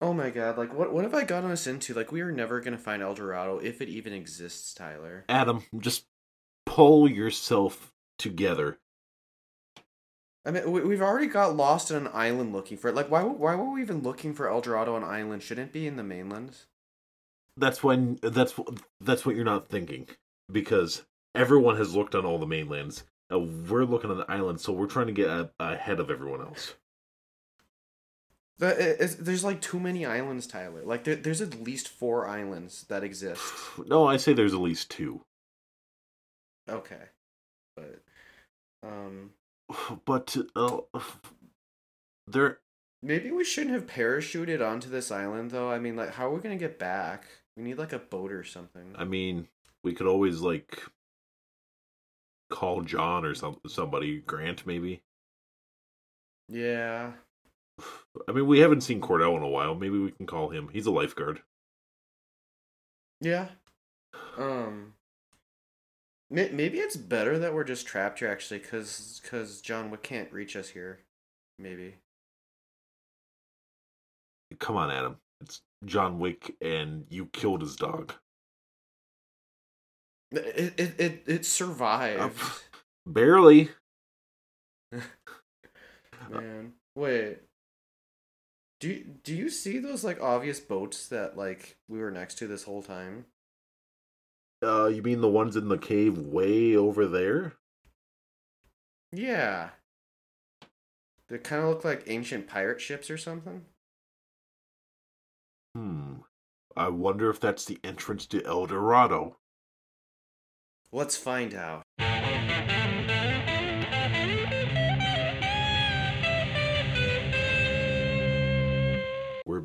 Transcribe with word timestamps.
Oh 0.00 0.12
my 0.12 0.30
god, 0.30 0.58
like 0.58 0.74
what 0.74 0.92
what 0.92 1.04
have 1.04 1.14
I 1.14 1.24
gotten 1.24 1.50
us 1.50 1.66
into? 1.66 1.94
Like 1.94 2.12
we 2.12 2.20
are 2.20 2.30
never 2.32 2.60
gonna 2.60 2.78
find 2.78 3.02
El 3.02 3.14
Dorado 3.14 3.58
if 3.58 3.80
it 3.80 3.88
even 3.88 4.12
exists, 4.12 4.74
Tyler. 4.74 5.24
Adam, 5.28 5.62
just 5.78 6.04
pull 6.66 7.08
yourself 7.08 7.92
together. 8.18 8.78
I 10.44 10.52
mean, 10.52 10.70
we- 10.70 10.82
we've 10.82 11.02
already 11.02 11.26
got 11.26 11.56
lost 11.56 11.90
in 11.90 11.96
an 11.96 12.08
island 12.12 12.52
looking 12.52 12.76
for 12.76 12.88
it. 12.88 12.94
Like, 12.94 13.10
why 13.10 13.22
why 13.24 13.54
were 13.56 13.72
we 13.72 13.80
even 13.82 14.02
looking 14.02 14.32
for 14.34 14.48
El 14.48 14.60
Dorado 14.60 14.94
on 14.94 15.02
an 15.02 15.08
island? 15.08 15.42
Shouldn't 15.42 15.70
it 15.70 15.72
be 15.72 15.86
in 15.86 15.96
the 15.96 16.04
mainland? 16.04 16.56
That's 17.56 17.82
when 17.82 18.18
that's 18.22 18.54
that's 19.00 19.24
what 19.24 19.34
you're 19.34 19.44
not 19.44 19.68
thinking 19.68 20.08
because 20.52 21.04
everyone 21.34 21.76
has 21.78 21.96
looked 21.96 22.14
on 22.14 22.24
all 22.26 22.38
the 22.38 22.46
mainlands. 22.46 23.04
Uh, 23.32 23.38
we're 23.40 23.84
looking 23.84 24.10
on 24.10 24.18
the 24.18 24.30
island, 24.30 24.60
so 24.60 24.72
we're 24.72 24.86
trying 24.86 25.06
to 25.08 25.12
get 25.12 25.28
a, 25.28 25.50
ahead 25.58 25.98
of 25.98 26.10
everyone 26.10 26.42
else. 26.42 26.74
The, 28.58 29.16
there's 29.20 29.44
like 29.44 29.60
too 29.60 29.78
many 29.78 30.06
islands, 30.06 30.46
Tyler. 30.46 30.82
Like 30.82 31.04
there, 31.04 31.16
there's 31.16 31.42
at 31.42 31.62
least 31.62 31.88
four 31.88 32.26
islands 32.26 32.84
that 32.88 33.04
exist. 33.04 33.42
No, 33.86 34.06
I 34.06 34.16
say 34.16 34.32
there's 34.32 34.54
at 34.54 34.60
least 34.60 34.90
two. 34.90 35.20
Okay, 36.68 37.02
but 37.76 38.02
um, 38.82 39.30
But 40.04 40.36
uh, 40.54 40.78
there, 42.26 42.58
maybe 43.02 43.30
we 43.30 43.44
shouldn't 43.44 43.74
have 43.74 43.86
parachuted 43.86 44.66
onto 44.66 44.88
this 44.88 45.10
island 45.10 45.50
though. 45.50 45.70
I 45.70 45.78
mean, 45.78 45.96
like, 45.96 46.14
how 46.14 46.26
are 46.26 46.34
we 46.34 46.40
gonna 46.40 46.56
get 46.56 46.78
back? 46.78 47.26
We 47.56 47.62
need 47.62 47.78
like 47.78 47.92
a 47.92 47.98
boat 47.98 48.32
or 48.32 48.44
something. 48.44 48.94
I 48.96 49.04
mean, 49.04 49.48
we 49.82 49.94
could 49.94 50.06
always 50.06 50.40
like 50.40 50.82
call 52.50 52.82
John 52.82 53.24
or 53.24 53.34
some 53.34 53.58
somebody, 53.66 54.18
Grant 54.20 54.66
maybe. 54.66 55.02
Yeah, 56.48 57.12
I 58.28 58.32
mean, 58.32 58.46
we 58.46 58.60
haven't 58.60 58.82
seen 58.82 59.00
Cordell 59.00 59.36
in 59.36 59.42
a 59.42 59.48
while. 59.48 59.74
Maybe 59.74 59.98
we 59.98 60.10
can 60.10 60.26
call 60.26 60.50
him. 60.50 60.68
He's 60.72 60.86
a 60.86 60.90
lifeguard. 60.90 61.42
yeah. 63.20 63.48
Um, 64.36 64.94
maybe 66.30 66.78
it's 66.78 66.96
better 66.96 67.38
that 67.38 67.54
we're 67.54 67.64
just 67.64 67.86
trapped 67.86 68.18
here 68.18 68.28
actually, 68.28 68.60
cause 68.60 69.20
cause 69.28 69.60
John 69.60 69.90
Wick 69.90 70.02
can't 70.02 70.32
reach 70.32 70.56
us 70.56 70.68
here. 70.68 71.00
Maybe. 71.58 71.94
Come 74.58 74.76
on, 74.76 74.90
Adam. 74.90 75.16
It's 75.40 75.62
John 75.84 76.18
Wick, 76.18 76.54
and 76.60 77.06
you 77.10 77.26
killed 77.26 77.62
his 77.62 77.76
dog. 77.76 78.14
It 80.32 80.74
it 80.78 81.00
it, 81.00 81.22
it 81.26 81.46
survived. 81.46 82.42
Barely. 83.06 83.70
Man, 86.30 86.72
wait. 86.94 87.38
Do 88.78 88.88
you, 88.88 89.04
do 89.24 89.34
you 89.34 89.48
see 89.48 89.78
those 89.78 90.04
like 90.04 90.20
obvious 90.20 90.60
boats 90.60 91.08
that 91.08 91.36
like 91.36 91.76
we 91.88 91.98
were 91.98 92.10
next 92.10 92.34
to 92.38 92.46
this 92.46 92.64
whole 92.64 92.82
time? 92.82 93.26
Uh, 94.62 94.86
you 94.86 95.02
mean 95.02 95.20
the 95.20 95.28
ones 95.28 95.56
in 95.56 95.68
the 95.68 95.78
cave 95.78 96.18
way 96.18 96.76
over 96.76 97.06
there? 97.06 97.54
Yeah. 99.12 99.70
They 101.28 101.38
kind 101.38 101.62
of 101.62 101.68
look 101.68 101.84
like 101.84 102.04
ancient 102.06 102.46
pirate 102.46 102.80
ships 102.80 103.10
or 103.10 103.16
something. 103.16 103.62
Hmm. 105.74 106.14
I 106.76 106.88
wonder 106.88 107.30
if 107.30 107.40
that's 107.40 107.64
the 107.64 107.78
entrance 107.82 108.26
to 108.26 108.44
El 108.44 108.66
Dorado. 108.66 109.38
Let's 110.92 111.16
find 111.16 111.54
out. 111.54 111.85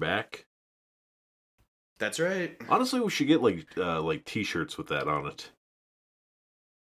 Back. 0.01 0.45
That's 2.01 2.19
right. 2.19 2.57
Honestly, 2.67 2.99
we 2.99 3.11
should 3.11 3.27
get 3.27 3.41
like 3.41 3.67
uh 3.77 4.01
like 4.01 4.25
t-shirts 4.25 4.77
with 4.77 4.87
that 4.87 5.07
on 5.07 5.27
it. 5.27 5.51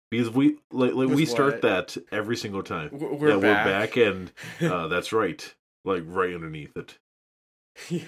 Because 0.10 0.30
we 0.30 0.60
like, 0.72 0.94
like 0.94 1.10
we 1.10 1.26
start 1.26 1.56
what? 1.56 1.62
that 1.64 1.98
every 2.12 2.38
single 2.38 2.64
time. 2.64 2.90
We're 2.94 3.32
yeah, 3.32 3.40
back. 3.40 3.66
we're 3.66 3.72
back 3.72 3.98
and 3.98 4.32
uh 4.62 4.88
that's 4.88 5.12
right. 5.12 5.54
Like 5.84 6.04
right 6.06 6.34
underneath 6.34 6.78
it. 6.78 7.00
yeah. 7.90 8.04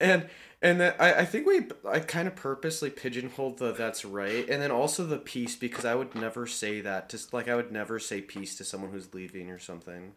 And 0.00 0.28
and 0.62 0.80
then 0.80 0.94
I, 0.98 1.12
I 1.12 1.24
think 1.26 1.46
we 1.46 1.66
I 1.86 2.00
kind 2.00 2.26
of 2.26 2.34
purposely 2.36 2.88
pigeonholed 2.88 3.58
the 3.58 3.72
that's 3.72 4.04
right 4.06 4.48
and 4.48 4.62
then 4.62 4.70
also 4.70 5.04
the 5.04 5.18
peace 5.18 5.56
because 5.56 5.84
I 5.84 5.94
would 5.94 6.14
never 6.14 6.46
say 6.46 6.80
that 6.80 7.10
to 7.10 7.18
like 7.32 7.48
I 7.48 7.54
would 7.54 7.70
never 7.70 7.98
say 7.98 8.22
peace 8.22 8.56
to 8.56 8.64
someone 8.64 8.92
who's 8.92 9.12
leaving 9.12 9.50
or 9.50 9.58
something. 9.58 10.14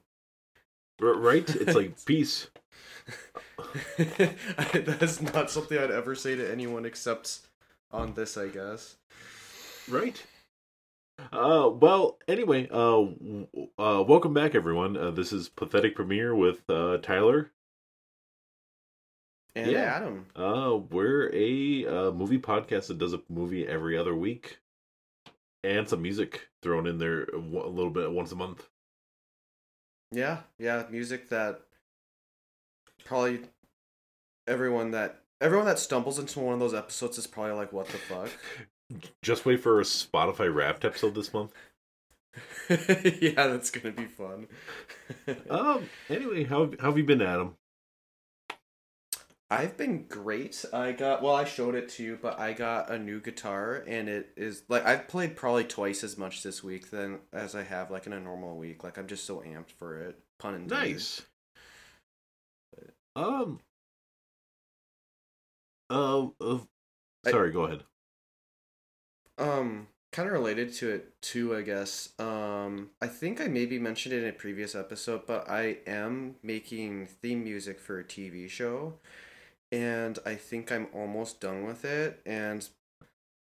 Right? 1.00 1.50
It's 1.56 1.76
like 1.76 2.04
peace. 2.06 2.48
that 3.98 4.98
is 5.02 5.22
not 5.22 5.50
something 5.50 5.78
I'd 5.78 5.92
ever 5.92 6.16
say 6.16 6.36
to 6.36 6.52
anyone 6.52 6.86
except 6.86 7.40
on 7.92 8.14
this, 8.14 8.38
I 8.38 8.48
guess. 8.48 8.96
Right. 9.90 10.22
Uh 11.34 11.70
well, 11.74 12.18
anyway, 12.28 12.68
uh 12.72 13.02
uh 13.78 14.04
welcome 14.04 14.34
back 14.34 14.56
everyone. 14.56 14.96
Uh, 14.96 15.12
this 15.12 15.34
is 15.34 15.50
Pathetic 15.50 15.96
Premiere 15.96 16.34
with 16.36 16.70
uh 16.70 16.98
Tyler. 16.98 17.52
And 19.56 19.72
Yeah. 19.72 19.96
Adam. 19.96 20.28
Uh 20.36 20.78
we're 20.90 21.30
a 21.34 21.86
uh 21.86 22.12
movie 22.12 22.40
podcast 22.40 22.88
that 22.88 22.98
does 23.00 23.14
a 23.14 23.22
movie 23.30 23.68
every 23.68 23.98
other 23.98 24.16
week 24.16 24.60
and 25.64 25.90
some 25.90 26.02
music 26.02 26.48
thrown 26.62 26.88
in 26.88 27.00
there 27.00 27.24
a 27.26 27.38
little 27.38 27.90
bit 27.90 28.12
once 28.12 28.32
a 28.32 28.36
month. 28.36 28.70
Yeah, 30.12 30.40
yeah, 30.58 30.84
music 30.90 31.30
that 31.30 31.62
probably 33.06 33.42
everyone 34.48 34.92
that 34.92 35.22
everyone 35.40 35.66
that 35.68 35.80
stumbles 35.80 36.20
into 36.20 36.40
one 36.40 36.54
of 36.54 36.60
those 36.60 36.74
episodes 36.74 37.18
is 37.18 37.28
probably 37.28 37.54
like, 37.54 37.72
what 37.72 37.88
the 37.88 37.98
fuck? 37.98 38.30
Just 39.22 39.46
wait 39.46 39.62
for 39.62 39.80
a 39.80 39.84
Spotify 39.84 40.54
Wrapped 40.54 40.84
episode 40.84 41.14
this 41.14 41.34
month. 41.34 41.52
yeah, 42.70 43.48
that's 43.48 43.72
gonna 43.72 43.94
be 43.94 44.06
fun. 44.06 44.48
Um 45.50 45.90
anyway, 46.10 46.44
how 46.44 46.72
how 46.80 46.88
have 46.88 46.98
you 46.98 47.04
been, 47.04 47.22
Adam? 47.22 47.56
I've 49.52 49.78
been 49.78 50.06
great. 50.08 50.64
I 50.74 50.92
got 50.92 51.22
well, 51.24 51.34
I 51.36 51.44
showed 51.44 51.74
it 51.76 51.90
to 51.90 52.04
you, 52.04 52.20
but 52.22 52.40
I 52.40 52.54
got 52.54 52.92
a 52.92 53.00
new 53.00 53.20
guitar, 53.20 53.84
and 53.88 54.08
it 54.08 54.30
is 54.38 54.64
like 54.70 54.86
I've 54.86 55.08
played 55.08 55.36
probably 55.36 55.64
twice 55.64 56.04
as 56.04 56.18
much 56.18 56.44
this 56.44 56.64
week 56.64 56.92
than 56.92 57.20
as 57.34 57.56
I 57.56 57.64
have 57.64 57.90
like 57.92 58.06
in 58.06 58.14
a 58.14 58.20
normal 58.20 58.58
week. 58.58 58.84
Like 58.84 58.98
I'm 58.98 59.08
just 59.08 59.26
so 59.26 59.40
amped 59.42 59.72
for 59.72 60.00
it. 60.02 60.20
Pun 60.40 60.54
intended. 60.56 60.70
Nice. 60.94 61.22
Um 63.16 63.60
uh, 65.90 66.28
uh 66.42 66.60
I- 67.26 67.32
sorry, 67.32 67.52
go 67.52 67.64
ahead. 67.66 67.84
Um, 69.38 69.88
kind 70.12 70.28
of 70.28 70.34
related 70.34 70.74
to 70.76 70.90
it 70.90 71.22
too, 71.22 71.56
I 71.56 71.62
guess. 71.62 72.10
Um, 72.20 72.90
I 73.02 73.08
think 73.08 73.40
I 73.40 73.48
maybe 73.48 73.80
mentioned 73.80 74.14
it 74.14 74.24
in 74.24 74.30
a 74.30 74.34
previous 74.34 74.76
episode, 74.76 75.26
but 75.26 75.50
I 75.50 75.78
am 75.88 76.36
making 76.44 77.08
theme 77.08 77.44
music 77.44 77.80
for 77.80 78.00
a 78.00 78.04
TV 78.04 78.48
show, 78.48 79.00
and 79.72 80.18
I 80.26 80.36
think 80.36 80.72
I'm 80.72 80.88
almost 80.94 81.40
done 81.40 81.66
with 81.66 81.86
it. 81.86 82.22
And 82.26 82.68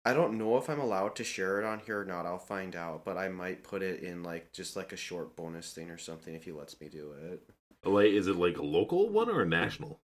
I 0.05 0.12
don't 0.15 0.37
know 0.37 0.56
if 0.56 0.69
I'm 0.69 0.81
allowed 0.81 1.15
to 1.17 1.25
share 1.25 1.61
it 1.61 1.65
on 1.65 1.78
here 1.81 2.00
or 2.00 2.05
not. 2.05 2.27
I'll 2.27 2.39
find 2.39 2.75
out, 2.75 3.05
but 3.05 3.17
I 3.17 3.28
might 3.28 3.62
put 3.62 3.83
it 3.83 4.03
in 4.03 4.23
like 4.23 4.53
just 4.53 4.77
like 4.77 4.93
a 4.93 4.97
short 4.97 5.37
bonus 5.37 5.73
thing 5.73 5.91
or 5.91 5.99
something 5.99 6.34
if 6.34 6.45
he 6.45 6.53
lets 6.53 6.81
me 6.81 6.89
do 6.89 7.12
it. 7.12 7.43
Like 7.84 8.11
is 8.11 8.27
it 8.28 8.37
like 8.37 8.59
a 8.59 8.65
local 8.65 9.09
one 9.09 9.28
or 9.31 9.43
a 9.43 9.47
national? 9.47 10.00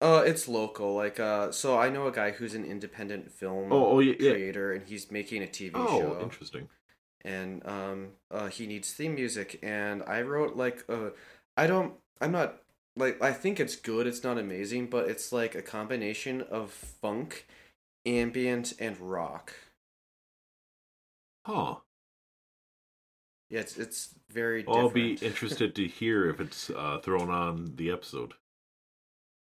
Uh, 0.00 0.22
it's 0.26 0.46
local. 0.46 0.94
Like, 0.94 1.18
uh, 1.18 1.50
so 1.50 1.78
I 1.78 1.88
know 1.88 2.06
a 2.06 2.12
guy 2.12 2.30
who's 2.30 2.54
an 2.54 2.64
independent 2.64 3.30
film 3.32 3.72
Oh, 3.72 3.92
oh 3.92 3.98
yeah, 4.00 4.14
yeah. 4.20 4.30
creator, 4.32 4.72
and 4.72 4.86
he's 4.86 5.10
making 5.10 5.42
a 5.42 5.46
TV 5.46 5.72
Oh, 5.74 5.98
show. 5.98 6.20
interesting. 6.22 6.68
and 7.24 7.66
um 7.66 8.08
uh 8.30 8.46
he 8.48 8.66
needs 8.66 8.92
theme 8.92 9.14
music 9.16 9.58
and 9.62 10.02
i 10.06 10.20
wrote 10.22 10.54
like 10.54 10.84
uh 10.88 11.10
i 11.56 11.66
don't 11.66 11.94
i'm 12.20 12.30
not 12.30 12.58
like 12.96 13.20
i 13.22 13.32
think 13.32 13.60
it's 13.60 13.76
good 13.76 14.06
it's 14.06 14.24
not 14.24 14.38
amazing 14.38 14.86
but 14.86 15.08
it's 15.08 15.32
like 15.32 15.54
a 15.54 15.62
combination 15.62 16.40
of 16.42 16.70
funk 16.70 17.46
ambient 18.04 18.72
and 18.78 18.98
rock 19.00 19.52
Huh. 21.46 21.76
yeah 23.50 23.60
it's 23.60 23.76
it's 23.76 24.14
very 24.30 24.64
I'll 24.66 24.90
be 24.90 25.12
interested 25.22 25.74
to 25.76 25.86
hear 25.86 26.28
if 26.28 26.40
it's 26.40 26.70
uh, 26.70 26.98
thrown 27.02 27.30
on 27.30 27.74
the 27.76 27.90
episode. 27.90 28.34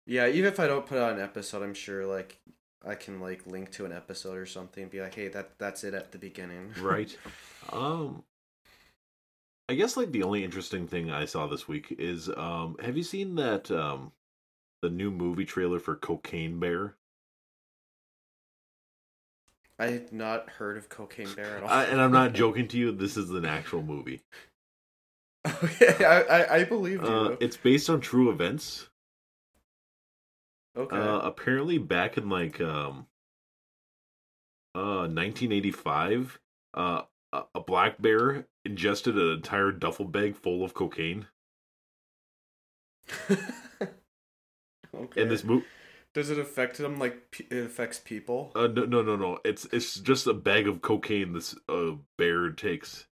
yeah 0.06 0.26
even 0.28 0.52
if 0.52 0.58
i 0.60 0.66
don't 0.66 0.86
put 0.86 0.98
out 0.98 1.12
an 1.12 1.20
episode 1.20 1.62
i'm 1.62 1.74
sure 1.74 2.04
like 2.06 2.38
i 2.84 2.94
can 2.94 3.20
like 3.20 3.46
link 3.46 3.70
to 3.72 3.84
an 3.84 3.92
episode 3.92 4.36
or 4.36 4.46
something 4.46 4.82
and 4.84 4.90
be 4.92 5.00
like 5.00 5.14
hey 5.14 5.28
that 5.28 5.50
that's 5.58 5.84
it 5.84 5.94
at 5.94 6.10
the 6.12 6.18
beginning 6.18 6.72
Right. 6.80 7.16
um 7.72 8.24
I 9.68 9.74
guess 9.74 9.96
like 9.96 10.12
the 10.12 10.22
only 10.24 10.44
interesting 10.44 10.86
thing 10.88 11.10
I 11.10 11.24
saw 11.24 11.46
this 11.46 11.68
week 11.68 11.94
is 11.98 12.28
um 12.30 12.76
have 12.80 12.96
you 12.96 13.02
seen 13.04 13.36
that 13.36 13.70
um 13.70 14.12
the 14.82 14.90
new 14.90 15.10
movie 15.10 15.46
trailer 15.46 15.80
for 15.80 15.96
Cocaine 15.96 16.60
Bear? 16.60 16.96
i 19.78 19.86
have 19.88 20.12
not 20.12 20.48
heard 20.50 20.76
of 20.76 20.88
cocaine 20.88 21.32
bear 21.34 21.56
at 21.56 21.62
all 21.62 21.68
I, 21.68 21.84
and 21.84 22.00
I'm 22.00 22.12
not 22.12 22.32
joking 22.34 22.68
to 22.68 22.78
you, 22.78 22.92
this 22.92 23.16
is 23.16 23.30
an 23.30 23.44
actual 23.44 23.82
movie. 23.82 24.22
okay 25.62 26.04
I, 26.04 26.20
I 26.22 26.54
i 26.56 26.64
believe 26.64 27.02
you 27.02 27.06
Uh, 27.06 27.36
it's 27.40 27.56
based 27.56 27.88
on 27.90 28.00
true 28.00 28.30
events. 28.30 28.88
Okay. 30.76 30.96
Uh, 30.96 31.20
apparently, 31.20 31.78
back 31.78 32.18
in 32.18 32.28
like 32.28 32.60
um, 32.60 33.06
uh, 34.74 35.06
1985, 35.08 36.38
uh, 36.74 37.02
a 37.32 37.42
a 37.54 37.60
black 37.60 38.00
bear 38.00 38.46
ingested 38.66 39.16
an 39.16 39.30
entire 39.30 39.72
duffel 39.72 40.04
bag 40.04 40.36
full 40.36 40.64
of 40.64 40.74
cocaine. 40.74 41.26
okay. 44.94 45.22
And 45.22 45.30
this 45.30 45.44
movie, 45.44 45.64
Does 46.14 46.30
it 46.30 46.38
affect 46.38 46.78
them 46.78 46.98
like 46.98 47.44
it 47.50 47.64
affects 47.66 47.98
people? 47.98 48.52
uh, 48.54 48.66
no, 48.68 48.84
no, 48.84 49.02
no, 49.02 49.16
no. 49.16 49.38
It's 49.44 49.66
it's 49.66 49.94
just 50.00 50.26
a 50.26 50.34
bag 50.34 50.66
of 50.68 50.80
cocaine 50.82 51.32
this 51.32 51.54
uh, 51.68 51.92
bear 52.18 52.50
takes. 52.50 53.06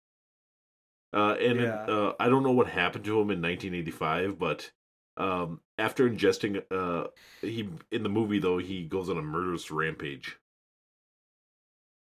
Uh, 1.12 1.35
and 1.41 1.61
Yeah. 1.61 1.85
uh, 1.87 2.15
I 2.19 2.29
don't 2.29 2.43
know 2.43 2.51
what 2.53 2.67
happened 2.69 3.05
to 3.05 3.12
him 3.21 3.31
in 3.31 3.41
1985, 3.41 4.39
but 4.39 4.73
um, 5.17 5.61
after 5.79 6.09
ingesting, 6.11 6.62
uh, 6.73 7.09
he 7.41 7.69
in 7.93 8.03
the 8.03 8.09
movie 8.09 8.41
though 8.41 8.59
he 8.59 8.85
goes 8.85 9.09
on 9.09 9.17
a 9.19 9.23
murderous 9.23 9.71
rampage. 9.71 10.39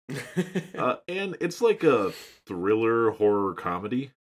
Uh, 0.78 0.96
and 1.08 1.36
it's 1.40 1.60
like 1.60 1.82
a 1.84 2.12
thriller 2.46 3.10
horror 3.10 3.54
comedy. 3.54 4.12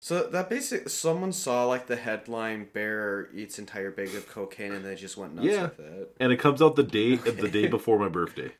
so 0.00 0.24
that 0.28 0.48
basic 0.50 0.88
someone 0.88 1.32
saw 1.32 1.64
like 1.64 1.86
the 1.86 1.96
headline 1.96 2.68
bear 2.72 3.28
eats 3.34 3.58
entire 3.58 3.90
bag 3.90 4.14
of 4.14 4.28
cocaine 4.28 4.72
and 4.72 4.84
they 4.84 4.94
just 4.94 5.16
went 5.16 5.34
nuts 5.34 5.48
Yeah. 5.48 5.62
with 5.62 5.80
it. 5.80 6.16
And 6.20 6.32
it 6.32 6.38
comes 6.38 6.60
out 6.62 6.76
the 6.76 6.82
day 6.82 7.16
the 7.16 7.48
day 7.48 7.66
before 7.66 7.98
my 7.98 8.08
birthday. 8.08 8.52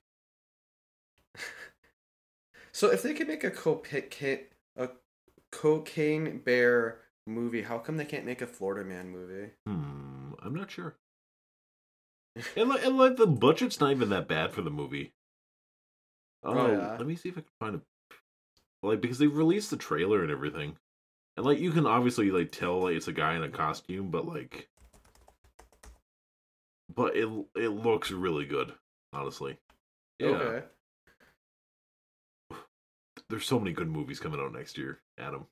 So 2.73 2.91
if 2.91 3.03
they 3.03 3.15
could 3.15 3.27
make 3.29 3.43
a 3.43 3.51
cocaine 3.51 4.41
a 4.77 4.91
cocaine 5.51 6.39
bear 6.41 6.99
movie, 7.27 7.63
how 7.63 7.79
come 7.79 7.97
they 7.97 8.05
can't 8.05 8.27
make 8.27 8.43
a 8.43 8.47
Florida 8.47 8.87
Man 8.87 9.09
movie? 9.09 9.53
Hmm, 9.67 10.33
I'm 10.43 10.55
not 10.55 10.71
sure. 10.71 10.95
And 12.57 12.69
like, 12.69 12.85
and 12.85 12.99
like 12.99 13.17
the 13.17 13.27
budget's 13.27 13.81
not 13.81 13.91
even 13.93 14.11
that 14.11 14.29
bad 14.29 14.53
for 14.53 14.63
the 14.63 14.71
movie. 14.71 15.13
Oh, 16.45 16.55
Oh, 16.55 16.67
yeah. 16.71 16.97
let 16.99 17.07
me 17.07 17.17
see 17.17 17.29
if 17.31 17.39
I 17.39 17.41
can 17.41 17.51
find 17.59 17.77
a 17.77 17.81
like 18.87 19.01
because 19.01 19.19
they 19.19 19.27
released 19.27 19.71
the 19.71 19.77
trailer 19.77 20.23
and 20.23 20.31
everything, 20.31 20.77
and 21.37 21.47
like 21.47 21.59
you 21.59 21.73
can 21.73 21.87
obviously 21.87 22.31
like 22.31 22.53
tell 22.53 22.81
like 22.83 22.95
it's 22.97 23.09
a 23.09 23.13
guy 23.13 23.35
in 23.35 23.43
a 23.43 23.49
costume, 23.49 24.11
but 24.11 24.27
like, 24.27 24.69
but 26.95 27.17
it 27.17 27.29
it 27.57 27.69
looks 27.69 28.11
really 28.11 28.45
good, 28.45 28.73
honestly. 29.13 29.59
Yeah, 30.19 30.29
Okay. 30.29 30.67
there's 33.29 33.47
so 33.47 33.59
many 33.59 33.73
good 33.73 33.89
movies 33.89 34.21
coming 34.21 34.41
out 34.41 34.53
next 34.53 34.79
year, 34.79 35.01
Adam. 35.19 35.47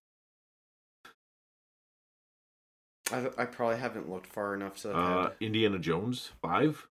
I, 3.12 3.28
I 3.36 3.44
probably 3.44 3.76
haven't 3.78 4.08
looked 4.10 4.26
far 4.26 4.54
enough 4.54 4.78
So 4.78 4.92
Uh, 4.92 5.32
Indiana 5.40 5.78
Jones 5.78 6.30
five. 6.40 6.88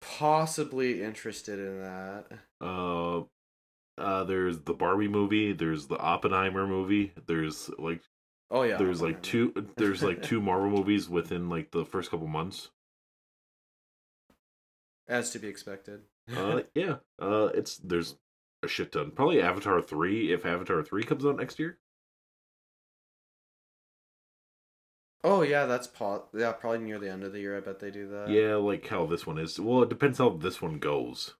possibly 0.00 1.02
interested 1.02 1.58
in 1.58 1.80
that. 1.80 2.26
Uh, 2.60 3.22
uh, 3.98 4.24
there's 4.24 4.60
the 4.60 4.74
Barbie 4.74 5.08
movie. 5.08 5.52
There's 5.52 5.86
the 5.86 5.98
Oppenheimer 5.98 6.66
movie. 6.66 7.12
There's 7.26 7.70
like 7.78 8.02
Oh 8.50 8.62
yeah. 8.62 8.76
there's 8.76 9.00
like 9.00 9.22
two 9.22 9.52
there's 9.76 10.02
like 10.02 10.22
two 10.28 10.40
Marvel 10.40 10.70
movies 10.70 11.08
within 11.08 11.48
like 11.48 11.70
the 11.70 11.84
first 11.84 12.10
couple 12.10 12.26
months. 12.26 12.70
As 15.08 15.30
to 15.30 15.38
be 15.38 15.48
expected. 15.48 16.02
Uh, 16.34 16.62
yeah. 16.74 16.96
Uh, 17.20 17.50
it's 17.54 17.76
there's 17.78 18.16
a 18.62 18.68
shit 18.68 18.92
ton. 18.92 19.10
Probably 19.10 19.40
Avatar 19.40 19.80
three 19.82 20.32
if 20.32 20.44
Avatar 20.46 20.82
three 20.82 21.02
comes 21.02 21.24
out 21.24 21.36
next 21.36 21.58
year. 21.58 21.78
Oh 25.24 25.42
yeah, 25.42 25.66
that's 25.66 25.86
po- 25.86 26.24
yeah 26.34 26.52
probably 26.52 26.80
near 26.80 26.98
the 26.98 27.10
end 27.10 27.24
of 27.24 27.32
the 27.32 27.40
year. 27.40 27.56
I 27.56 27.60
bet 27.60 27.80
they 27.80 27.90
do 27.90 28.08
that. 28.08 28.28
yeah, 28.28 28.54
like 28.56 28.86
how 28.88 29.06
this 29.06 29.26
one 29.26 29.38
is. 29.38 29.58
Well, 29.58 29.82
it 29.82 29.88
depends 29.88 30.18
how 30.18 30.30
this 30.30 30.60
one 30.62 30.78
goes. 30.78 31.34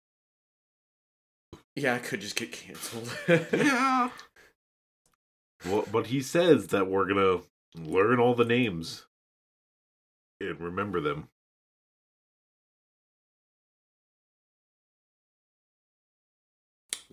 Yeah, 1.74 1.96
it 1.96 2.04
could 2.04 2.20
just 2.20 2.36
get 2.36 2.52
canceled. 2.52 3.16
Yeah. 3.52 4.10
Well, 5.64 5.86
but 5.92 6.08
he 6.08 6.20
says 6.20 6.68
that 6.68 6.88
we're 6.88 7.06
gonna 7.06 7.42
learn 7.76 8.18
all 8.18 8.34
the 8.34 8.44
names 8.44 9.06
and 10.40 10.60
remember 10.60 11.00
them. 11.00 11.28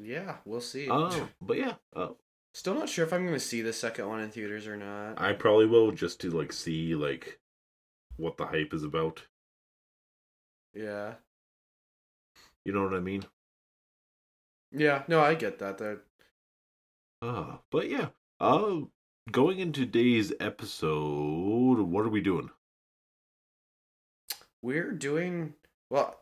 yeah, 0.02 0.38
we'll 0.46 0.62
see. 0.62 0.90
Uh, 0.90 1.28
but 1.42 1.58
yeah, 1.58 1.74
uh, 1.96 2.10
Still 2.54 2.74
not 2.74 2.90
sure 2.90 3.06
if 3.06 3.14
I'm 3.14 3.26
gonna 3.26 3.40
see 3.40 3.62
the 3.62 3.74
second 3.74 4.08
one 4.08 4.20
in 4.22 4.32
theaters 4.32 4.68
or 4.68 4.76
not. 4.76 5.20
I 5.22 5.34
probably 5.34 5.66
will 5.66 5.92
just 5.92 6.20
to 6.22 6.30
like 6.32 6.52
see 6.52 6.96
like 6.96 7.40
what 8.18 8.38
the 8.38 8.46
hype 8.46 8.74
is 8.74 8.84
about. 8.84 9.24
Yeah. 10.74 11.16
You 12.66 12.74
know 12.74 12.84
what 12.84 12.94
I 12.94 13.00
mean? 13.00 13.24
Yeah. 14.72 15.04
No, 15.08 15.22
I 15.22 15.36
get 15.36 15.60
that. 15.60 15.78
That 15.78 16.02
Uh, 17.22 17.58
but 17.72 17.90
yeah. 17.90 18.08
Uh 18.40 18.82
going 19.32 19.60
into 19.60 19.82
today's 19.86 20.34
episode, 20.40 21.80
what 21.80 22.06
are 22.06 22.10
we 22.10 22.22
doing? 22.22 22.50
we're 24.62 24.92
doing 24.92 25.54
well. 25.90 26.20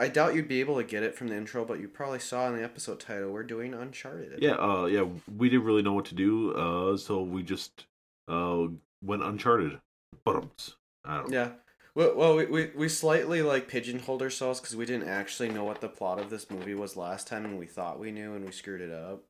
I 0.00 0.08
doubt 0.08 0.34
you'd 0.34 0.48
be 0.48 0.60
able 0.60 0.76
to 0.76 0.84
get 0.84 1.02
it 1.02 1.14
from 1.14 1.28
the 1.28 1.36
intro, 1.36 1.62
but 1.62 1.78
you 1.78 1.86
probably 1.86 2.20
saw 2.20 2.48
in 2.48 2.56
the 2.56 2.64
episode 2.64 3.00
title. 3.00 3.30
We're 3.32 3.42
doing 3.42 3.74
Uncharted. 3.74 4.38
Yeah, 4.40 4.52
uh 4.52 4.86
yeah, 4.86 5.04
we 5.36 5.50
didn't 5.50 5.66
really 5.66 5.82
know 5.82 5.92
what 5.92 6.06
to 6.06 6.14
do, 6.14 6.54
uh 6.54 6.96
so 6.96 7.20
we 7.20 7.42
just 7.42 7.84
uh 8.26 8.64
went 9.04 9.22
uncharted. 9.22 9.78
But 10.24 10.72
I 11.04 11.18
don't 11.18 11.30
know. 11.30 11.36
Yeah. 11.36 11.50
Well, 11.94 12.14
well 12.16 12.36
we, 12.36 12.46
we, 12.46 12.70
we 12.74 12.88
slightly 12.88 13.42
like 13.42 13.68
pigeonholed 13.68 14.22
ourselves 14.22 14.58
because 14.58 14.74
we 14.74 14.86
didn't 14.86 15.08
actually 15.08 15.50
know 15.50 15.64
what 15.64 15.82
the 15.82 15.88
plot 15.88 16.18
of 16.18 16.30
this 16.30 16.50
movie 16.50 16.74
was 16.74 16.96
last 16.96 17.26
time, 17.26 17.44
and 17.44 17.58
we 17.58 17.66
thought 17.66 18.00
we 18.00 18.10
knew, 18.10 18.34
and 18.34 18.46
we 18.46 18.52
screwed 18.52 18.80
it 18.80 18.90
up. 18.90 19.22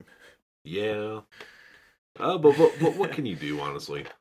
Yeah. 0.63 1.23
Uh 2.19 2.39
but 2.39 2.57
but, 2.57 2.73
but 2.81 2.95
what 2.95 3.11
can 3.11 3.27
you 3.27 3.35
do 3.35 3.61
honestly? 3.61 4.05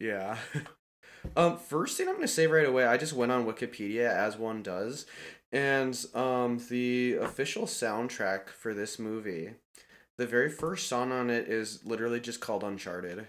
Yeah. 0.00 0.36
um, 1.36 1.56
first 1.58 1.96
thing 1.96 2.08
I'm 2.08 2.14
gonna 2.16 2.28
say 2.28 2.46
right 2.46 2.66
away, 2.66 2.84
I 2.84 2.96
just 2.96 3.12
went 3.12 3.32
on 3.32 3.46
Wikipedia 3.46 4.08
as 4.08 4.36
one 4.36 4.62
does, 4.62 5.06
and 5.52 5.98
um, 6.14 6.60
the 6.68 7.14
official 7.14 7.64
soundtrack 7.66 8.48
for 8.50 8.74
this 8.74 8.98
movie, 8.98 9.52
the 10.18 10.26
very 10.26 10.50
first 10.50 10.88
song 10.88 11.12
on 11.12 11.30
it 11.30 11.48
is 11.48 11.84
literally 11.84 12.20
just 12.20 12.40
called 12.40 12.64
Uncharted. 12.64 13.26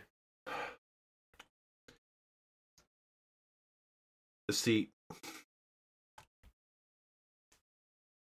See 4.52 4.92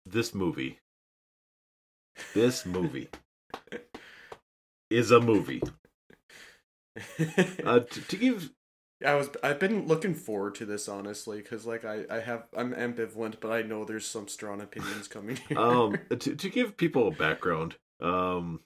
this 0.06 0.34
movie 0.34 0.80
this 2.34 2.66
movie 2.66 3.10
is 4.90 5.12
a 5.12 5.20
movie. 5.20 5.62
Uh 7.64 7.80
to, 7.80 8.02
to 8.02 8.18
give 8.18 8.52
I 9.06 9.16
was 9.16 9.30
I've 9.42 9.60
been 9.60 9.88
looking 9.88 10.14
forward 10.14 10.56
to 10.56 10.66
this 10.66 10.88
honestly 10.90 11.38
because 11.38 11.66
like 11.66 11.86
I 11.86 12.06
I 12.10 12.20
have 12.20 12.44
I'm 12.56 12.74
ambivalent 12.74 13.36
but 13.40 13.52
I 13.52 13.62
know 13.62 13.86
there's 13.86 14.06
some 14.06 14.28
strong 14.28 14.62
opinions 14.62 15.08
coming 15.08 15.38
here. 15.48 15.58
um 15.58 15.98
to, 16.10 16.36
to 16.36 16.50
give 16.50 16.76
people 16.78 17.08
a 17.08 17.12
background 17.12 17.76
um 18.02 18.60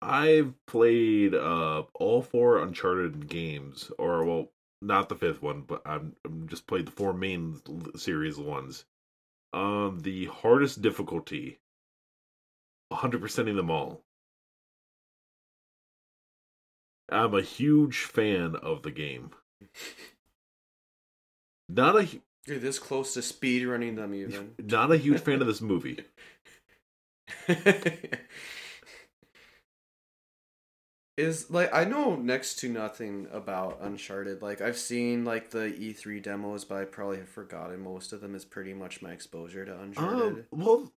i've 0.00 0.52
played 0.66 1.34
uh 1.34 1.82
all 1.94 2.22
four 2.22 2.58
uncharted 2.58 3.28
games 3.28 3.90
or 3.98 4.24
well 4.24 4.48
not 4.80 5.08
the 5.08 5.14
fifth 5.14 5.40
one 5.42 5.62
but 5.62 5.80
i'm, 5.86 6.14
I'm 6.24 6.48
just 6.48 6.66
played 6.66 6.86
the 6.86 6.92
four 6.92 7.12
main 7.12 7.60
series 7.96 8.36
ones 8.36 8.84
um 9.52 10.00
the 10.02 10.26
hardest 10.26 10.82
difficulty 10.82 11.60
100%ing 12.92 13.56
them 13.56 13.70
all 13.70 14.02
i'm 17.10 17.34
a 17.34 17.42
huge 17.42 17.98
fan 17.98 18.54
of 18.56 18.82
the 18.82 18.90
game 18.90 19.30
not 21.68 21.96
a 21.96 22.08
You're 22.46 22.58
this 22.58 22.78
close 22.78 23.14
to 23.14 23.22
speed 23.22 23.64
running 23.66 23.94
them 23.96 24.14
even. 24.14 24.54
not 24.58 24.92
a 24.92 24.96
huge 24.96 25.20
fan 25.20 25.40
of 25.40 25.46
this 25.46 25.60
movie 25.72 26.04
is 31.16 31.50
like 31.50 31.72
I 31.74 31.84
know 31.84 32.16
next 32.16 32.56
to 32.60 32.68
nothing 32.68 33.28
about 33.32 33.78
Uncharted. 33.80 34.42
Like 34.42 34.60
I've 34.60 34.78
seen 34.78 35.24
like 35.24 35.50
the 35.50 35.70
E3 35.70 36.22
demos, 36.22 36.64
but 36.64 36.78
I 36.78 36.84
probably 36.84 37.18
have 37.18 37.28
forgotten 37.28 37.80
most 37.80 38.12
of 38.12 38.20
them. 38.20 38.34
Is 38.34 38.44
pretty 38.44 38.74
much 38.74 39.02
my 39.02 39.12
exposure 39.12 39.64
to 39.64 39.78
Uncharted. 39.80 40.20
um 40.22 40.44
well 40.50 40.92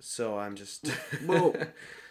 so 0.00 0.38
I'm 0.38 0.56
just 0.56 0.90
well, 1.26 1.54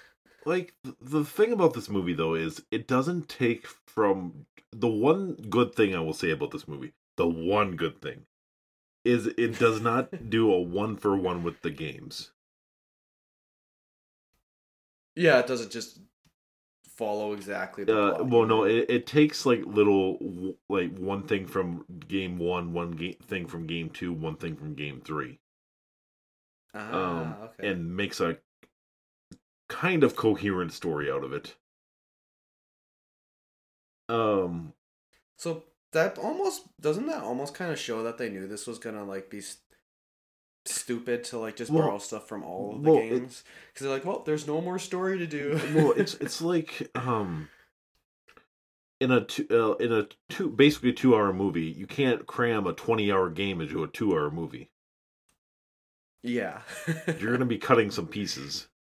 like 0.49 0.73
the 0.99 1.23
thing 1.23 1.53
about 1.53 1.73
this 1.73 1.89
movie 1.89 2.13
though 2.13 2.33
is 2.33 2.63
it 2.71 2.87
doesn't 2.87 3.29
take 3.29 3.67
from 3.67 4.45
the 4.71 4.87
one 4.87 5.35
good 5.49 5.75
thing 5.75 5.95
I 5.95 5.99
will 5.99 6.13
say 6.13 6.31
about 6.31 6.51
this 6.51 6.67
movie. 6.67 6.93
The 7.17 7.27
one 7.27 7.75
good 7.75 8.01
thing 8.01 8.25
is 9.05 9.27
it 9.27 9.59
does 9.59 9.81
not 9.81 10.29
do 10.29 10.51
a 10.51 10.59
one 10.59 10.97
for 10.97 11.15
one 11.15 11.43
with 11.43 11.61
the 11.61 11.69
games. 11.71 12.31
yeah, 15.15 15.39
it 15.39 15.47
doesn't 15.47 15.71
just 15.71 15.99
follow 16.87 17.33
exactly 17.33 17.83
the 17.83 17.97
Uh, 17.97 18.23
well, 18.23 18.45
no, 18.45 18.63
it, 18.63 18.85
it 18.89 19.05
takes 19.07 19.45
like 19.45 19.65
little, 19.65 20.55
like 20.69 20.97
one 20.97 21.23
thing 21.23 21.45
from 21.45 21.85
game 22.07 22.37
one, 22.37 22.73
one 22.73 22.91
game 22.91 23.15
thing 23.27 23.45
from 23.45 23.67
game 23.67 23.89
two, 23.89 24.13
one 24.13 24.37
thing 24.37 24.55
from 24.55 24.75
game 24.75 25.01
three, 25.01 25.39
ah, 26.73 27.21
um, 27.21 27.35
okay. 27.43 27.67
and 27.69 27.95
makes 27.95 28.21
a 28.21 28.37
kind 29.81 30.03
of 30.03 30.15
coherent 30.15 30.73
story 30.73 31.09
out 31.11 31.23
of 31.23 31.31
it. 31.33 31.55
Um, 34.07 34.73
So 35.37 35.63
that 35.93 36.17
almost 36.17 36.63
doesn't 36.81 37.07
that 37.07 37.23
almost 37.23 37.53
kind 37.55 37.71
of 37.71 37.79
show 37.79 38.03
that 38.03 38.17
they 38.17 38.29
knew 38.29 38.47
this 38.47 38.67
was 38.67 38.79
gonna 38.79 39.03
like 39.05 39.29
be 39.29 39.41
st- 39.41 39.63
stupid 40.65 41.23
to 41.25 41.37
like 41.39 41.55
just 41.55 41.71
Well- 41.71 41.83
borrow 41.87 41.97
stuff 41.99 42.27
from 42.27 42.43
all 42.43 42.75
of 42.75 42.83
the 42.83 42.91
well, 42.91 42.99
games 43.01 43.43
because 43.67 43.85
they're 43.85 43.93
like, 43.93 44.05
well, 44.05 44.23
there's 44.25 44.47
no 44.47 44.61
more 44.61 44.79
story 44.79 45.17
to 45.19 45.27
do. 45.27 45.59
well, 45.75 45.91
it's 45.95 46.15
it's 46.15 46.41
like 46.53 46.89
um, 46.95 47.49
in 48.99 49.11
a 49.11 49.23
two, 49.25 49.47
uh, 49.51 49.73
in 49.75 49.91
a 49.93 50.07
two 50.29 50.49
basically 50.49 50.93
two 50.93 51.15
hour 51.15 51.31
movie, 51.31 51.65
you 51.65 51.87
can't 51.87 52.25
cram 52.27 52.67
a 52.67 52.73
twenty 52.73 53.11
hour 53.11 53.29
game 53.29 53.61
into 53.61 53.83
a 53.83 53.87
two 53.87 54.11
hour 54.13 54.29
movie. 54.31 54.69
yeah. 56.23 56.61
You're 57.19 57.31
gonna 57.31 57.45
be 57.45 57.57
cutting 57.59 57.91
some 57.91 58.07
pieces. 58.07 58.67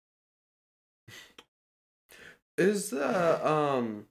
Is 2.57 2.91
the 2.91 3.47
um 3.47 4.05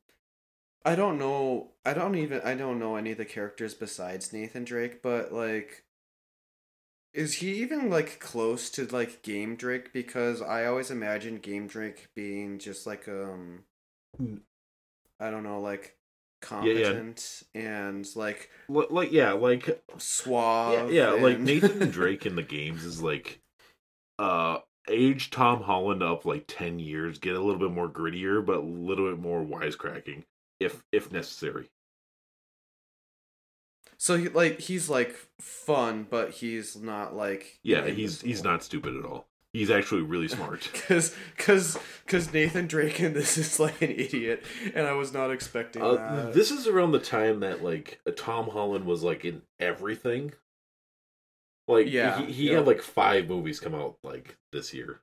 I 0.85 0.95
don't 0.97 1.19
know 1.19 1.69
I 1.85 1.95
don't 1.95 2.17
even 2.17 2.41
I 2.43 2.55
don't 2.55 2.79
know 2.79 2.97
any 2.97 3.13
of 3.13 3.19
the 3.19 3.25
characters 3.25 3.75
besides 3.75 4.33
Nathan 4.33 4.65
Drake, 4.65 5.03
but 5.03 5.33
like 5.33 5.85
is 7.15 7.35
he 7.35 7.53
even 7.57 7.91
like 7.91 8.19
close 8.21 8.71
to 8.71 8.87
like 8.87 9.23
Game 9.23 9.55
Drake 9.55 9.93
because 9.93 10.41
I 10.41 10.65
always 10.65 10.91
imagined 10.91 11.43
Game 11.43 11.67
Drake 11.67 12.09
being 12.15 12.59
just 12.59 12.87
like 12.87 13.07
um. 13.09 13.65
I 15.21 15.31
don't 15.31 15.45
know 15.45 15.61
like 15.61 15.97
Yeah, 16.51 16.63
yeah. 16.65 16.83
competent 16.83 17.43
and 17.55 18.09
like 18.17 18.51
Li- 18.69 18.87
Like 18.91 19.13
yeah, 19.13 19.33
like 19.33 19.67
yeah, 19.69 19.75
suave 19.99 20.93
yeah, 20.93 21.11
like 21.11 21.37
and- 21.37 21.45
Nathan 21.45 21.91
Drake 21.93 22.27
in 22.27 22.35
the 22.35 22.43
games 22.43 22.85
is 22.85 23.01
like 23.01 23.41
uh 24.19 24.59
age 24.89 25.31
Tom 25.31 25.63
Holland 25.63 26.03
up 26.03 26.25
like 26.25 26.45
10 26.49 26.79
years, 26.79 27.19
get 27.19 27.35
a 27.37 27.41
little 27.41 27.61
bit 27.61 27.71
more 27.71 27.89
grittier 27.89 28.45
but 28.45 28.59
a 28.59 28.61
little 28.61 29.09
bit 29.11 29.19
more 29.21 29.43
wisecracking 29.45 30.25
if 30.61 30.83
if 30.93 31.11
necessary. 31.13 31.71
So 33.99 34.17
he 34.17 34.29
like 34.29 34.61
he's 34.61 34.89
like 34.89 35.15
fun, 35.41 36.07
but 36.11 36.31
he's 36.31 36.77
not 36.77 37.15
like 37.15 37.61
Yeah, 37.63 37.87
he's 37.87 38.21
he's 38.21 38.43
not 38.43 38.63
stupid 38.65 38.97
at 38.97 39.05
all. 39.05 39.29
He's 39.53 39.71
actually 39.71 40.01
really 40.01 40.29
smart. 40.29 40.71
Cause, 40.89 41.15
cause, 41.37 41.79
cause 42.07 42.33
Nathan 42.33 42.67
Drake 42.67 43.01
in 43.01 43.13
this 43.13 43.37
is 43.37 43.61
like 43.61 43.83
an 43.83 43.91
idiot, 43.91 44.43
and 44.75 44.87
I 44.87 44.93
was 44.93 45.13
not 45.13 45.31
expecting 45.31 45.83
Uh, 45.83 45.95
that. 45.95 46.33
this 46.33 46.51
is 46.51 46.67
around 46.67 46.93
the 46.93 46.99
time 46.99 47.41
that 47.41 47.63
like 47.63 48.01
Tom 48.17 48.49
Holland 48.49 48.87
was 48.87 49.03
like 49.03 49.27
in 49.27 49.43
everything. 49.61 50.33
Like 51.69 51.87
Yeah, 51.89 52.27
he, 52.27 52.33
he 52.33 52.51
yeah. 52.51 52.57
had 52.57 52.67
like 52.67 52.83
five 52.83 53.29
movies 53.29 53.61
come 53.61 53.75
out 53.75 53.99
like 54.03 54.37
this 54.53 54.73
year. 54.75 55.01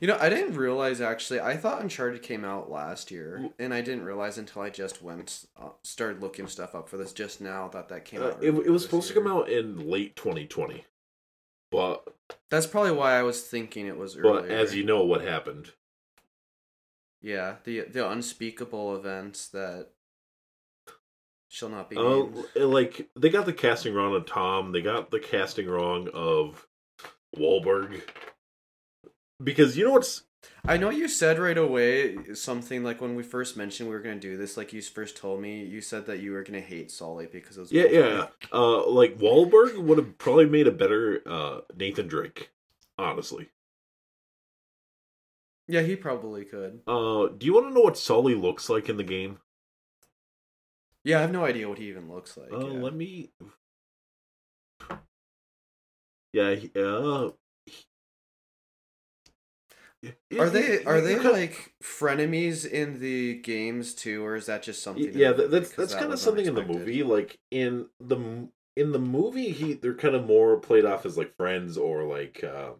You 0.00 0.08
know, 0.08 0.18
I 0.20 0.28
didn't 0.28 0.56
realize 0.56 1.00
actually. 1.00 1.40
I 1.40 1.56
thought 1.56 1.80
Uncharted 1.80 2.22
came 2.22 2.44
out 2.44 2.70
last 2.70 3.10
year, 3.10 3.50
and 3.58 3.72
I 3.72 3.80
didn't 3.80 4.04
realize 4.04 4.38
until 4.38 4.62
I 4.62 4.70
just 4.70 5.02
went 5.02 5.46
uh, 5.56 5.70
started 5.82 6.20
looking 6.20 6.46
stuff 6.48 6.74
up 6.74 6.88
for 6.88 6.96
this 6.96 7.12
just 7.12 7.40
now 7.40 7.68
that 7.68 7.88
that 7.88 8.04
came 8.04 8.20
Uh, 8.22 8.26
out. 8.26 8.42
it, 8.42 8.50
it 8.52 8.70
was 8.70 8.82
supposed 8.82 9.08
to 9.08 9.14
come 9.14 9.26
out 9.26 9.48
in 9.48 9.88
late 9.88 10.16
2020, 10.16 10.84
but 11.70 12.14
That's 12.48 12.66
probably 12.66 12.92
why 12.92 13.18
I 13.18 13.22
was 13.22 13.42
thinking 13.46 13.86
it 13.86 13.98
was 13.98 14.16
earlier. 14.16 14.48
but 14.48 14.50
as 14.50 14.74
you 14.74 14.82
know, 14.84 15.04
what 15.04 15.20
happened? 15.22 15.72
yeah, 17.20 17.56
the 17.64 17.80
the 17.82 18.08
unspeakable 18.08 18.94
events 18.96 19.48
that 19.48 19.90
shall 21.54 21.68
not 21.68 21.88
be 21.88 21.96
Uh, 21.96 22.26
like 22.56 23.08
they 23.14 23.30
got 23.30 23.46
the 23.46 23.52
casting 23.52 23.94
wrong 23.94 24.14
of 24.14 24.26
Tom. 24.26 24.72
They 24.72 24.82
got 24.82 25.12
the 25.12 25.20
casting 25.20 25.68
wrong 25.68 26.08
of 26.12 26.66
Wahlberg. 27.36 28.02
Because 29.42 29.76
you 29.76 29.84
know 29.84 29.92
what's 29.92 30.24
I 30.64 30.76
know 30.78 30.90
you 30.90 31.06
said 31.08 31.38
right 31.38 31.56
away 31.56 32.34
something 32.34 32.82
like 32.82 33.00
when 33.00 33.14
we 33.14 33.22
first 33.22 33.56
mentioned 33.56 33.88
we 33.88 33.94
were 33.94 34.00
gonna 34.02 34.18
do 34.18 34.36
this. 34.36 34.56
Like 34.56 34.72
you 34.72 34.82
first 34.82 35.16
told 35.16 35.40
me, 35.40 35.64
you 35.64 35.80
said 35.80 36.06
that 36.06 36.18
you 36.18 36.32
were 36.32 36.42
gonna 36.42 36.60
hate 36.60 36.90
Sully 36.90 37.28
because 37.30 37.56
it 37.56 37.60
was 37.60 37.72
yeah 37.72 37.86
yeah 37.86 38.26
uh 38.52 38.86
like 38.88 39.18
Wahlberg 39.18 39.78
would 39.78 39.98
have 39.98 40.18
probably 40.18 40.46
made 40.46 40.66
a 40.66 40.72
better 40.72 41.22
uh 41.24 41.60
Nathan 41.76 42.08
Drake, 42.08 42.50
honestly. 42.98 43.48
yeah. 45.68 45.82
He 45.82 45.94
probably 45.94 46.44
could. 46.44 46.80
Uh, 46.86 47.28
do 47.28 47.46
you 47.46 47.54
want 47.54 47.68
to 47.68 47.74
know 47.74 47.82
what 47.82 47.96
Sully 47.96 48.34
looks 48.34 48.68
like 48.68 48.88
in 48.88 48.96
the 48.96 49.04
game? 49.04 49.38
Yeah, 51.04 51.18
I 51.18 51.20
have 51.20 51.32
no 51.32 51.44
idea 51.44 51.68
what 51.68 51.78
he 51.78 51.88
even 51.88 52.10
looks 52.10 52.36
like. 52.36 52.52
Uh, 52.52 52.66
yeah. 52.66 52.80
let 52.80 52.94
me. 52.94 53.30
Yeah, 56.32 56.54
he- 56.54 56.72
uh. 56.76 57.30
Are 60.38 60.50
they 60.50 60.84
are 60.84 61.00
they 61.00 61.18
like 61.18 61.74
frenemies 61.82 62.66
in 62.68 63.00
the 63.00 63.34
games 63.40 63.94
too, 63.94 64.24
or 64.24 64.36
is 64.36 64.46
that 64.46 64.62
just 64.62 64.82
something? 64.82 65.04
in 65.04 65.18
yeah 65.18 65.32
that, 65.32 65.50
movie? 65.50 65.58
that's 65.58 65.70
that 65.76 65.98
kind 65.98 66.12
of 66.12 66.18
something 66.18 66.44
in 66.44 66.54
the 66.54 66.64
movie 66.64 67.02
like 67.02 67.38
in 67.50 67.86
the 68.00 68.48
in 68.76 68.92
the 68.92 68.98
movie 68.98 69.50
he 69.50 69.74
they're 69.74 69.94
kind 69.94 70.14
of 70.14 70.26
more 70.26 70.58
played 70.58 70.84
off 70.84 71.06
as 71.06 71.16
like 71.16 71.34
friends 71.36 71.78
or 71.78 72.04
like 72.04 72.44
uh, 72.44 72.72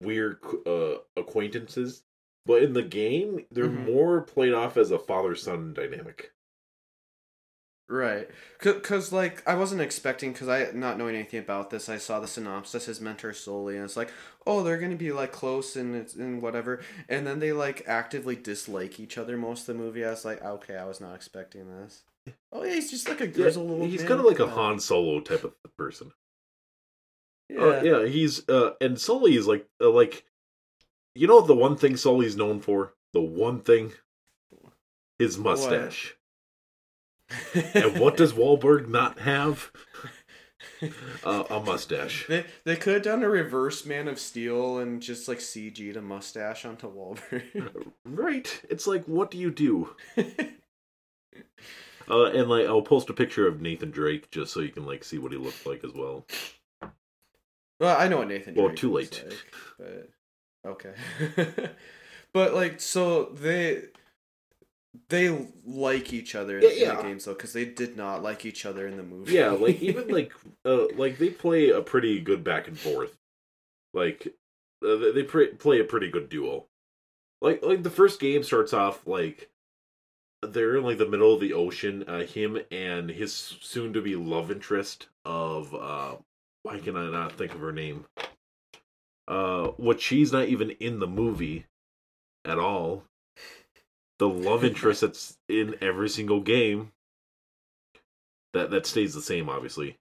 weird 0.00 0.38
uh 0.66 0.94
acquaintances 1.16 2.02
but 2.46 2.62
in 2.62 2.72
the 2.72 2.82
game 2.82 3.44
they're 3.50 3.68
Mhm. 3.68 3.86
more 3.86 4.22
played 4.22 4.54
off 4.54 4.76
as 4.76 4.90
a 4.90 4.98
father 4.98 5.34
son 5.34 5.74
dynamic 5.74 6.31
Right, 7.92 8.26
because 8.58 9.12
like 9.12 9.46
I 9.46 9.54
wasn't 9.54 9.82
expecting 9.82 10.32
because 10.32 10.48
I 10.48 10.70
not 10.72 10.96
knowing 10.96 11.14
anything 11.14 11.40
about 11.40 11.68
this, 11.68 11.90
I 11.90 11.98
saw 11.98 12.20
the 12.20 12.26
synopsis 12.26 12.86
his 12.86 13.02
mentor 13.02 13.34
Sully, 13.34 13.76
and 13.76 13.84
it's 13.84 13.98
like, 13.98 14.10
oh, 14.46 14.62
they're 14.62 14.78
gonna 14.78 14.96
be 14.96 15.12
like 15.12 15.30
close 15.30 15.76
and 15.76 15.94
it's 15.94 16.14
and 16.14 16.40
whatever, 16.40 16.80
and 17.10 17.26
then 17.26 17.38
they 17.38 17.52
like 17.52 17.82
actively 17.86 18.34
dislike 18.34 18.98
each 18.98 19.18
other 19.18 19.36
most 19.36 19.68
of 19.68 19.76
the 19.76 19.82
movie. 19.82 20.06
I 20.06 20.10
was 20.10 20.24
like, 20.24 20.42
okay, 20.42 20.76
I 20.76 20.86
was 20.86 21.02
not 21.02 21.14
expecting 21.14 21.68
this. 21.68 22.02
Oh 22.52 22.64
yeah, 22.64 22.74
he's 22.74 22.90
just 22.90 23.08
like 23.08 23.20
a 23.20 23.26
yeah, 23.26 23.32
grizzled 23.32 23.70
old 23.70 23.90
he's 23.90 24.00
man. 24.00 24.08
kind 24.08 24.20
of 24.20 24.26
like 24.26 24.38
a 24.38 24.46
Han 24.46 24.78
Solo 24.78 25.20
type 25.20 25.44
of 25.44 25.54
person 25.76 26.12
Yeah, 27.48 27.60
Uh, 27.60 27.82
yeah, 27.82 28.06
he's 28.06 28.48
uh, 28.48 28.72
and 28.80 28.98
Sully 28.98 29.36
is 29.36 29.46
like 29.46 29.66
uh, 29.82 29.90
like, 29.90 30.24
you 31.14 31.26
know 31.26 31.42
the 31.42 31.54
one 31.54 31.76
thing 31.76 31.96
Sully's 31.96 32.36
known 32.36 32.60
for, 32.60 32.94
the 33.12 33.20
one 33.20 33.60
thing, 33.60 33.92
his 35.18 35.36
mustache. 35.36 36.16
And 37.74 37.98
what 37.98 38.16
does 38.16 38.32
Wahlberg 38.32 38.88
not 38.88 39.20
have? 39.20 39.70
Uh, 41.24 41.44
a 41.48 41.60
mustache. 41.60 42.26
They 42.28 42.44
they 42.64 42.74
could 42.76 42.94
have 42.94 43.02
done 43.02 43.22
a 43.22 43.28
reverse 43.28 43.86
Man 43.86 44.08
of 44.08 44.18
Steel 44.18 44.78
and 44.78 45.00
just 45.00 45.28
like 45.28 45.38
CG'd 45.38 45.96
a 45.96 46.02
mustache 46.02 46.64
onto 46.64 46.92
Wahlberg. 46.92 47.92
Right? 48.04 48.60
It's 48.68 48.86
like, 48.86 49.04
what 49.04 49.30
do 49.30 49.38
you 49.38 49.50
do? 49.50 49.94
Uh, 52.10 52.24
and 52.32 52.50
like, 52.50 52.66
I'll 52.66 52.82
post 52.82 53.08
a 53.10 53.14
picture 53.14 53.46
of 53.46 53.62
Nathan 53.62 53.92
Drake 53.92 54.28
just 54.32 54.52
so 54.52 54.58
you 54.58 54.70
can 54.70 54.84
like 54.84 55.04
see 55.04 55.18
what 55.18 55.30
he 55.30 55.38
looked 55.38 55.64
like 55.64 55.84
as 55.84 55.92
well. 55.94 56.26
well, 57.78 57.96
I 57.96 58.08
know 58.08 58.18
what 58.18 58.28
Nathan. 58.28 58.54
Well, 58.56 58.66
Drake 58.66 58.78
too 58.78 58.92
looks 58.92 59.22
late. 59.22 59.38
like, 59.78 60.08
but 60.64 60.70
okay. 60.70 61.70
but 62.34 62.54
like, 62.54 62.80
so 62.80 63.26
they 63.26 63.84
they 65.08 65.48
like 65.64 66.12
each 66.12 66.34
other 66.34 66.58
in, 66.58 66.64
Yeah, 66.64 66.70
in 66.70 66.78
yeah. 66.80 66.94
the 66.96 67.02
games 67.02 67.24
though, 67.24 67.32
because 67.34 67.52
they 67.52 67.64
did 67.64 67.96
not 67.96 68.22
like 68.22 68.44
each 68.44 68.66
other 68.66 68.86
in 68.86 68.96
the 68.96 69.02
movie. 69.02 69.32
Yeah, 69.32 69.50
like 69.50 69.80
even 69.82 70.08
like 70.08 70.32
uh, 70.64 70.86
like 70.96 71.18
they 71.18 71.30
play 71.30 71.70
a 71.70 71.80
pretty 71.80 72.20
good 72.20 72.44
back 72.44 72.68
and 72.68 72.78
forth. 72.78 73.16
Like 73.94 74.28
uh, 74.84 74.96
they- 74.96 75.12
they 75.12 75.22
pre- 75.22 75.48
play 75.54 75.80
a 75.80 75.84
pretty 75.84 76.10
good 76.10 76.28
duel 76.28 76.66
Like 77.40 77.62
like 77.62 77.82
the 77.82 77.90
first 77.90 78.20
game 78.20 78.42
starts 78.42 78.72
off 78.72 79.06
like 79.06 79.48
they're 80.42 80.76
in 80.76 80.82
like 80.84 80.98
the 80.98 81.08
middle 81.08 81.32
of 81.34 81.40
the 81.40 81.52
ocean. 81.52 82.04
Uh, 82.08 82.24
him 82.24 82.58
and 82.70 83.08
his 83.10 83.32
soon 83.60 83.92
to 83.92 84.02
be 84.02 84.16
love 84.16 84.50
interest 84.50 85.06
of 85.24 85.74
uh, 85.74 86.16
why 86.64 86.78
can 86.80 86.96
I 86.96 87.08
not 87.10 87.32
think 87.32 87.54
of 87.54 87.60
her 87.60 87.72
name? 87.72 88.04
Uh, 89.28 89.68
what 89.76 90.00
she's 90.00 90.32
not 90.32 90.48
even 90.48 90.70
in 90.72 90.98
the 90.98 91.06
movie 91.06 91.64
at 92.44 92.58
all. 92.58 93.04
The 94.22 94.28
love 94.28 94.62
interest 94.62 95.00
that's 95.00 95.36
in 95.48 95.74
every 95.80 96.08
single 96.08 96.38
game 96.38 96.92
that 98.52 98.70
that 98.70 98.86
stays 98.86 99.14
the 99.14 99.20
same 99.20 99.48
obviously. 99.48 99.98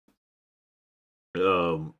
Um 1.33 1.95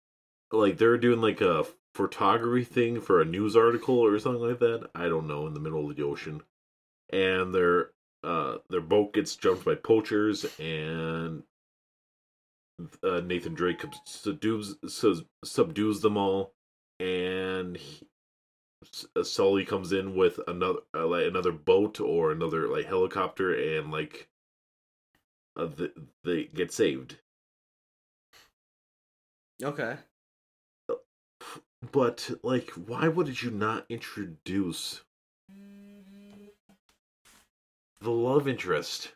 like 0.52 0.78
they're 0.78 1.00
doing 1.00 1.20
like 1.20 1.42
a 1.42 1.66
photography 1.96 2.64
thing 2.64 3.02
for 3.02 3.22
a 3.22 3.26
news 3.26 3.56
article 3.56 3.98
or 3.98 4.20
something 4.20 4.50
like 4.50 4.60
that. 4.60 4.92
I 4.94 5.10
don't 5.10 5.28
know 5.28 5.48
in 5.48 5.56
the 5.56 5.60
middle 5.60 5.90
of 5.90 5.96
the 5.96 6.04
ocean. 6.04 6.44
And 7.12 7.56
their 7.56 7.90
uh 8.24 8.58
their 8.70 8.82
boat 8.82 9.14
gets 9.14 9.36
jumped 9.36 9.66
by 9.66 9.74
poachers 9.74 10.46
and 10.60 11.42
uh, 13.02 13.22
nathan 13.22 13.56
drake 13.56 13.84
subdues 14.06 14.76
subdues 15.44 16.02
them 16.02 16.18
all. 16.18 16.54
And 17.00 17.78
he, 17.78 18.08
Sully 19.24 19.64
comes 19.66 19.92
in 19.92 20.16
with 20.16 20.40
another 20.48 20.80
uh, 20.96 21.06
like 21.06 21.26
another 21.26 21.52
boat 21.52 22.00
or 22.00 22.32
another 22.32 22.68
like 22.68 22.86
helicopter 22.86 23.54
and 23.54 23.92
like 23.92 24.28
uh, 25.56 25.66
the, 25.66 25.92
they 26.24 26.46
get 26.46 26.72
saved. 26.72 27.18
Okay. 29.64 29.98
But 31.92 32.32
like, 32.44 32.70
why 32.72 33.08
would 33.08 33.42
you 33.42 33.52
not 33.52 33.86
introduce 33.90 35.02
the 38.00 38.12
love 38.12 38.48
interest? 38.48 39.14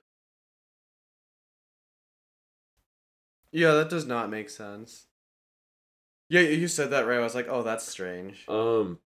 Yeah, 3.52 3.74
that 3.74 3.90
does 3.90 4.06
not 4.06 4.30
make 4.30 4.50
sense. 4.50 5.08
Yeah, 6.28 6.42
you 6.42 6.68
said 6.68 6.90
that 6.90 7.06
right. 7.06 7.20
I 7.20 7.22
was 7.22 7.36
like, 7.36 7.48
oh, 7.48 7.62
that's 7.62 7.88
strange. 7.88 8.46
Um, 8.48 9.00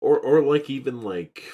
or 0.00 0.18
or 0.18 0.42
like 0.42 0.68
even 0.70 1.02
like 1.02 1.44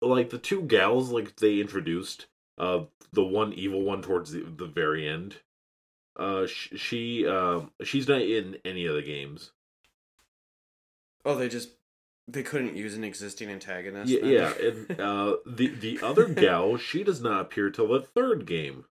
like 0.00 0.30
the 0.30 0.38
two 0.38 0.62
gals 0.62 1.10
like 1.10 1.36
they 1.36 1.60
introduced 1.60 2.26
uh 2.58 2.80
the 3.12 3.24
one 3.24 3.52
evil 3.52 3.82
one 3.82 4.02
towards 4.02 4.32
the, 4.32 4.40
the 4.40 4.66
very 4.66 5.08
end 5.08 5.36
uh 6.18 6.46
sh- 6.46 6.72
she 6.76 7.26
um 7.26 7.70
she's 7.82 8.06
not 8.08 8.20
in 8.20 8.56
any 8.64 8.86
of 8.86 8.94
the 8.94 9.02
games 9.02 9.52
Oh, 11.26 11.34
they 11.34 11.48
just 11.48 11.70
they 12.28 12.42
couldn't 12.42 12.76
use 12.76 12.94
an 12.94 13.02
existing 13.04 13.48
antagonist. 13.48 14.10
yeah, 14.12 14.24
yeah 14.24 14.52
and 14.60 14.90
uh 15.00 15.36
the 15.46 15.68
the 15.68 15.98
other 16.02 16.26
gal 16.28 16.76
she 16.76 17.02
does 17.02 17.20
not 17.22 17.40
appear 17.40 17.70
till 17.70 17.88
the 17.88 18.00
third 18.02 18.44
game 18.46 18.84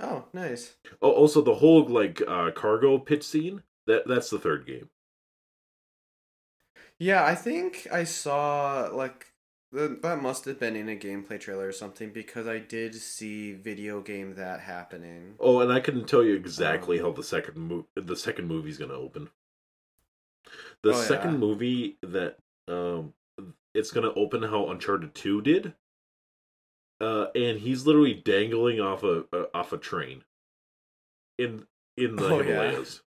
oh, 0.00 0.24
nice. 0.32 0.74
oh 1.00 1.10
also 1.12 1.40
the 1.40 1.56
whole 1.56 1.84
like 1.86 2.20
uh 2.26 2.50
cargo 2.50 2.98
pit 2.98 3.22
scene 3.22 3.62
that 3.88 4.06
that's 4.06 4.30
the 4.30 4.38
third 4.38 4.66
game 4.66 4.88
Yeah, 6.98 7.24
I 7.24 7.34
think 7.34 7.86
I 7.92 8.04
saw 8.04 8.88
like 8.92 9.32
that 9.72 10.20
must 10.22 10.44
have 10.46 10.58
been 10.58 10.76
in 10.76 10.88
a 10.88 10.96
gameplay 10.96 11.38
trailer 11.40 11.68
or 11.68 11.72
something 11.72 12.10
because 12.12 12.46
I 12.46 12.58
did 12.58 12.94
see 12.94 13.52
video 13.52 14.00
game 14.00 14.34
that 14.36 14.60
happening. 14.60 15.38
oh 15.40 15.60
and 15.60 15.72
i 15.72 15.80
can 15.80 16.04
tell 16.04 16.22
you 16.22 16.34
exactly 16.34 16.98
Um, 16.98 17.04
how 17.04 17.10
the 17.12 17.22
second 17.24 17.56
mo- 17.56 17.86
the 17.96 18.16
second 18.16 18.46
movie's 18.46 18.78
gonna 18.78 18.94
open 18.94 19.30
the 20.82 20.92
Oh, 20.92 21.00
second 21.02 21.32
yeah. 21.32 21.38
movie 21.38 21.98
that 22.02 22.38
um 22.68 23.14
it's 23.74 23.90
gonna 23.90 24.12
open 24.14 24.42
how 24.42 24.68
uncharted 24.70 25.14
2 25.14 25.40
did 25.42 25.74
uh 27.00 27.26
and 27.34 27.58
he's 27.60 27.86
literally 27.86 28.14
dangling 28.14 28.80
off 28.80 29.02
a, 29.02 29.24
a 29.32 29.46
off 29.54 29.72
a 29.72 29.78
train 29.78 30.24
in 31.38 31.66
in 31.96 32.16
the 32.16 32.28
Oh, 32.30 32.38
himalayas 32.38 33.02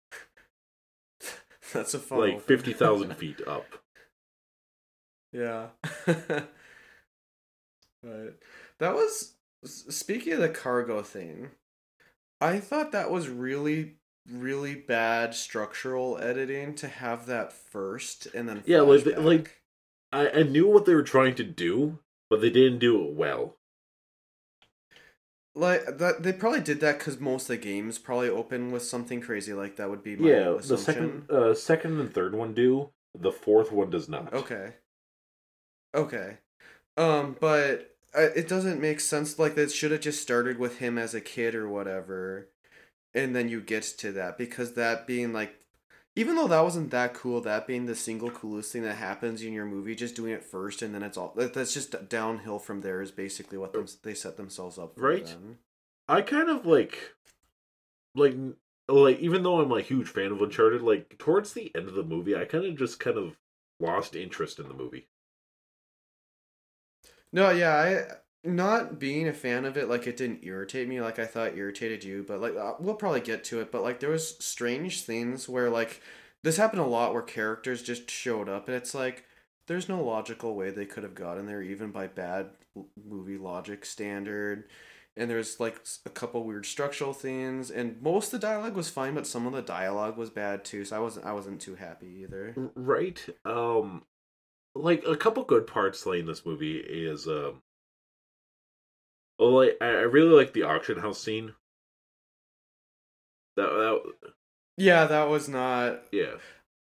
That's 1.73 1.95
a 1.95 1.99
fun 1.99 2.19
like 2.21 2.41
50000 2.41 3.15
feet 3.17 3.41
up 3.47 3.67
Yeah. 5.33 5.69
but 6.07 6.49
that 8.79 8.95
was 8.95 9.35
speaking 9.65 10.33
of 10.33 10.41
the 10.41 10.49
cargo 10.49 11.03
thing. 11.03 11.51
I 12.41 12.59
thought 12.61 12.93
that 12.93 13.11
was 13.11 13.29
really 13.29 13.97
really 14.31 14.75
bad 14.75 15.35
structural 15.35 16.19
editing 16.19 16.75
to 16.77 16.89
have 16.89 17.27
that 17.27 17.53
first 17.53 18.27
and 18.35 18.49
then 18.49 18.63
Yeah, 18.67 18.81
like- 18.83 19.07
like- 19.19 19.57
I, 20.13 20.29
I 20.31 20.43
knew 20.43 20.67
what 20.69 20.87
they 20.87 20.95
were 20.95 21.03
trying 21.03 21.35
to 21.37 21.45
do 21.45 21.99
but 22.29 22.41
they 22.41 22.51
didn't 22.51 22.79
do 22.81 23.03
it 23.05 23.13
well 23.15 23.57
like 25.61 25.99
that 25.99 26.23
they 26.23 26.33
probably 26.33 26.61
did 26.61 26.81
that 26.81 26.99
cuz 26.99 27.21
most 27.21 27.43
of 27.43 27.49
the 27.49 27.57
games 27.59 27.99
probably 27.99 28.29
open 28.29 28.71
with 28.73 28.83
something 28.83 29.21
crazy 29.21 29.53
like 29.53 29.77
that 29.77 29.91
would 29.91 30.03
be 30.03 30.17
my 30.17 30.29
yeah 30.29 30.57
the 30.63 30.79
second 30.79 31.31
uh 31.31 31.55
second 31.55 32.01
and 32.01 32.15
third 32.15 32.35
one 32.35 32.55
do 32.55 32.91
the 33.19 33.33
fourth 33.33 33.73
one 33.73 33.91
does 33.91 34.09
not 34.09 34.33
Okay. 34.33 34.75
Okay. 35.95 36.39
Um, 36.97 37.37
but 37.41 37.97
uh, 38.17 38.29
it 38.37 38.49
doesn't 38.49 38.81
make 38.81 39.01
sense. 39.01 39.39
Like 39.39 39.55
that 39.55 39.73
should 39.73 39.91
have 39.93 40.01
just 40.01 40.23
started 40.23 40.59
with 40.59 40.79
him 40.79 40.99
as 40.99 41.15
a 41.15 41.21
kid 41.21 41.55
or 41.55 41.69
whatever, 41.69 42.49
and 43.15 43.35
then 43.35 43.49
you 43.49 43.61
get 43.61 43.83
to 43.99 44.13
that 44.13 44.39
because 44.39 44.75
that 44.75 45.07
being 45.07 45.33
like, 45.33 45.60
even 46.17 46.37
though 46.37 46.49
that 46.49 46.65
wasn't 46.65 46.91
that 46.91 47.15
cool, 47.15 47.41
that 47.41 47.67
being 47.67 47.87
the 47.87 47.95
single 47.95 48.31
coolest 48.31 48.73
thing 48.73 48.83
that 48.83 48.97
happens 48.97 49.43
in 49.43 49.53
your 49.53 49.67
movie, 49.67 49.95
just 49.95 50.17
doing 50.17 50.33
it 50.33 50.45
first 50.45 50.83
and 50.83 50.95
then 50.95 51.03
it's 51.03 51.17
all 51.17 51.33
that's 51.37 51.73
just 51.73 52.09
downhill 52.09 52.59
from 52.59 52.81
there 52.81 53.01
is 53.01 53.11
basically 53.11 53.59
what 53.59 53.73
them, 53.73 53.87
they 54.03 54.15
set 54.15 54.37
themselves 54.37 54.79
up 54.79 54.97
for. 54.97 55.09
Right. 55.09 55.27
Then. 55.27 55.59
I 56.09 56.23
kind 56.23 56.51
of 56.51 56.67
like, 56.67 57.15
like, 58.15 58.35
like 58.89 59.21
even 59.21 59.45
though 59.45 59.61
I'm 59.61 59.71
a 59.71 59.81
huge 59.81 60.09
fan 60.09 60.33
of 60.33 60.43
Uncharted, 60.43 60.83
like 60.83 61.17
towards 61.19 61.53
the 61.53 61.71
end 61.77 61.89
of 61.89 61.95
the 61.95 62.03
movie, 62.03 62.35
I 62.35 62.45
kind 62.45 62.65
of 62.65 62.77
just 62.77 62.99
kind 62.99 63.17
of 63.17 63.37
lost 63.79 64.17
interest 64.17 64.59
in 64.59 64.67
the 64.69 64.75
movie. 64.75 65.09
No, 67.33 67.51
yeah, 67.51 67.75
I 67.77 68.05
not 68.43 68.99
being 68.99 69.29
a 69.29 69.33
fan 69.33 69.65
of 69.65 69.77
it 69.77 69.89
like 69.89 70.07
it 70.07 70.17
didn't 70.17 70.45
irritate 70.45 70.89
me 70.89 71.01
like 71.01 71.19
I 71.19 71.27
thought 71.27 71.57
irritated 71.57 72.05
you, 72.05 72.25
but 72.27 72.41
like 72.41 72.57
uh, 72.57 72.75
we'll 72.81 72.95
probably 72.95 73.21
get 73.21 73.45
to 73.45 73.61
it, 73.61 73.71
but 73.71 73.83
like 73.83 74.01
there 74.01 74.11
was 74.11 74.37
strange 74.39 75.03
things 75.03 75.49
where 75.49 75.69
like 75.69 76.01
this 76.43 76.57
happened 76.57 76.81
a 76.81 76.87
lot 76.87 77.13
where 77.13 77.23
characters 77.23 77.83
just 77.83 78.11
showed 78.11 78.49
up 78.49 78.67
and 78.67 78.77
it's 78.77 78.95
like 78.95 79.25
there's 79.67 79.89
no 79.89 80.03
logical 80.03 80.55
way 80.55 80.71
they 80.71 80.87
could 80.87 81.03
have 81.03 81.15
gotten 81.15 81.47
there 81.47 81.63
even 81.63 81.91
by 81.91 82.07
bad 82.07 82.51
movie 83.07 83.39
logic 83.39 83.85
standard. 83.85 84.65
And 85.17 85.29
there's 85.29 85.61
like 85.61 85.85
a 86.07 86.11
couple 86.11 86.45
weird 86.45 86.65
structural 86.65 87.13
things 87.13 87.71
and 87.71 88.01
most 88.01 88.33
of 88.33 88.41
the 88.41 88.47
dialogue 88.47 88.75
was 88.75 88.89
fine, 88.89 89.15
but 89.15 89.27
some 89.27 89.47
of 89.47 89.53
the 89.53 89.61
dialogue 89.61 90.17
was 90.17 90.31
bad 90.31 90.65
too, 90.65 90.87
so 90.87 90.97
I 90.97 91.01
wasn't 91.01 91.27
I 91.27 91.33
wasn't 91.35 91.61
too 91.61 91.75
happy 91.75 92.23
either. 92.23 92.55
Right? 92.75 93.23
Um, 93.45 94.05
like 94.75 95.05
a 95.07 95.17
couple 95.17 95.43
good 95.43 95.67
parts 95.67 96.07
in 96.07 96.25
this 96.25 96.47
movie 96.47 96.79
is 96.79 97.27
um. 97.27 97.61
Well, 99.41 99.53
like 99.53 99.79
I 99.81 99.87
I 99.87 100.03
really 100.03 100.37
like 100.37 100.53
the 100.53 100.65
auction 100.65 100.99
house 100.99 101.19
scene. 101.21 101.55
That 103.57 103.71
that 103.71 104.31
Yeah, 104.77 105.07
that 105.07 105.29
was 105.31 105.49
not 105.49 106.03
yeah. 106.13 106.35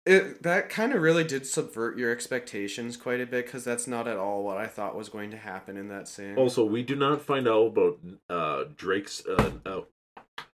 it 0.04 0.42
that 0.42 0.68
kind 0.68 0.92
of 0.92 1.00
really 1.00 1.22
did 1.22 1.46
subvert 1.46 1.96
your 1.96 2.10
expectations 2.10 2.96
quite 2.96 3.20
a 3.20 3.26
bit 3.26 3.46
because 3.46 3.62
that's 3.62 3.86
not 3.86 4.08
at 4.08 4.16
all 4.16 4.42
what 4.42 4.56
I 4.56 4.66
thought 4.66 4.96
was 4.96 5.08
going 5.08 5.30
to 5.30 5.36
happen 5.36 5.76
in 5.76 5.88
that 5.88 6.08
scene. 6.08 6.36
Also, 6.36 6.64
we 6.64 6.82
do 6.82 6.96
not 6.96 7.22
find 7.22 7.46
out 7.46 7.66
about 7.66 8.00
uh 8.28 8.64
Drake's 8.76 9.24
uh, 9.26 9.52
uh, 9.64 9.80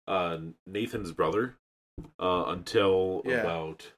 uh 0.09 0.38
Nathan's 0.66 1.12
brother 1.12 1.57
uh 2.18 2.44
until 2.48 3.20
Yeah. 3.26 3.42
about 3.42 3.92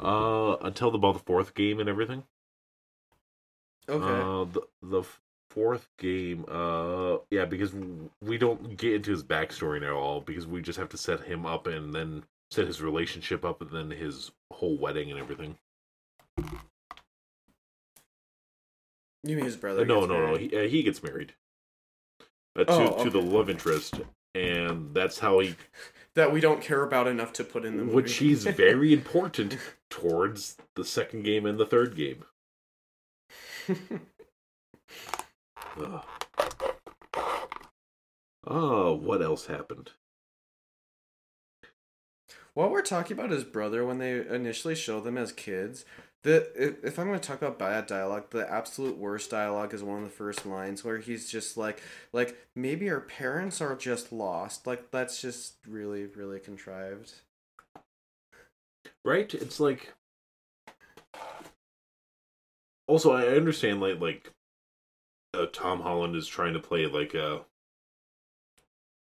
uh 0.00 0.56
until 0.62 0.94
about 0.94 1.14
the 1.14 1.24
fourth 1.26 1.54
game 1.54 1.80
and 1.80 1.88
everything. 1.88 2.22
okay. 3.88 4.04
Uh 4.04 4.44
the 4.44 4.60
the 4.82 5.02
fourth 5.50 5.88
game 5.98 6.44
uh 6.48 7.16
yeah 7.30 7.44
because 7.44 7.72
we 8.22 8.38
don't 8.38 8.76
get 8.76 8.94
into 8.94 9.10
his 9.10 9.22
backstory 9.24 9.82
at 9.82 9.90
all 9.90 10.20
because 10.20 10.46
we 10.46 10.62
just 10.62 10.78
have 10.78 10.88
to 10.88 10.96
set 10.96 11.24
him 11.24 11.44
up 11.44 11.66
and 11.66 11.92
then 11.92 12.22
set 12.50 12.66
his 12.66 12.80
relationship 12.80 13.44
up 13.44 13.60
and 13.60 13.70
then 13.70 13.90
his 13.90 14.30
whole 14.52 14.76
wedding 14.78 15.10
and 15.10 15.20
everything. 15.20 15.56
you 19.24 19.36
mean 19.36 19.44
his 19.44 19.56
brother? 19.56 19.82
Uh, 19.82 19.84
no, 19.84 20.06
no, 20.06 20.32
no. 20.32 20.36
He, 20.36 20.56
uh, 20.56 20.68
he 20.68 20.82
gets 20.82 21.02
married 21.02 21.34
uh, 22.56 22.64
to 22.64 22.72
Oh, 22.72 23.04
to 23.04 23.10
the 23.10 23.20
love 23.20 23.50
interest, 23.50 24.00
and 24.34 24.94
that's 24.94 25.18
how 25.18 25.40
he 25.40 25.54
That 26.16 26.32
we 26.32 26.40
don't 26.40 26.60
care 26.60 26.82
about 26.82 27.06
enough 27.06 27.32
to 27.34 27.44
put 27.44 27.64
in 27.64 27.76
the 27.76 27.84
movie. 27.84 27.94
which 27.94 28.16
he's 28.16 28.44
very 28.44 28.92
important 28.92 29.56
towards 29.90 30.56
the 30.74 30.84
second 30.84 31.22
game 31.22 31.46
and 31.46 31.56
the 31.58 31.66
third 31.66 31.94
game. 31.96 32.24
Ugh. 35.80 36.04
Oh, 38.46 38.94
what 38.94 39.22
else 39.22 39.46
happened? 39.46 39.90
While 42.54 42.70
we're 42.70 42.82
talking 42.82 43.16
about 43.16 43.30
his 43.30 43.44
brother, 43.44 43.84
when 43.84 43.98
they 43.98 44.26
initially 44.26 44.74
show 44.74 45.00
them 45.00 45.16
as 45.16 45.32
kids, 45.32 45.84
the 46.22 46.50
if, 46.54 46.84
if 46.84 46.98
I'm 46.98 47.06
going 47.06 47.18
to 47.18 47.26
talk 47.26 47.40
about 47.40 47.58
bad 47.58 47.86
dialogue, 47.86 48.30
the 48.30 48.50
absolute 48.50 48.98
worst 48.98 49.30
dialogue 49.30 49.72
is 49.72 49.82
one 49.82 49.98
of 49.98 50.04
the 50.04 50.10
first 50.10 50.44
lines 50.44 50.84
where 50.84 50.98
he's 50.98 51.30
just 51.30 51.56
like, 51.56 51.80
like 52.12 52.36
maybe 52.54 52.90
our 52.90 53.00
parents 53.00 53.60
are 53.60 53.76
just 53.76 54.12
lost. 54.12 54.66
Like 54.66 54.90
that's 54.90 55.20
just 55.20 55.54
really, 55.66 56.06
really 56.06 56.40
contrived. 56.40 57.12
Right? 59.04 59.32
It's 59.32 59.60
like. 59.60 59.94
Also, 62.86 63.12
I 63.12 63.28
understand 63.28 63.80
like 63.80 64.00
like 64.00 64.32
uh, 65.34 65.46
Tom 65.52 65.80
Holland 65.80 66.16
is 66.16 66.26
trying 66.26 66.54
to 66.54 66.60
play 66.60 66.86
like 66.86 67.14
a 67.14 67.42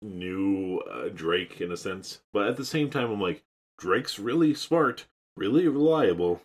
new 0.01 0.79
uh, 0.91 1.09
Drake 1.09 1.61
in 1.61 1.71
a 1.71 1.77
sense, 1.77 2.21
but 2.33 2.47
at 2.47 2.57
the 2.57 2.65
same 2.65 2.89
time, 2.89 3.11
I'm 3.11 3.21
like 3.21 3.43
Drake's 3.77 4.19
really 4.19 4.53
smart, 4.53 5.05
really 5.35 5.67
reliable. 5.67 6.41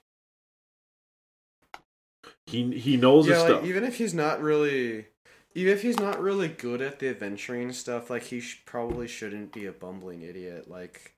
He 2.46 2.78
he 2.78 2.96
knows 2.96 3.26
his 3.26 3.38
yeah, 3.38 3.44
stuff. 3.44 3.64
even 3.64 3.85
if 3.85 3.96
he's 3.98 4.14
not 4.14 4.42
really, 4.42 5.06
even 5.54 5.72
if 5.72 5.83
he's 5.83 6.00
not 6.00 6.20
really 6.20 6.48
good 6.48 6.80
at 6.80 6.98
the 6.98 7.09
adventuring 7.09 7.72
stuff, 7.72 8.11
like 8.11 8.24
he 8.24 8.40
sh- 8.40 8.62
probably 8.66 9.06
shouldn't 9.06 9.52
be 9.52 9.66
a 9.66 9.72
bumbling 9.72 10.22
idiot 10.22 10.68
like 10.68 11.14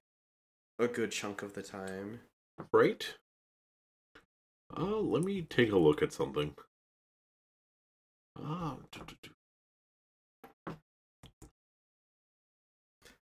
a 0.78 0.88
good 0.88 1.10
chunk 1.10 1.42
of 1.42 1.54
the 1.54 1.62
time. 1.62 2.20
Right? 2.70 3.14
Uh, 4.76 4.98
let 4.98 5.22
me 5.22 5.42
take 5.42 5.72
a 5.72 5.78
look 5.78 6.02
at 6.02 6.12
something. 6.12 6.54
Ah, 8.36 8.76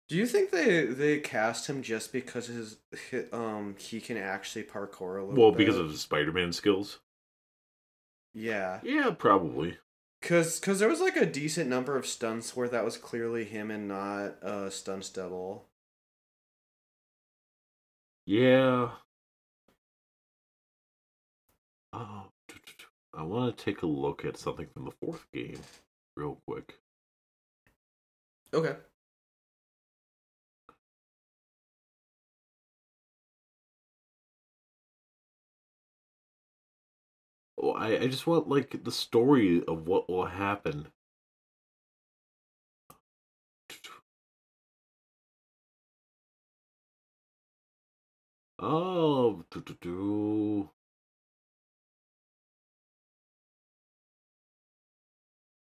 Do 0.10 0.16
you 0.16 0.26
think 0.26 0.52
they 0.52 0.86
they 0.86 1.20
cast 1.20 1.68
him 1.68 1.82
just 1.84 2.12
because 2.14 2.48
his 2.48 2.78
um 3.34 3.76
he 3.78 4.00
can 4.02 4.18
actually 4.18 4.64
parkour 4.64 5.20
a 5.20 5.24
little? 5.24 5.34
Bit? 5.34 5.38
Well, 5.40 5.52
bit? 5.52 5.58
because 5.58 5.78
of 5.78 5.90
his 5.90 6.02
Spider-Man 6.02 6.54
skills. 6.54 7.00
yeah, 8.34 8.82
Yeah, 8.82 9.12
probably. 9.18 9.78
cause 10.22 10.60
cause 10.60 10.80
there 10.80 10.90
was 10.90 11.02
like 11.02 11.16
a 11.16 11.26
decent 11.26 11.70
number 11.70 11.98
of 11.98 12.06
stunts 12.06 12.56
where 12.56 12.70
that 12.70 12.86
was 12.86 12.98
clearly 12.98 13.46
him 13.46 13.72
and 13.72 13.88
not 13.88 14.42
uh 14.44 14.70
stunts 14.70 15.10
double. 15.10 15.68
Yeah. 18.26 18.92
Oh, 21.94 22.32
I 23.18 23.24
want 23.24 23.58
to 23.58 23.66
take 23.66 23.82
a 23.82 23.88
look 23.88 24.24
at 24.26 24.38
something 24.38 24.68
from 24.68 24.86
the 24.86 24.92
fourth 24.92 25.26
game, 25.34 25.60
real 26.16 26.40
quick. 26.48 26.80
Okay. 28.54 28.76
Well, 37.58 37.76
I, 37.76 37.98
I 37.98 38.08
just 38.08 38.28
want 38.28 38.48
like 38.48 38.84
the 38.84 38.92
story 38.92 39.64
of 39.68 39.88
what 39.88 40.08
will 40.08 40.28
happen. 40.28 40.88
Oh, 48.60 49.44
do, 49.50 49.62
do, 49.62 49.76
do. 49.82 50.70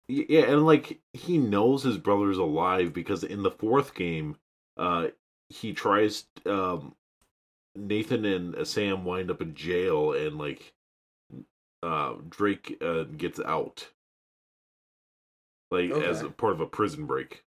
Yeah, 0.08 0.42
and 0.44 0.66
like 0.66 1.00
he 1.14 1.38
knows 1.38 1.84
his 1.84 1.98
brother's 1.98 2.38
alive 2.38 2.94
because 2.94 3.24
in 3.24 3.44
the 3.44 3.52
fourth 3.52 3.94
game, 3.96 4.38
uh, 4.78 5.08
he 5.50 5.74
tries. 5.74 6.26
Um, 6.46 6.96
Nathan 7.76 8.26
and 8.26 8.68
Sam 8.68 9.04
wind 9.06 9.32
up 9.32 9.42
in 9.42 9.56
jail, 9.56 10.14
and 10.14 10.38
like 10.38 10.74
uh, 11.82 12.16
Drake 12.30 12.78
uh, 12.82 13.04
gets 13.04 13.40
out, 13.40 13.90
like 15.72 15.98
as 15.98 16.22
Okay. 16.22 16.28
a 16.28 16.30
part 16.32 16.54
of 16.54 16.62
a 16.62 16.68
prison 16.68 17.06
break. 17.06 17.44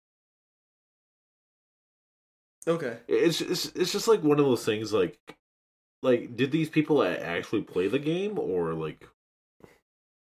Okay. 2.67 2.99
It's 3.09 3.41
it's 3.41 3.67
it's 3.75 3.93
just 3.93 4.09
like 4.09 4.23
one 4.23 4.39
of 4.39 4.47
those 4.47 4.65
things. 4.65 4.93
Like, 4.93 5.19
like 6.03 6.37
did 6.37 6.51
these 6.51 6.71
people 6.71 7.03
actually 7.03 7.63
play 7.63 7.89
the 7.89 7.99
game, 7.99 8.39
or 8.39 8.75
like, 8.75 9.07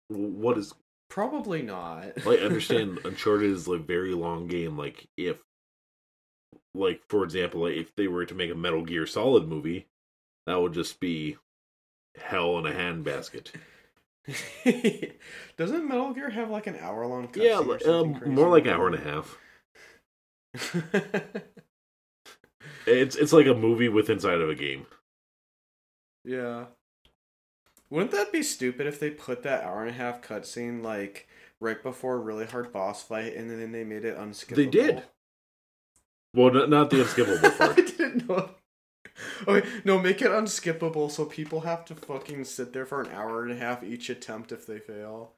what 0.08 0.58
is 0.58 0.74
Probably 1.12 1.60
not. 1.60 2.24
like? 2.24 2.40
I 2.40 2.44
understand 2.44 3.00
Uncharted 3.04 3.50
is 3.50 3.68
like 3.68 3.86
very 3.86 4.14
long 4.14 4.46
game. 4.46 4.78
Like 4.78 5.06
if, 5.18 5.36
like 6.74 7.02
for 7.10 7.22
example, 7.22 7.60
like 7.60 7.76
if 7.76 7.94
they 7.96 8.08
were 8.08 8.24
to 8.24 8.34
make 8.34 8.50
a 8.50 8.54
Metal 8.54 8.82
Gear 8.82 9.06
Solid 9.06 9.46
movie, 9.46 9.88
that 10.46 10.58
would 10.58 10.72
just 10.72 11.00
be 11.00 11.36
hell 12.16 12.58
in 12.58 12.64
a 12.64 12.70
handbasket. 12.70 13.48
Doesn't 15.58 15.86
Metal 15.86 16.14
Gear 16.14 16.30
have 16.30 16.48
like 16.48 16.66
an 16.66 16.78
hour 16.78 17.06
long? 17.06 17.28
Yeah, 17.34 17.62
um, 17.86 18.18
more 18.24 18.48
like 18.48 18.64
an 18.64 18.72
hour 18.72 18.86
and 18.86 18.96
a 18.96 19.00
half. 19.00 19.38
It's 22.86 23.16
it's 23.16 23.32
like 23.32 23.46
a 23.46 23.54
movie 23.54 23.88
with 23.88 24.10
inside 24.10 24.40
of 24.40 24.48
a 24.48 24.54
game. 24.54 24.86
yeah. 26.24 26.64
Wouldn't 27.92 28.12
that 28.12 28.32
be 28.32 28.42
stupid 28.42 28.86
if 28.86 28.98
they 28.98 29.10
put 29.10 29.42
that 29.42 29.64
hour 29.64 29.82
and 29.82 29.90
a 29.90 29.92
half 29.92 30.22
cutscene 30.22 30.82
like 30.82 31.28
right 31.60 31.82
before 31.82 32.14
a 32.14 32.20
really 32.20 32.46
hard 32.46 32.72
boss 32.72 33.02
fight 33.02 33.36
and 33.36 33.50
then 33.50 33.70
they 33.70 33.84
made 33.84 34.06
it 34.06 34.16
unskippable? 34.16 34.56
They 34.56 34.64
did. 34.64 35.02
Well, 36.32 36.66
not, 36.68 36.88
the 36.88 37.04
unskippable 37.04 37.58
part. 37.58 37.78
I 37.78 37.82
didn't 37.82 38.26
know. 38.26 38.48
Okay, 39.46 39.68
no, 39.84 39.98
make 39.98 40.22
it 40.22 40.30
unskippable 40.30 41.10
so 41.10 41.26
people 41.26 41.60
have 41.60 41.84
to 41.84 41.94
fucking 41.94 42.44
sit 42.44 42.72
there 42.72 42.86
for 42.86 43.02
an 43.02 43.12
hour 43.12 43.42
and 43.42 43.52
a 43.52 43.56
half 43.56 43.84
each 43.84 44.08
attempt 44.08 44.52
if 44.52 44.66
they 44.66 44.78
fail. 44.78 45.34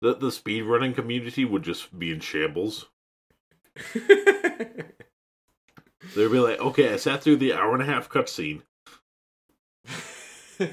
The 0.00 0.14
the 0.14 0.28
speedrunning 0.28 0.94
community 0.94 1.44
would 1.44 1.62
just 1.62 1.98
be 1.98 2.10
in 2.10 2.20
shambles. 2.20 2.86
They'd 3.92 4.08
be 6.14 6.38
like, 6.38 6.58
okay, 6.58 6.94
I 6.94 6.96
sat 6.96 7.22
through 7.22 7.36
the 7.36 7.52
hour 7.52 7.74
and 7.74 7.82
a 7.82 7.86
half 7.86 8.08
cutscene. 8.08 8.62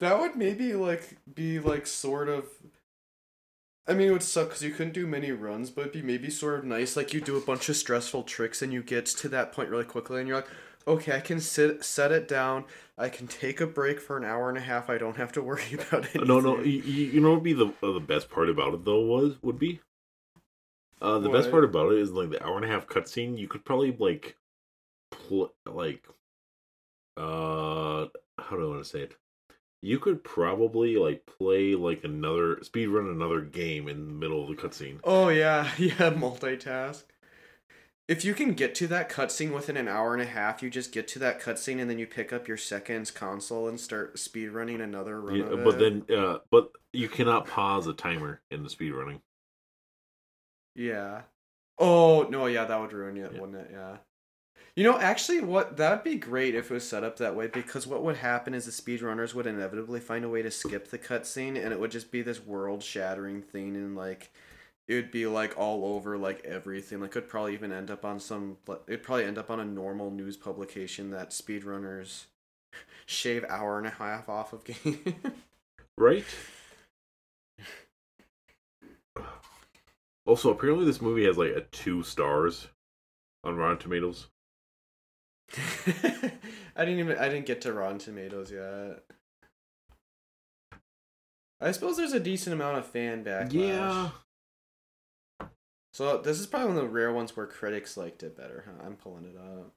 that 0.00 0.18
would 0.18 0.36
maybe 0.36 0.74
like 0.74 1.16
be 1.34 1.58
like 1.58 1.86
sort 1.86 2.28
of 2.28 2.46
I 3.86 3.94
mean, 3.94 4.08
it 4.08 4.12
would 4.12 4.22
suck 4.22 4.48
because 4.48 4.62
you 4.62 4.70
couldn't 4.70 4.92
do 4.92 5.06
many 5.06 5.32
runs, 5.32 5.70
but 5.70 5.82
it'd 5.82 5.92
be 5.92 6.02
maybe 6.02 6.30
sort 6.30 6.58
of 6.58 6.64
nice. 6.64 6.96
Like 6.96 7.12
you 7.12 7.20
do 7.20 7.36
a 7.36 7.40
bunch 7.40 7.68
of 7.68 7.76
stressful 7.76 8.22
tricks, 8.22 8.62
and 8.62 8.72
you 8.72 8.82
get 8.82 9.06
to 9.06 9.28
that 9.30 9.52
point 9.52 9.70
really 9.70 9.84
quickly, 9.84 10.20
and 10.20 10.28
you're 10.28 10.36
like, 10.36 10.48
"Okay, 10.86 11.16
I 11.16 11.20
can 11.20 11.40
sit, 11.40 11.84
set 11.84 12.12
it 12.12 12.28
down. 12.28 12.64
I 12.96 13.08
can 13.08 13.26
take 13.26 13.60
a 13.60 13.66
break 13.66 14.00
for 14.00 14.16
an 14.16 14.24
hour 14.24 14.48
and 14.48 14.56
a 14.56 14.60
half. 14.60 14.88
I 14.88 14.98
don't 14.98 15.16
have 15.16 15.32
to 15.32 15.42
worry 15.42 15.64
about 15.88 16.14
it." 16.14 16.24
No, 16.24 16.38
no, 16.38 16.60
you, 16.60 16.80
you 16.80 17.20
know 17.20 17.30
what 17.30 17.42
would 17.42 17.44
be 17.44 17.54
the 17.54 17.72
uh, 17.82 17.92
the 17.92 18.00
best 18.00 18.30
part 18.30 18.48
about 18.48 18.72
it 18.72 18.84
though 18.84 19.00
was 19.00 19.34
would 19.42 19.58
be. 19.58 19.80
Uh, 21.00 21.18
the 21.18 21.28
best 21.28 21.50
part 21.50 21.64
about 21.64 21.90
it 21.90 21.98
is 21.98 22.12
like 22.12 22.30
the 22.30 22.40
hour 22.46 22.54
and 22.54 22.64
a 22.64 22.68
half 22.68 22.86
cutscene. 22.86 23.36
You 23.36 23.48
could 23.48 23.64
probably 23.64 23.90
like, 23.98 24.36
like, 25.66 26.04
uh, 27.16 28.06
how 28.38 28.56
do 28.56 28.64
I 28.64 28.68
want 28.68 28.84
to 28.84 28.88
say 28.88 29.00
it? 29.02 29.16
You 29.82 29.98
could 29.98 30.22
probably 30.24 30.96
like 30.96 31.26
play 31.26 31.74
like 31.74 32.04
another 32.04 32.56
speedrun 32.56 33.10
another 33.10 33.40
game 33.40 33.88
in 33.88 34.06
the 34.06 34.12
middle 34.12 34.42
of 34.42 34.48
the 34.48 34.62
cutscene. 34.62 35.00
Oh 35.04 35.28
yeah, 35.28 35.70
yeah, 35.78 36.10
multitask. 36.10 37.04
If 38.08 38.24
you 38.24 38.34
can 38.34 38.52
get 38.54 38.74
to 38.76 38.86
that 38.88 39.08
cutscene 39.08 39.52
within 39.54 39.76
an 39.76 39.88
hour 39.88 40.12
and 40.12 40.22
a 40.22 40.26
half, 40.26 40.62
you 40.62 40.70
just 40.70 40.92
get 40.92 41.08
to 41.08 41.18
that 41.20 41.40
cutscene 41.40 41.80
and 41.80 41.88
then 41.88 41.98
you 41.98 42.06
pick 42.06 42.32
up 42.32 42.48
your 42.48 42.56
second's 42.56 43.10
console 43.10 43.68
and 43.68 43.80
start 43.80 44.16
speedrunning 44.16 44.82
another 44.82 45.20
run. 45.20 45.36
Yeah, 45.36 45.56
but 45.56 45.78
it. 45.78 46.02
then, 46.08 46.16
uh, 46.16 46.38
but 46.50 46.72
you 46.92 47.08
cannot 47.08 47.46
pause 47.46 47.86
a 47.86 47.92
timer 47.92 48.42
in 48.50 48.64
the 48.64 48.68
speedrunning. 48.68 49.20
Yeah. 50.74 51.22
Oh 51.78 52.24
no, 52.24 52.46
yeah, 52.46 52.64
that 52.64 52.80
would 52.80 52.92
ruin 52.92 53.16
it, 53.16 53.32
Yeah. 53.32 53.40
wouldn't 53.40 53.58
it? 53.58 53.70
Yeah. 53.72 53.98
You 54.74 54.84
know, 54.84 54.98
actually, 54.98 55.40
what 55.42 55.76
that'd 55.76 56.02
be 56.02 56.16
great 56.16 56.54
if 56.54 56.70
it 56.70 56.74
was 56.74 56.88
set 56.88 57.04
up 57.04 57.18
that 57.18 57.36
way 57.36 57.46
because 57.46 57.86
what 57.86 58.02
would 58.02 58.16
happen 58.16 58.54
is 58.54 58.64
the 58.64 58.70
speedrunners 58.70 59.34
would 59.34 59.46
inevitably 59.46 60.00
find 60.00 60.24
a 60.24 60.30
way 60.30 60.40
to 60.40 60.50
skip 60.50 60.88
the 60.88 60.98
cutscene, 60.98 61.62
and 61.62 61.72
it 61.72 61.80
would 61.80 61.90
just 61.90 62.10
be 62.10 62.22
this 62.22 62.44
world-shattering 62.44 63.42
thing, 63.42 63.76
and 63.76 63.94
like 63.94 64.30
it 64.88 64.94
would 64.94 65.10
be 65.10 65.26
like 65.26 65.58
all 65.58 65.84
over 65.84 66.16
like 66.16 66.42
everything. 66.46 67.00
Like, 67.00 67.10
it'd 67.10 67.28
probably 67.28 67.52
even 67.52 67.70
end 67.70 67.90
up 67.90 68.04
on 68.04 68.18
some. 68.18 68.56
It'd 68.88 69.02
probably 69.02 69.26
end 69.26 69.36
up 69.36 69.50
on 69.50 69.60
a 69.60 69.64
normal 69.64 70.10
news 70.10 70.38
publication 70.38 71.10
that 71.10 71.30
speedrunners 71.30 72.24
shave 73.04 73.44
hour 73.50 73.76
and 73.76 73.86
a 73.86 73.90
half 73.90 74.30
off 74.30 74.54
of 74.54 74.64
game. 74.64 75.16
Right? 75.98 76.24
Also, 80.24 80.50
apparently 80.50 80.86
this 80.86 81.02
movie 81.02 81.26
has 81.26 81.36
like 81.36 81.50
a 81.50 81.60
two 81.72 82.02
stars 82.02 82.68
on 83.44 83.56
Rotten 83.56 83.76
Tomatoes. 83.76 84.28
I 86.76 86.84
didn't 86.84 86.98
even 87.00 87.18
I 87.18 87.28
didn't 87.28 87.46
get 87.46 87.60
to 87.62 87.72
Rotten 87.72 87.98
Tomatoes 87.98 88.50
yet. 88.50 89.04
I 91.60 91.70
suppose 91.72 91.96
there's 91.96 92.12
a 92.12 92.20
decent 92.20 92.54
amount 92.54 92.78
of 92.78 92.86
fan 92.86 93.22
backlash. 93.24 93.52
Yeah. 93.52 94.10
So 95.94 96.18
this 96.18 96.40
is 96.40 96.46
probably 96.46 96.68
one 96.68 96.76
of 96.78 96.82
the 96.84 96.88
rare 96.88 97.12
ones 97.12 97.36
where 97.36 97.46
critics 97.46 97.96
liked 97.96 98.22
it 98.22 98.36
better, 98.36 98.64
huh? 98.66 98.84
I'm 98.86 98.96
pulling 98.96 99.26
it 99.26 99.36
up. 99.36 99.72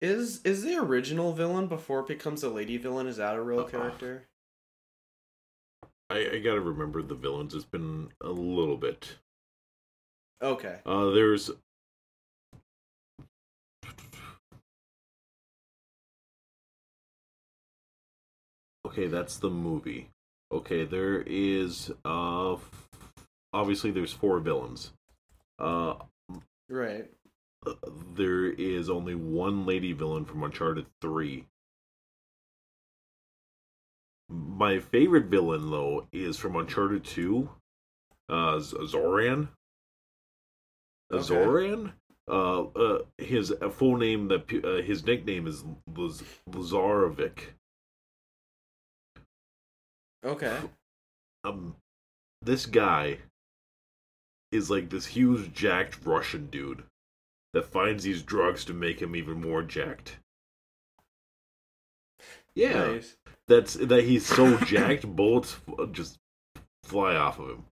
Is 0.00 0.42
is 0.42 0.62
the 0.62 0.76
original 0.76 1.32
villain 1.32 1.66
before 1.68 2.00
it 2.00 2.06
becomes 2.08 2.42
a 2.42 2.48
lady 2.50 2.76
villain? 2.76 3.06
Is 3.06 3.16
that 3.18 3.36
a 3.36 3.40
real 3.42 3.60
Uh-uh. 3.60 3.68
character? 3.68 4.24
I, 6.10 6.28
I 6.34 6.38
gotta 6.40 6.60
remember 6.60 7.02
the 7.02 7.14
villains. 7.14 7.54
It's 7.54 7.64
been 7.64 8.08
a 8.20 8.30
little 8.30 8.76
bit. 8.76 9.16
Okay. 10.42 10.78
Uh, 10.86 11.10
there's. 11.10 11.50
Okay, 18.88 19.06
that's 19.06 19.36
the 19.36 19.50
movie. 19.50 20.08
Okay, 20.50 20.84
there 20.84 21.22
is 21.26 21.90
uh, 22.06 22.54
f- 22.54 22.88
obviously 23.52 23.90
there's 23.90 24.12
four 24.12 24.40
villains. 24.40 24.92
Uh, 25.58 25.94
Right. 26.70 27.10
there 28.14 28.46
is 28.46 28.88
only 28.88 29.14
one 29.14 29.66
lady 29.66 29.92
villain 29.92 30.24
from 30.24 30.42
Uncharted 30.42 30.86
3. 31.02 31.44
My 34.30 34.78
favorite 34.78 35.26
villain, 35.26 35.70
though, 35.70 36.06
is 36.12 36.36
from 36.38 36.56
Uncharted 36.56 37.04
2. 37.04 37.48
Uh, 38.28 38.58
Zoran. 38.60 39.48
Uh, 41.10 41.16
Okay. 41.16 41.22
Zoran? 41.24 41.92
Uh, 42.26 42.64
uh, 42.64 42.98
his 43.16 43.52
full 43.72 43.96
name, 43.96 44.28
that 44.28 44.52
uh, 44.64 44.82
his 44.82 45.04
nickname 45.06 45.46
is 45.46 45.64
Laz- 45.96 46.22
Lazarevic. 46.50 47.38
Okay. 50.24 50.58
Um, 51.44 51.76
this 52.42 52.66
guy 52.66 53.18
is 54.52 54.70
like 54.70 54.90
this 54.90 55.06
huge 55.06 55.52
jacked 55.52 56.04
Russian 56.04 56.46
dude 56.46 56.82
that 57.54 57.64
finds 57.64 58.04
these 58.04 58.22
drugs 58.22 58.64
to 58.66 58.72
make 58.74 59.00
him 59.00 59.14
even 59.16 59.40
more 59.40 59.62
jacked. 59.62 60.16
Yeah, 62.54 62.88
Nice. 62.92 63.16
that's 63.46 63.74
that 63.74 64.04
he's 64.04 64.26
so 64.26 64.56
jacked, 64.58 65.06
bullets 65.16 65.56
f- 65.68 65.92
just 65.92 66.16
fly 66.84 67.14
off 67.14 67.38
of 67.38 67.48
him. 67.50 67.64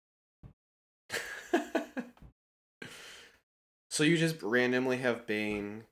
so 3.91 4.05
you 4.05 4.17
just 4.19 4.43
randomly 4.43 4.99
have 4.99 5.27
Bane 5.27 5.85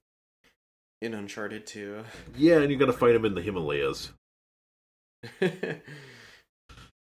in 1.00 1.14
Uncharted 1.14 1.66
2. 1.66 2.04
Yeah, 2.36 2.58
and 2.58 2.70
you 2.70 2.76
gotta 2.76 2.92
fight 2.92 3.14
him 3.14 3.24
in 3.24 3.34
the 3.34 3.42
Himalayas. 3.42 4.12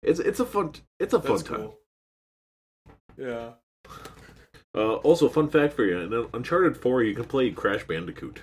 It's 0.02 0.20
it's 0.20 0.40
a 0.40 0.46
fun 0.46 0.72
it's 0.98 1.14
a 1.14 1.20
fun 1.20 1.36
That's 1.36 1.42
time. 1.42 1.56
cool. 1.56 1.78
Yeah. 3.18 3.50
Uh, 4.74 4.94
also, 4.96 5.28
fun 5.28 5.48
fact 5.48 5.74
for 5.74 5.84
you: 5.84 5.98
in 5.98 6.28
Uncharted 6.32 6.76
Four, 6.76 7.02
you 7.02 7.14
can 7.14 7.24
play 7.24 7.50
Crash 7.50 7.84
Bandicoot. 7.86 8.40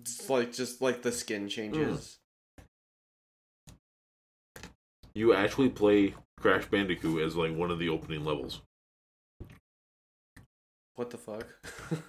It's 0.00 0.28
like 0.28 0.52
just 0.52 0.82
like 0.82 1.02
the 1.02 1.12
skin 1.12 1.48
changes. 1.48 2.18
You 5.14 5.32
actually 5.32 5.68
play 5.68 6.14
Crash 6.40 6.66
Bandicoot 6.66 7.22
as 7.22 7.36
like 7.36 7.54
one 7.54 7.70
of 7.70 7.78
the 7.78 7.88
opening 7.88 8.24
levels. 8.24 8.62
What 10.96 11.10
the 11.10 11.18
fuck? 11.18 11.46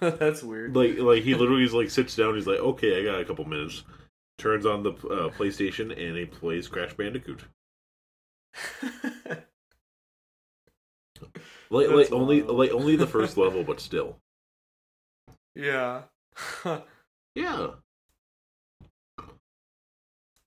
That's 0.00 0.42
weird. 0.42 0.74
Like 0.74 0.98
like 0.98 1.22
he 1.22 1.34
literally 1.34 1.64
is 1.64 1.72
like 1.72 1.90
sits 1.90 2.16
down. 2.16 2.34
He's 2.34 2.46
like, 2.46 2.58
okay, 2.58 3.00
I 3.00 3.04
got 3.04 3.20
a 3.20 3.24
couple 3.24 3.44
minutes. 3.44 3.84
Turns 4.38 4.66
on 4.66 4.82
the 4.82 4.90
uh, 4.90 5.30
PlayStation 5.30 5.90
and 5.90 6.16
he 6.16 6.26
plays 6.26 6.68
Crash 6.68 6.94
Bandicoot. 6.94 7.44
Like 11.70 11.88
like 11.88 12.12
only 12.12 12.42
like 12.42 12.70
only 12.70 12.96
the 12.96 13.06
first 13.06 13.36
level, 13.36 13.64
but 13.66 13.80
still. 13.80 14.18
yeah. 15.54 16.02
Yeah. 17.36 17.70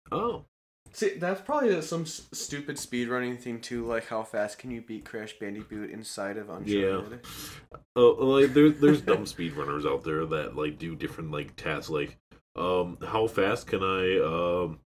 Oh. 0.09 0.45
See, 0.93 1.15
that's 1.17 1.41
probably 1.41 1.81
some 1.81 2.03
s- 2.03 2.27
stupid 2.31 2.77
speedrunning 2.77 3.37
thing 3.37 3.59
too. 3.59 3.85
Like, 3.85 4.07
how 4.07 4.23
fast 4.23 4.57
can 4.57 4.71
you 4.71 4.81
beat 4.81 5.03
Crash 5.03 5.37
Bandicoot 5.37 5.91
inside 5.91 6.37
of 6.37 6.49
Uncharted? 6.49 6.69
Yeah. 6.71 7.77
Uh, 7.97 8.13
like 8.13 8.53
there's 8.53 8.79
there's 8.79 9.01
dumb 9.01 9.25
speedrunners 9.25 9.85
out 9.85 10.05
there 10.05 10.25
that 10.25 10.55
like 10.55 10.79
do 10.79 10.95
different 10.95 11.31
like 11.31 11.57
tasks 11.57 11.89
like 11.89 12.17
um 12.57 12.97
how 13.05 13.27
fast 13.27 13.67
can 13.67 13.83
I 13.83 14.19
um 14.19 14.79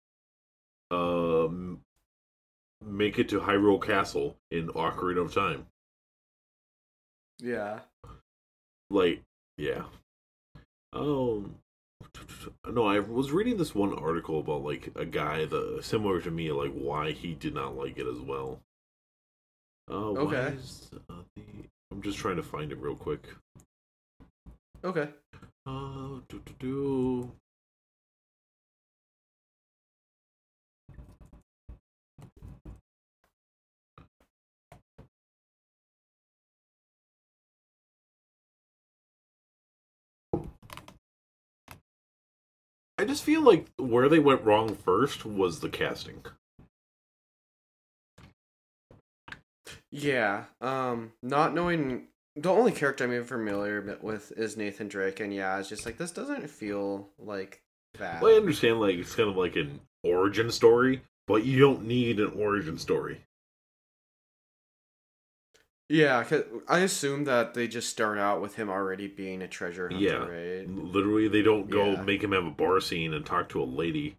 um 0.98 1.82
make 2.86 3.20
it 3.20 3.30
to 3.30 3.40
Hyrule 3.40 3.82
Castle 3.82 4.36
in 4.50 4.68
Ocarina 4.70 5.26
of 5.26 5.34
Time? 5.34 5.68
Yeah. 7.40 7.80
Like 8.90 9.22
yeah. 9.58 9.84
Um 10.94 11.56
no, 12.68 12.86
I 12.86 13.00
was 13.00 13.32
reading 13.32 13.58
this 13.58 13.76
one 13.76 13.94
article 13.94 14.40
about 14.40 14.64
like 14.64 14.90
a 14.96 15.06
guy 15.06 15.46
that 15.46 15.84
similar 15.84 16.20
to 16.22 16.32
me 16.32 16.52
like 16.52 16.74
why 16.74 17.12
he 17.12 17.34
did 17.34 17.54
not 17.54 17.78
like 17.78 17.98
it 17.98 18.08
as 18.08 18.20
well. 18.20 18.60
Uh, 19.90 20.12
Okay. 20.12 20.56
is, 20.56 20.90
uh, 21.10 21.24
the... 21.36 21.44
I'm 21.92 22.02
just 22.02 22.18
trying 22.18 22.38
to 22.38 22.44
find 22.44 22.72
it 22.72 22.78
real 22.80 22.96
quick. 22.96 23.28
Okay. 24.84 25.10
Uh, 25.66 26.22
do, 26.30 26.42
do, 26.46 26.54
do. 26.60 27.32
I 43.02 43.04
just 43.04 43.24
feel 43.24 43.42
like 43.42 43.66
where 43.80 44.08
they 44.08 44.20
went 44.20 44.44
wrong 44.44 44.76
first 44.76 45.26
was 45.26 45.60
the 45.60 45.70
casting. 45.70 46.24
Yeah. 49.90 50.44
Um, 50.62 51.14
not 51.24 51.56
knowing 51.56 52.10
the 52.36 52.52
only 52.52 52.72
character 52.72 53.04
I'm 53.04 53.12
even 53.12 53.26
familiar 53.26 53.98
with 54.04 54.32
is 54.38 54.56
Nathan 54.56 54.88
Drake, 54.88 55.20
and 55.20 55.34
yeah, 55.34 55.58
it's 55.58 55.68
just 55.68 55.84
like 55.84 55.98
this 55.98 56.12
doesn't 56.12 56.48
feel 56.48 57.10
like 57.18 57.64
that. 57.98 58.22
Well, 58.22 58.36
I 58.36 58.38
understand, 58.38 58.80
like 58.80 58.98
it's 58.98 59.16
kind 59.16 59.30
of 59.30 59.36
like 59.36 59.56
an 59.56 59.80
origin 60.04 60.52
story, 60.52 61.02
but 61.26 61.44
you 61.44 61.58
don't 61.58 61.86
need 61.86 62.20
an 62.20 62.34
origin 62.36 62.78
story. 62.78 63.22
Yeah, 65.92 66.24
'cause 66.24 66.44
I 66.70 66.80
assume 66.80 67.26
that 67.26 67.54
they 67.54 67.68
just 67.68 67.90
start 67.90 68.18
out 68.18 68.42
with 68.42 68.56
him 68.56 68.70
already 68.70 69.08
being 69.08 69.42
a 69.42 69.48
treasure 69.48 69.90
hunter, 69.90 70.02
Yeah. 70.06 70.26
right? 70.26 70.70
Literally, 70.70 71.28
they 71.28 71.42
don't 71.42 71.70
go 71.70 71.92
Yeah. 71.92 72.02
make 72.04 72.24
him 72.24 72.32
have 72.32 72.46
a 72.46 72.50
bar 72.52 72.80
scene 72.80 73.14
and 73.14 73.26
talk 73.26 73.50
to 73.50 73.62
a 73.62 73.66
lady. 73.66 74.16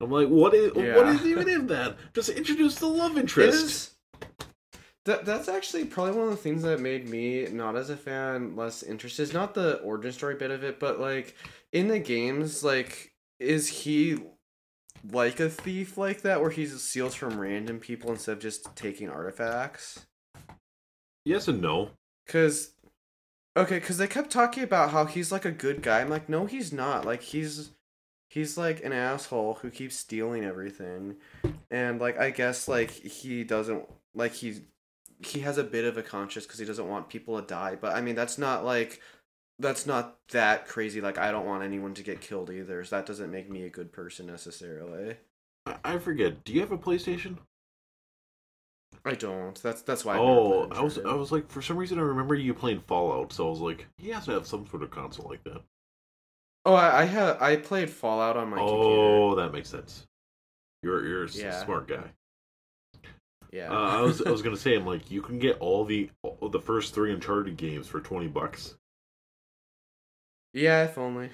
I'm 0.00 0.10
like, 0.10 0.26
what 0.26 0.54
is 0.54 0.72
what 0.74 0.84
Yeah. 0.84 1.14
is 1.14 1.24
even 1.24 1.48
in 1.48 1.68
that? 1.68 1.96
Just 2.14 2.30
introduce 2.30 2.74
the 2.80 2.88
love 2.88 3.16
interest. 3.16 3.64
is- 3.64 3.88
That 5.04 5.24
that's 5.24 5.48
actually 5.48 5.84
probably 5.84 6.12
one 6.18 6.24
of 6.28 6.30
the 6.30 6.36
things 6.42 6.62
that 6.62 6.78
made 6.80 7.08
me 7.08 7.46
not 7.46 7.76
as 7.76 7.88
a 7.90 7.96
fan 7.96 8.54
less 8.56 8.82
interested. 8.82 9.22
It's 9.22 9.32
not 9.32 9.54
the 9.54 9.78
origin 9.82 10.12
story 10.12 10.34
bit 10.36 10.50
of 10.52 10.62
it, 10.64 10.78
but 10.80 10.98
like 11.00 11.36
in 11.72 11.88
the 11.88 11.98
games, 12.00 12.62
like 12.64 13.12
is 13.38 13.68
he 13.68 14.18
like 15.12 15.38
a 15.40 15.48
thief 15.50 15.96
like 15.98 16.22
that, 16.22 16.40
where 16.40 16.50
he 16.50 16.66
steals 16.66 17.14
from 17.16 17.40
random 17.40 17.78
people 17.80 18.10
instead 18.10 18.32
of 18.32 18.38
just 18.40 18.74
taking 18.76 19.08
artifacts? 19.08 20.06
Yes 21.24 21.48
and 21.48 21.60
no. 21.60 21.90
Cause 22.26 22.72
okay, 23.56 23.80
cause 23.80 23.98
they 23.98 24.06
kept 24.06 24.30
talking 24.30 24.62
about 24.62 24.90
how 24.90 25.04
he's 25.04 25.32
like 25.32 25.44
a 25.44 25.52
good 25.52 25.82
guy. 25.82 26.00
I'm 26.00 26.08
like, 26.08 26.28
no, 26.28 26.46
he's 26.46 26.72
not. 26.72 27.04
Like 27.04 27.22
he's 27.22 27.70
he's 28.28 28.56
like 28.56 28.82
an 28.84 28.92
asshole 28.92 29.54
who 29.54 29.70
keeps 29.70 29.96
stealing 29.96 30.44
everything, 30.44 31.16
and 31.70 32.00
like 32.00 32.18
I 32.18 32.30
guess 32.30 32.68
like 32.68 32.90
he 32.90 33.44
doesn't 33.44 33.88
like 34.14 34.32
he 34.32 34.62
he 35.24 35.40
has 35.40 35.58
a 35.58 35.64
bit 35.64 35.84
of 35.84 35.96
a 35.96 36.02
conscience 36.02 36.46
because 36.46 36.58
he 36.58 36.66
doesn't 36.66 36.88
want 36.88 37.08
people 37.08 37.40
to 37.40 37.46
die. 37.46 37.76
But 37.80 37.94
I 37.94 38.00
mean, 38.00 38.14
that's 38.14 38.38
not 38.38 38.64
like 38.64 39.00
that's 39.58 39.86
not 39.86 40.18
that 40.30 40.66
crazy. 40.66 41.00
Like 41.00 41.18
I 41.18 41.30
don't 41.30 41.46
want 41.46 41.62
anyone 41.62 41.94
to 41.94 42.02
get 42.02 42.20
killed 42.20 42.50
either. 42.50 42.84
So 42.84 42.96
that 42.96 43.06
doesn't 43.06 43.30
make 43.30 43.50
me 43.50 43.64
a 43.64 43.70
good 43.70 43.92
person 43.92 44.26
necessarily. 44.26 45.16
I, 45.66 45.76
I 45.84 45.98
forget. 45.98 46.44
Do 46.44 46.52
you 46.52 46.60
have 46.60 46.72
a 46.72 46.78
PlayStation? 46.78 47.38
I 49.04 49.14
don't. 49.14 49.60
That's 49.62 49.82
that's 49.82 50.04
why. 50.04 50.16
Oh, 50.18 50.66
played 50.66 50.78
I 50.78 50.82
was 50.82 50.98
I 50.98 51.14
was 51.14 51.32
like, 51.32 51.48
for 51.50 51.60
some 51.62 51.76
reason, 51.76 51.98
I 51.98 52.02
remember 52.02 52.34
you 52.34 52.54
playing 52.54 52.80
Fallout, 52.80 53.32
so 53.32 53.46
I 53.46 53.50
was 53.50 53.60
like, 53.60 53.86
he 53.98 54.10
has 54.10 54.24
to 54.26 54.32
have 54.32 54.46
some 54.46 54.66
sort 54.68 54.82
of 54.82 54.90
console 54.90 55.28
like 55.28 55.42
that. 55.44 55.60
Oh, 56.64 56.74
I, 56.74 57.00
I 57.00 57.04
had 57.06 57.36
I 57.40 57.56
played 57.56 57.90
Fallout 57.90 58.36
on 58.36 58.50
my 58.50 58.58
computer. 58.58 58.80
oh, 58.84 59.34
that 59.34 59.52
makes 59.52 59.68
sense. 59.68 60.06
You're 60.84 61.04
you're 61.06 61.24
a 61.24 61.28
Yeah. 61.30 61.64
smart 61.64 61.88
guy. 61.88 62.12
Yeah. 63.52 63.70
Uh, 63.70 63.98
I 63.98 64.00
was 64.02 64.22
I 64.22 64.30
was 64.30 64.40
gonna 64.44 64.56
say, 64.56 64.76
I'm 64.76 64.86
like, 64.86 65.10
you 65.10 65.20
can 65.20 65.38
get 65.38 65.58
all 65.58 65.84
the 65.84 66.08
all 66.22 66.48
the 66.48 66.60
first 66.60 66.94
three 66.94 67.12
Uncharted 67.12 67.56
games 67.56 67.88
for 67.88 68.00
twenty 68.00 68.28
bucks. 68.28 68.76
Yeah, 70.52 70.84
if 70.84 70.98
only. 70.98 71.30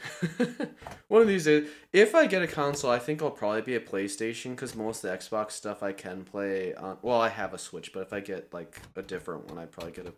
One 1.09 1.23
of 1.23 1.29
these 1.29 1.45
days, 1.45 1.69
if 1.93 2.15
I 2.15 2.27
get 2.27 2.43
a 2.43 2.47
console, 2.47 2.91
I 2.91 3.01
think 3.01 3.21
I'll 3.21 3.31
probably 3.31 3.63
be 3.63 3.75
a 3.75 3.81
PlayStation 3.81 4.51
because 4.51 4.77
most 4.77 5.03
of 5.03 5.11
the 5.11 5.17
Xbox 5.17 5.53
stuff 5.53 5.83
I 5.83 5.93
can 5.93 6.25
play 6.25 6.73
on. 6.75 6.99
Well, 7.03 7.21
I 7.21 7.29
have 7.29 7.53
a 7.53 7.59
Switch, 7.59 7.93
but 7.93 8.01
if 8.03 8.13
I 8.13 8.21
get 8.21 8.55
like 8.55 8.81
a 8.95 9.03
different 9.03 9.49
one, 9.49 9.59
I'd 9.59 9.73
probably 9.73 9.93
get 9.93 10.07
a 10.07 10.13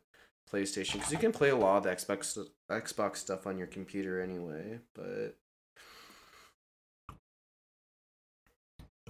PlayStation 0.52 0.94
because 0.94 1.12
you 1.12 1.18
can 1.18 1.32
play 1.32 1.48
a 1.48 1.56
lot 1.56 1.78
of 1.78 1.84
the 1.84 1.90
Xbox 1.90 2.38
Xbox 2.70 3.16
stuff 3.16 3.46
on 3.46 3.56
your 3.56 3.68
computer 3.68 4.20
anyway. 4.20 4.80
But 4.94 5.36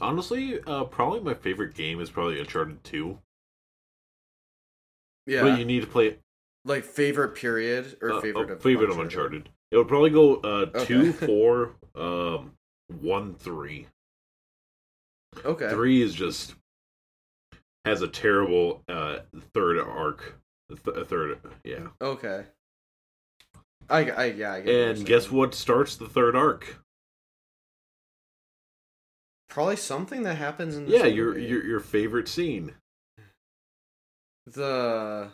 Honestly, 0.00 0.60
uh, 0.66 0.84
probably 0.84 1.20
my 1.20 1.34
favorite 1.34 1.74
game 1.74 2.00
is 2.00 2.10
probably 2.10 2.38
Uncharted 2.38 2.84
Two. 2.84 3.18
yeah, 5.26 5.42
But 5.42 5.58
you 5.58 5.64
need 5.64 5.80
to 5.80 5.86
play 5.86 6.18
like 6.64 6.84
favorite 6.84 7.34
period 7.34 7.96
or 8.02 8.12
uh, 8.12 8.20
favorite 8.20 8.50
uh, 8.50 8.54
of 8.54 8.62
favorite 8.62 8.90
of 8.90 8.98
Uncharted. 8.98 9.48
It 9.70 9.76
would 9.76 9.88
probably 9.88 10.10
go 10.10 10.36
uh, 10.36 10.66
Okay. 10.74 10.84
two, 10.84 11.12
four, 11.12 11.72
um, 11.94 12.52
one, 13.00 13.34
three. 13.34 13.86
Okay. 15.44 15.70
Three 15.70 16.02
is 16.02 16.14
just 16.14 16.54
has 17.84 18.02
a 18.02 18.08
terrible 18.08 18.82
uh 18.88 19.20
third 19.54 19.78
arc. 19.78 20.34
Th- 20.68 20.96
a 20.96 21.04
third, 21.04 21.40
yeah. 21.64 21.88
Okay. 22.00 22.44
I, 23.88 24.10
I 24.10 24.24
yeah. 24.26 24.52
I 24.52 24.60
get 24.60 24.66
what 24.66 24.96
And 24.98 25.06
guess 25.06 25.30
what 25.30 25.54
starts 25.54 25.96
the 25.96 26.08
third 26.08 26.36
arc? 26.36 26.78
Probably 29.48 29.76
something 29.76 30.22
that 30.22 30.36
happens 30.36 30.76
in. 30.76 30.86
Yeah, 30.88 31.06
your 31.06 31.36
your 31.38 31.64
your 31.64 31.80
favorite 31.80 32.28
scene. 32.28 32.74
the 34.46 35.30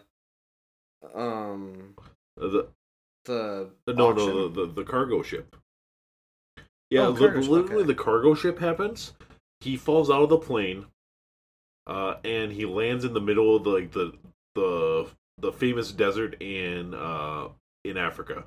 um 1.14 1.94
The 2.36 2.68
the 3.24 3.32
Uh, 3.32 3.64
No, 3.92 4.10
auction? 4.10 4.34
no, 4.34 4.48
the, 4.48 4.66
the 4.66 4.72
the 4.72 4.84
cargo 4.84 5.22
ship. 5.22 5.56
Yeah, 6.90 7.06
Oh, 7.06 7.10
li- 7.10 7.18
cargo 7.18 7.40
ship, 7.40 7.50
literally 7.50 7.82
okay. 7.82 7.86
the 7.86 7.94
cargo 7.94 8.34
ship 8.34 8.58
happens. 8.58 9.14
He 9.60 9.76
falls 9.76 10.10
out 10.10 10.22
of 10.22 10.28
the 10.28 10.38
plane, 10.38 10.86
uh, 11.86 12.16
and 12.24 12.52
he 12.52 12.64
lands 12.66 13.04
in 13.04 13.12
the 13.14 13.20
middle 13.20 13.56
of 13.56 13.64
the, 13.64 13.70
like 13.70 13.92
the 13.92 14.12
the 14.54 15.08
the 15.38 15.52
famous 15.52 15.92
desert 15.92 16.40
in 16.40 16.94
uh 16.94 17.48
in 17.84 17.96
Africa. 17.96 18.44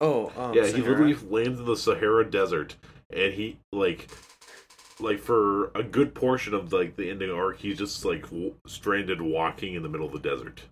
Oh, 0.00 0.32
um, 0.36 0.54
yeah, 0.54 0.66
he 0.66 0.80
literally 0.80 1.14
lands 1.14 1.60
in 1.60 1.66
the 1.66 1.76
Sahara 1.76 2.28
Desert, 2.28 2.76
and 3.10 3.32
he 3.34 3.58
like 3.72 4.08
like 5.00 5.18
for 5.18 5.70
a 5.74 5.82
good 5.82 6.14
portion 6.14 6.54
of 6.54 6.72
like 6.72 6.96
the 6.96 7.10
ending 7.10 7.30
arc, 7.30 7.58
he's 7.58 7.78
just 7.78 8.04
like 8.04 8.22
w- 8.22 8.54
stranded 8.66 9.20
walking 9.20 9.74
in 9.74 9.82
the 9.82 9.88
middle 9.88 10.06
of 10.06 10.12
the 10.12 10.18
desert. 10.18 10.62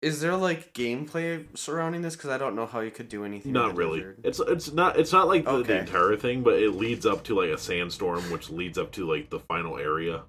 Is 0.00 0.20
there 0.20 0.36
like 0.36 0.72
gameplay 0.74 1.44
surrounding 1.56 2.02
this? 2.02 2.14
Because 2.14 2.30
I 2.30 2.38
don't 2.38 2.54
know 2.54 2.66
how 2.66 2.80
you 2.80 2.90
could 2.92 3.08
do 3.08 3.24
anything. 3.24 3.52
Not 3.52 3.74
really. 3.76 3.98
desert. 3.98 4.18
It's 4.22 4.38
it's 4.40 4.72
not 4.72 4.96
it's 4.98 5.12
not 5.12 5.26
like 5.26 5.44
the, 5.44 5.62
the 5.62 5.80
entire 5.80 6.16
thing, 6.16 6.42
but 6.44 6.54
it 6.54 6.70
leads 6.70 7.04
up 7.04 7.24
to 7.24 7.34
like 7.34 7.50
a 7.50 7.58
sandstorm, 7.58 8.30
which 8.30 8.48
leads 8.48 8.78
up 8.78 8.92
to 8.92 9.10
like 9.12 9.30
the 9.30 9.40
final 9.40 9.76
area. 9.76 10.22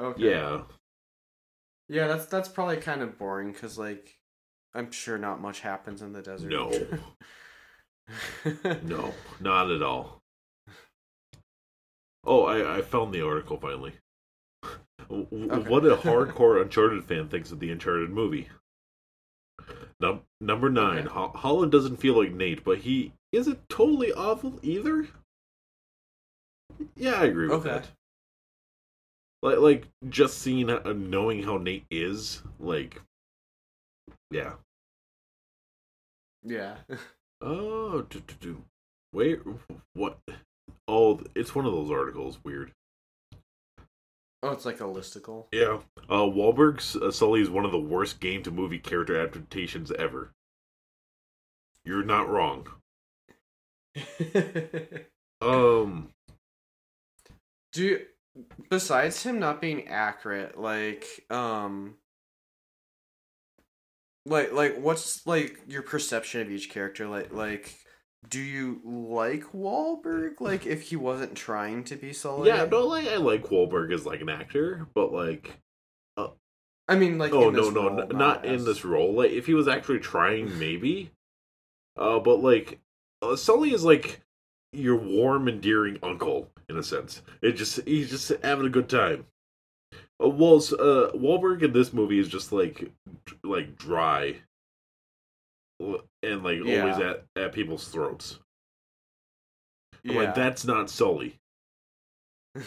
Okay. 0.00 0.30
Yeah, 0.30 0.62
Yeah, 1.88 2.06
that's 2.08 2.26
that's 2.26 2.48
probably 2.48 2.78
kind 2.78 3.02
of 3.02 3.18
boring 3.18 3.52
because 3.52 3.78
like 3.78 4.16
I'm 4.74 4.90
sure 4.90 5.16
not 5.18 5.40
much 5.40 5.60
happens 5.60 6.02
in 6.02 6.12
the 6.12 6.22
desert. 6.22 6.50
no, 6.50 6.70
no, 8.82 9.14
not 9.40 9.70
at 9.70 9.82
all. 9.82 10.20
Oh, 12.24 12.44
I 12.44 12.78
I 12.78 12.82
found 12.82 13.12
the 13.14 13.26
article 13.26 13.56
finally. 13.58 13.94
Okay. 15.10 15.70
What 15.70 15.84
a 15.86 15.96
hardcore 15.96 16.60
Uncharted 16.60 17.04
fan 17.04 17.28
thinks 17.28 17.50
of 17.50 17.60
the 17.60 17.70
Uncharted 17.70 18.10
movie. 18.10 18.48
Num- 20.00 20.22
number 20.40 20.68
nine. 20.70 21.06
Okay. 21.06 21.08
Ho- 21.08 21.32
Holland 21.34 21.72
doesn't 21.72 21.96
feel 21.96 22.16
like 22.22 22.32
Nate, 22.32 22.64
but 22.64 22.78
he 22.78 23.12
isn't 23.32 23.68
totally 23.68 24.12
awful 24.12 24.58
either. 24.62 25.08
Yeah, 26.96 27.14
I 27.14 27.24
agree 27.24 27.48
with 27.48 27.60
Okay. 27.66 27.70
that. 27.70 27.88
Like, 29.42 29.58
like 29.58 29.88
just 30.08 30.38
seeing, 30.38 30.68
uh, 30.70 30.92
knowing 30.92 31.42
how 31.44 31.56
Nate 31.58 31.86
is, 31.90 32.42
like, 32.58 33.00
yeah. 34.30 34.54
yeah. 36.42 36.76
Oh, 37.40 38.02
do, 38.02 38.20
do, 38.20 38.34
do. 38.40 38.64
wait, 39.12 39.40
what? 39.94 40.18
Oh, 40.86 41.20
it's 41.34 41.54
one 41.54 41.66
of 41.66 41.72
those 41.72 41.90
articles. 41.90 42.38
Weird. 42.44 42.72
Oh, 44.42 44.50
it's 44.50 44.64
like 44.64 44.80
a 44.80 44.84
listicle. 44.84 45.46
Yeah. 45.52 45.78
Uh, 46.08 46.22
Wahlberg's 46.24 46.94
uh, 46.96 47.10
Sully 47.10 47.40
is 47.40 47.50
one 47.50 47.64
of 47.64 47.72
the 47.72 47.78
worst 47.78 48.20
game 48.20 48.42
to 48.44 48.50
movie 48.50 48.78
character 48.78 49.20
adaptations 49.20 49.90
ever. 49.92 50.32
You're 51.84 52.04
not 52.04 52.28
wrong. 52.28 52.66
Um, 55.40 56.08
Do 57.72 57.84
you, 57.84 58.00
besides 58.68 59.22
him 59.22 59.38
not 59.38 59.60
being 59.60 59.86
accurate, 59.86 60.58
like 60.58 61.06
um 61.30 61.94
like 64.28 64.52
like 64.52 64.78
what's 64.78 65.26
like 65.26 65.58
your 65.66 65.82
perception 65.82 66.40
of 66.40 66.50
each 66.50 66.70
character? 66.70 67.06
Like 67.06 67.32
like 67.32 67.74
do 68.28 68.40
you 68.40 68.80
like 68.84 69.52
Wahlberg? 69.52 70.40
Like 70.40 70.66
if 70.66 70.82
he 70.82 70.96
wasn't 70.96 71.34
trying 71.34 71.84
to 71.84 71.96
be 71.96 72.12
Sully? 72.12 72.48
yeah, 72.48 72.64
no, 72.64 72.86
like 72.86 73.06
I 73.06 73.16
like 73.16 73.44
Wahlberg 73.44 73.92
as 73.92 74.06
like 74.06 74.20
an 74.20 74.28
actor, 74.28 74.86
but 74.94 75.12
like, 75.12 75.58
I 76.88 76.96
mean 76.96 77.18
like 77.18 77.32
oh 77.32 77.48
in 77.48 77.54
no, 77.54 77.70
no, 77.70 77.88
role, 77.88 78.00
n- 78.00 78.16
not 78.16 78.44
in 78.44 78.64
this 78.64 78.84
role. 78.84 79.12
Like, 79.14 79.30
if 79.30 79.46
he 79.46 79.54
was 79.54 79.68
actually 79.68 80.00
trying, 80.00 80.58
maybe. 80.58 81.12
Uh, 81.96 82.18
but 82.18 82.42
like, 82.42 82.80
uh, 83.22 83.36
Sully 83.36 83.72
is 83.72 83.84
like 83.84 84.20
your 84.72 84.96
warm, 84.96 85.48
endearing 85.48 85.98
uncle 86.02 86.50
in 86.68 86.76
a 86.76 86.82
sense. 86.82 87.22
It 87.42 87.52
just 87.52 87.80
he's 87.86 88.10
just 88.10 88.32
having 88.42 88.66
a 88.66 88.70
good 88.70 88.88
time. 88.88 89.26
Uh, 90.22 90.28
Walls, 90.28 90.72
uh, 90.72 91.10
Wahlberg 91.14 91.62
in 91.62 91.72
this 91.72 91.92
movie 91.92 92.18
is 92.18 92.28
just 92.28 92.52
like, 92.52 92.90
like 93.44 93.76
dry, 93.76 94.36
and 95.80 96.42
like 96.42 96.60
always 96.60 96.98
at 96.98 97.24
at 97.36 97.52
people's 97.52 97.88
throats. 97.88 98.38
I'm 100.04 100.14
Yeah. 100.14 100.20
Like 100.22 100.34
that's 100.34 100.64
not 100.64 100.90
Sully. 100.90 101.36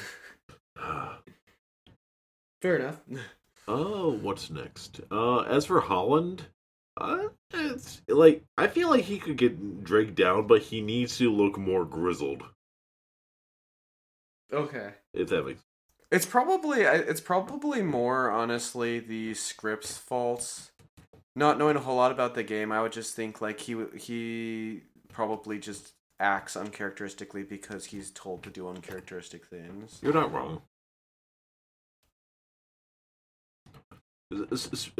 Fair 2.62 2.78
enough. 2.78 3.02
Oh, 3.68 4.12
what's 4.12 4.50
next? 4.50 5.00
Uh, 5.12 5.42
as 5.42 5.66
for 5.66 5.80
Holland, 5.80 6.46
uh, 6.98 7.28
it's 7.54 8.02
like 8.08 8.44
I 8.58 8.68
feel 8.68 8.90
like 8.90 9.06
he 9.06 9.18
could 9.20 9.38
get 9.38 9.84
dragged 9.84 10.16
down, 10.16 10.48
but 10.48 10.62
he 10.62 10.82
needs 10.82 11.18
to 11.20 11.32
look 11.32 11.58
more 11.58 11.86
grizzled. 11.86 12.44
Okay. 14.52 14.94
If 15.14 15.30
that 15.30 15.46
makes 15.46 15.62
It's 16.12 16.26
probably 16.26 16.82
it's 16.82 17.21
probably 17.21 17.82
more 17.82 18.30
honestly 18.30 19.00
the 19.00 19.34
script's 19.34 19.97
fault. 19.97 20.71
Not 21.36 21.58
knowing 21.58 21.78
a 21.78 21.80
whole 21.80 21.95
lot 21.95 22.12
about 22.12 22.36
the 22.36 22.43
game, 22.43 22.71
I 22.71 22.82
would 22.82 22.91
just 22.91 23.15
think 23.15 23.39
like 23.39 23.62
he 23.62 23.78
he 23.97 24.82
probably 25.08 25.58
just 25.58 25.93
acts 26.19 26.58
uncharacteristically 26.58 27.43
because 27.43 27.86
he's 27.86 28.12
told 28.12 28.43
to 28.43 28.50
do 28.50 28.67
uncharacteristic 28.67 29.45
things. 29.45 30.00
you're 30.04 30.13
not 30.13 30.32
wrong. 30.34 30.62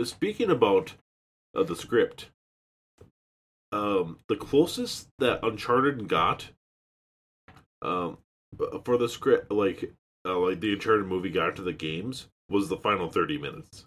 Speaking 0.04 0.50
about 0.50 0.94
uh, 1.56 1.64
the 1.64 1.76
script, 1.76 2.30
um, 3.72 4.20
the 4.28 4.36
closest 4.36 5.08
that 5.20 5.40
Uncharted 5.46 6.10
got, 6.10 6.50
um, 7.82 8.18
for 8.84 8.98
the 8.98 9.08
script, 9.08 9.50
like 9.52 9.94
uh, 10.26 10.38
like 10.40 10.60
the 10.60 10.74
Uncharted 10.74 11.08
movie 11.08 11.30
got 11.30 11.56
to 11.56 11.62
the 11.62 11.74
games, 11.74 12.28
was 12.50 12.70
the 12.70 12.78
final 12.78 13.10
thirty 13.10 13.38
minutes. 13.38 13.86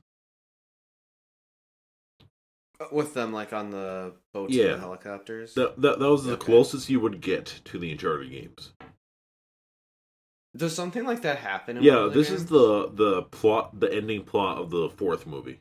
With 2.91 3.15
them 3.15 3.33
like 3.33 3.53
on 3.53 3.71
the 3.71 4.15
boats 4.33 4.53
Yeah. 4.53 4.65
and 4.65 4.75
the 4.75 4.79
helicopters. 4.81 5.55
That, 5.55 5.81
that 5.81 5.99
that 6.01 6.11
was 6.11 6.25
the 6.25 6.37
closest 6.37 6.91
you 6.91 7.01
would 7.01 7.21
get 7.21 7.61
to 7.67 7.79
the 7.79 7.91
Uncharted 7.93 8.31
games. 8.31 8.73
Does 10.57 10.75
something 10.75 11.05
like 11.05 11.23
that 11.23 11.39
happen? 11.39 11.79
Yeah, 11.83 12.09
this 12.13 12.31
is 12.31 12.47
the 12.47 12.89
the 12.93 13.23
plot, 13.23 13.79
the 13.79 13.93
ending 13.93 14.25
plot 14.25 14.59
of 14.59 14.71
the 14.71 14.89
fourth 14.89 15.27
movie. 15.27 15.61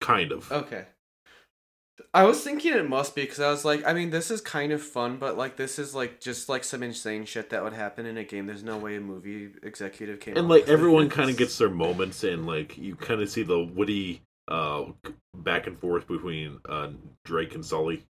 Kind 0.00 0.32
of. 0.32 0.50
Okay. 0.50 0.86
I 2.14 2.24
was 2.24 2.42
thinking 2.42 2.72
it 2.74 2.88
must 2.88 3.14
be 3.14 3.22
because 3.22 3.40
I 3.40 3.50
was 3.50 3.64
like, 3.64 3.86
I 3.86 3.92
mean, 3.92 4.10
this 4.10 4.30
is 4.30 4.40
kind 4.40 4.72
of 4.72 4.82
fun, 4.82 5.18
but 5.18 5.36
like, 5.36 5.56
this 5.56 5.78
is 5.78 5.94
like 5.94 6.20
just 6.20 6.48
like 6.48 6.64
some 6.64 6.82
insane 6.82 7.24
shit 7.24 7.50
that 7.50 7.62
would 7.62 7.72
happen 7.72 8.06
in 8.06 8.16
a 8.16 8.24
game. 8.24 8.46
There's 8.46 8.62
no 8.62 8.78
way 8.78 8.96
a 8.96 9.00
movie 9.00 9.50
executive 9.62 10.20
came. 10.20 10.36
and 10.36 10.48
like 10.48 10.68
everyone 10.68 11.08
kind 11.08 11.30
of 11.30 11.36
gets 11.36 11.58
their 11.58 11.70
moments, 11.70 12.24
and 12.24 12.46
like 12.46 12.76
you 12.78 12.96
kind 12.96 13.20
of 13.20 13.30
see 13.30 13.42
the 13.42 13.58
witty 13.62 14.22
uh 14.48 14.84
back 15.34 15.66
and 15.66 15.78
forth 15.78 16.06
between 16.08 16.58
uh 16.68 16.90
Drake 17.24 17.54
and 17.54 17.64
Sully. 17.64 18.04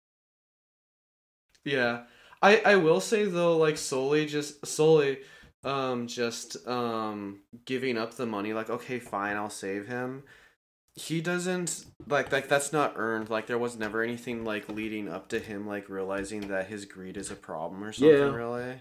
Yeah, 1.65 2.05
I 2.43 2.61
I 2.65 2.77
will 2.77 3.01
say 3.01 3.25
though, 3.25 3.57
like 3.57 3.77
Sully 3.77 4.27
just 4.27 4.67
Sully, 4.67 5.19
um, 5.65 6.07
just 6.07 6.67
um 6.67 7.41
giving 7.67 7.99
up 7.99 8.15
the 8.15 8.27
money. 8.27 8.53
Like, 8.53 8.71
okay, 8.71 8.99
fine, 8.99 9.37
I'll 9.37 9.51
save 9.51 9.87
him. 9.87 10.25
He 10.99 11.21
doesn't 11.21 11.87
like 12.09 12.33
like 12.33 12.49
that's 12.49 12.73
not 12.73 12.95
earned. 12.97 13.31
Like 13.31 13.47
there 13.47 13.57
was 13.59 13.79
never 13.79 14.03
anything 14.03 14.45
like 14.45 14.69
leading 14.69 15.09
up 15.09 15.29
to 15.29 15.39
him 15.39 15.67
like 15.67 15.89
realizing 15.89 16.49
that 16.49 16.67
his 16.67 16.87
greed 16.87 17.17
is 17.17 17.31
a 17.31 17.37
problem 17.37 17.85
or 17.85 17.93
something. 17.93 18.31
Yeah. 18.31 18.35
Really. 18.35 18.81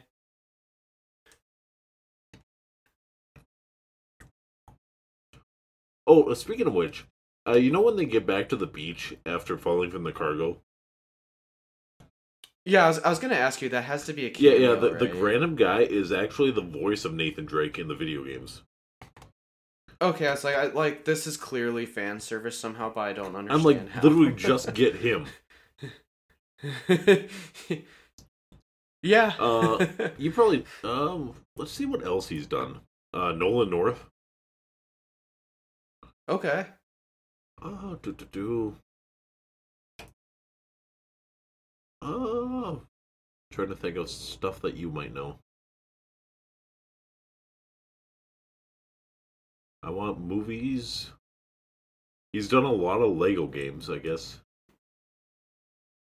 Oh, 6.08 6.24
uh, 6.24 6.36
speaking 6.36 6.68
of 6.68 6.74
which, 6.74 7.06
uh, 7.48 7.54
you 7.54 7.72
know 7.72 7.82
when 7.82 7.96
they 7.98 8.06
get 8.06 8.26
back 8.26 8.50
to 8.50 8.56
the 8.56 8.66
beach 8.68 9.16
after 9.26 9.58
falling 9.58 9.92
from 9.92 10.04
the 10.04 10.12
cargo? 10.12 10.62
Yeah, 12.66 12.86
I 12.86 12.88
was, 12.90 13.00
I 13.00 13.10
was 13.10 13.20
gonna 13.20 13.36
ask 13.36 13.62
you. 13.62 13.70
That 13.70 13.86
has 13.86 14.06
to 14.06 14.14
be 14.14 14.26
a 14.26 14.30
Yeah, 14.38 14.52
cameo, 14.52 14.74
yeah. 14.74 14.76
The, 14.76 14.90
the 14.96 15.08
right? 15.08 15.14
random 15.16 15.56
guy 15.56 15.82
is 15.82 16.12
actually 16.12 16.52
the 16.52 16.62
voice 16.62 17.06
of 17.06 17.14
Nathan 17.14 17.46
Drake 17.46 17.80
in 17.80 17.88
the 17.88 17.96
video 17.96 18.24
games. 18.24 18.64
Okay, 20.00 20.28
I 20.28 20.32
was 20.32 20.44
like, 20.44 20.56
I, 20.56 20.66
like 20.68 21.06
this 21.06 21.26
is 21.26 21.38
clearly 21.38 21.86
fan 21.86 22.20
service 22.20 22.58
somehow, 22.60 22.92
but 22.94 23.02
I 23.02 23.14
don't 23.14 23.36
understand. 23.36 23.52
I'm 23.52 23.64
like, 23.64 23.90
how. 23.90 24.02
literally 24.02 24.34
just 24.34 24.74
get 24.74 24.96
him. 24.96 25.26
yeah. 29.02 29.34
Uh, 29.40 29.86
You 30.18 30.32
probably 30.32 30.66
um. 30.84 31.34
Let's 31.56 31.72
see 31.72 31.86
what 31.86 32.06
else 32.06 32.30
he's 32.30 32.46
done. 32.46 32.82
Uh, 33.14 33.32
Nolan 33.32 33.70
North. 33.72 34.06
okay. 36.30 36.68
Oh, 37.62 37.98
do 38.04 38.14
do 38.14 38.26
do. 38.32 38.76
Oh, 42.04 42.84
trying 43.52 43.70
to 43.70 43.76
think 43.76 43.98
of 43.98 44.10
stuff 44.10 44.62
that 44.62 44.76
you 44.78 44.92
might 44.92 45.14
know. 45.14 45.40
I 49.84 49.90
want 49.90 50.20
movies. 50.20 51.12
He's 52.34 52.50
done 52.50 52.66
a 52.66 52.72
lot 52.72 53.02
of 53.02 53.16
Lego 53.18 53.48
games, 53.48 53.90
I 53.90 53.98
guess. 54.00 54.40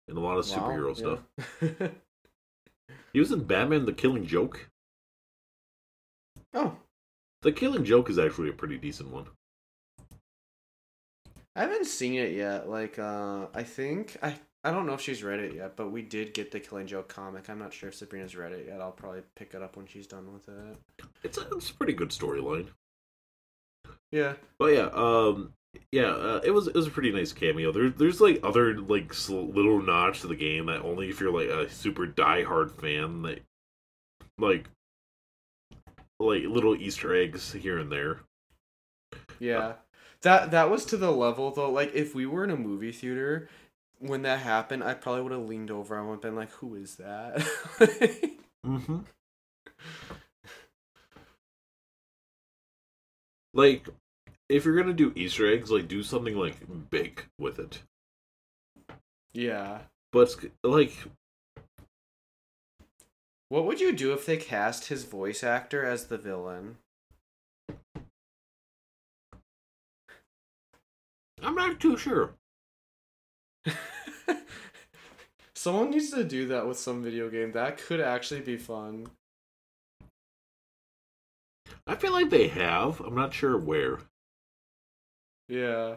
And 0.08 0.16
a 0.16 0.20
lot 0.20 0.38
of 0.38 0.44
superhero 0.44 0.88
Wow, 0.88 0.94
stuff. 0.94 1.18
yeah. 1.80 1.88
He 3.12 3.20
was 3.20 3.30
in 3.30 3.44
Batman 3.44 3.84
the 3.84 3.92
Killing 3.92 4.26
Joke. 4.26 4.68
oh, 6.52 6.76
The 7.42 7.52
Killing 7.52 7.84
Joke 7.84 8.10
is 8.10 8.18
actually 8.18 8.48
a 8.48 8.52
pretty 8.52 8.76
decent 8.76 9.10
one. 9.12 9.26
I 11.54 11.60
haven't 11.60 11.86
seen 11.86 12.14
it 12.14 12.32
yet. 12.32 12.68
Like, 12.68 12.98
uh, 12.98 13.46
I 13.54 13.62
think 13.62 14.16
I 14.20 14.34
I 14.64 14.72
don't 14.72 14.86
know 14.86 14.94
if 14.94 15.00
she's 15.00 15.22
read 15.22 15.38
it 15.38 15.54
yet, 15.54 15.76
but 15.76 15.90
we 15.92 16.02
did 16.02 16.34
get 16.34 16.50
the 16.50 16.58
Killing 16.58 16.88
Joke 16.88 17.06
comic. 17.06 17.48
I'm 17.48 17.60
not 17.60 17.72
sure 17.72 17.88
if 17.90 17.94
Sabrina's 17.94 18.34
read 18.34 18.50
it 18.52 18.66
yet. 18.66 18.80
I'll 18.80 18.90
probably 18.90 19.22
pick 19.36 19.54
it 19.54 19.62
up 19.62 19.76
when 19.76 19.86
she's 19.86 20.08
done 20.08 20.32
with 20.32 20.48
it. 20.48 21.06
It's 21.22 21.38
a, 21.38 21.46
it's 21.52 21.70
a 21.70 21.74
pretty 21.74 21.92
good 21.92 22.10
storyline. 22.10 22.66
Yeah. 24.10 24.34
But 24.58 24.74
yeah, 24.74 24.90
um, 24.92 25.52
yeah, 25.90 26.06
uh, 26.06 26.40
it 26.44 26.50
was 26.52 26.68
it 26.68 26.74
was 26.74 26.86
a 26.86 26.90
pretty 26.90 27.12
nice 27.12 27.32
cameo. 27.32 27.72
There's 27.72 27.94
there's 27.94 28.20
like 28.20 28.40
other 28.42 28.78
like 28.78 29.12
sl- 29.12 29.40
little 29.40 29.82
nods 29.82 30.20
to 30.20 30.28
the 30.28 30.36
game 30.36 30.66
that 30.66 30.82
only 30.82 31.08
if 31.08 31.20
you're 31.20 31.32
like 31.32 31.48
a 31.48 31.70
super 31.70 32.06
diehard 32.06 32.70
fan 32.70 33.22
that 33.22 33.42
like 34.38 34.68
like 36.20 36.44
little 36.44 36.76
Easter 36.76 37.14
eggs 37.14 37.52
here 37.52 37.78
and 37.78 37.90
there. 37.90 38.20
Yeah. 39.38 39.74
That 40.22 40.52
that 40.52 40.70
was 40.70 40.84
to 40.86 40.96
the 40.96 41.10
level 41.10 41.50
though, 41.50 41.70
like 41.70 41.94
if 41.94 42.14
we 42.14 42.26
were 42.26 42.44
in 42.44 42.50
a 42.50 42.56
movie 42.56 42.92
theater 42.92 43.48
when 43.98 44.22
that 44.22 44.40
happened, 44.40 44.84
I 44.84 44.94
probably 44.94 45.22
would 45.22 45.32
have 45.32 45.48
leaned 45.48 45.70
over 45.70 45.98
and 45.98 46.06
would 46.08 46.14
have 46.14 46.22
been 46.22 46.36
like, 46.36 46.50
Who 46.52 46.74
is 46.76 46.96
that? 46.96 47.42
Mm-hmm. 48.64 49.00
Like, 53.54 53.88
if 54.48 54.64
you're 54.64 54.76
gonna 54.76 54.92
do 54.92 55.12
Easter 55.14 55.50
eggs, 55.50 55.70
like 55.70 55.88
do 55.88 56.02
something 56.02 56.36
like 56.36 56.56
big 56.90 57.24
with 57.38 57.58
it. 57.58 57.80
yeah. 59.32 59.78
But 60.12 60.34
like, 60.62 60.92
What 63.48 63.66
would 63.66 63.80
you 63.80 63.92
do 63.92 64.12
if 64.12 64.26
they 64.26 64.36
cast 64.36 64.88
his 64.88 65.04
voice 65.04 65.44
actor 65.44 65.84
as 65.84 66.06
the 66.06 66.18
villain? 66.18 66.78
I'm 71.42 71.54
not 71.54 71.78
too 71.78 71.96
sure. 71.96 72.34
Someone 75.54 75.90
needs 75.90 76.10
to 76.10 76.24
do 76.24 76.48
that 76.48 76.66
with 76.66 76.78
some 76.78 77.02
video 77.02 77.28
game. 77.30 77.52
That 77.52 77.78
could 77.78 78.00
actually 78.00 78.40
be 78.40 78.56
fun. 78.56 79.06
I 81.86 81.94
feel 81.96 82.12
like 82.12 82.30
they 82.30 82.48
have. 82.48 83.00
I'm 83.00 83.14
not 83.14 83.34
sure 83.34 83.56
where. 83.58 83.98
Yeah. 85.48 85.96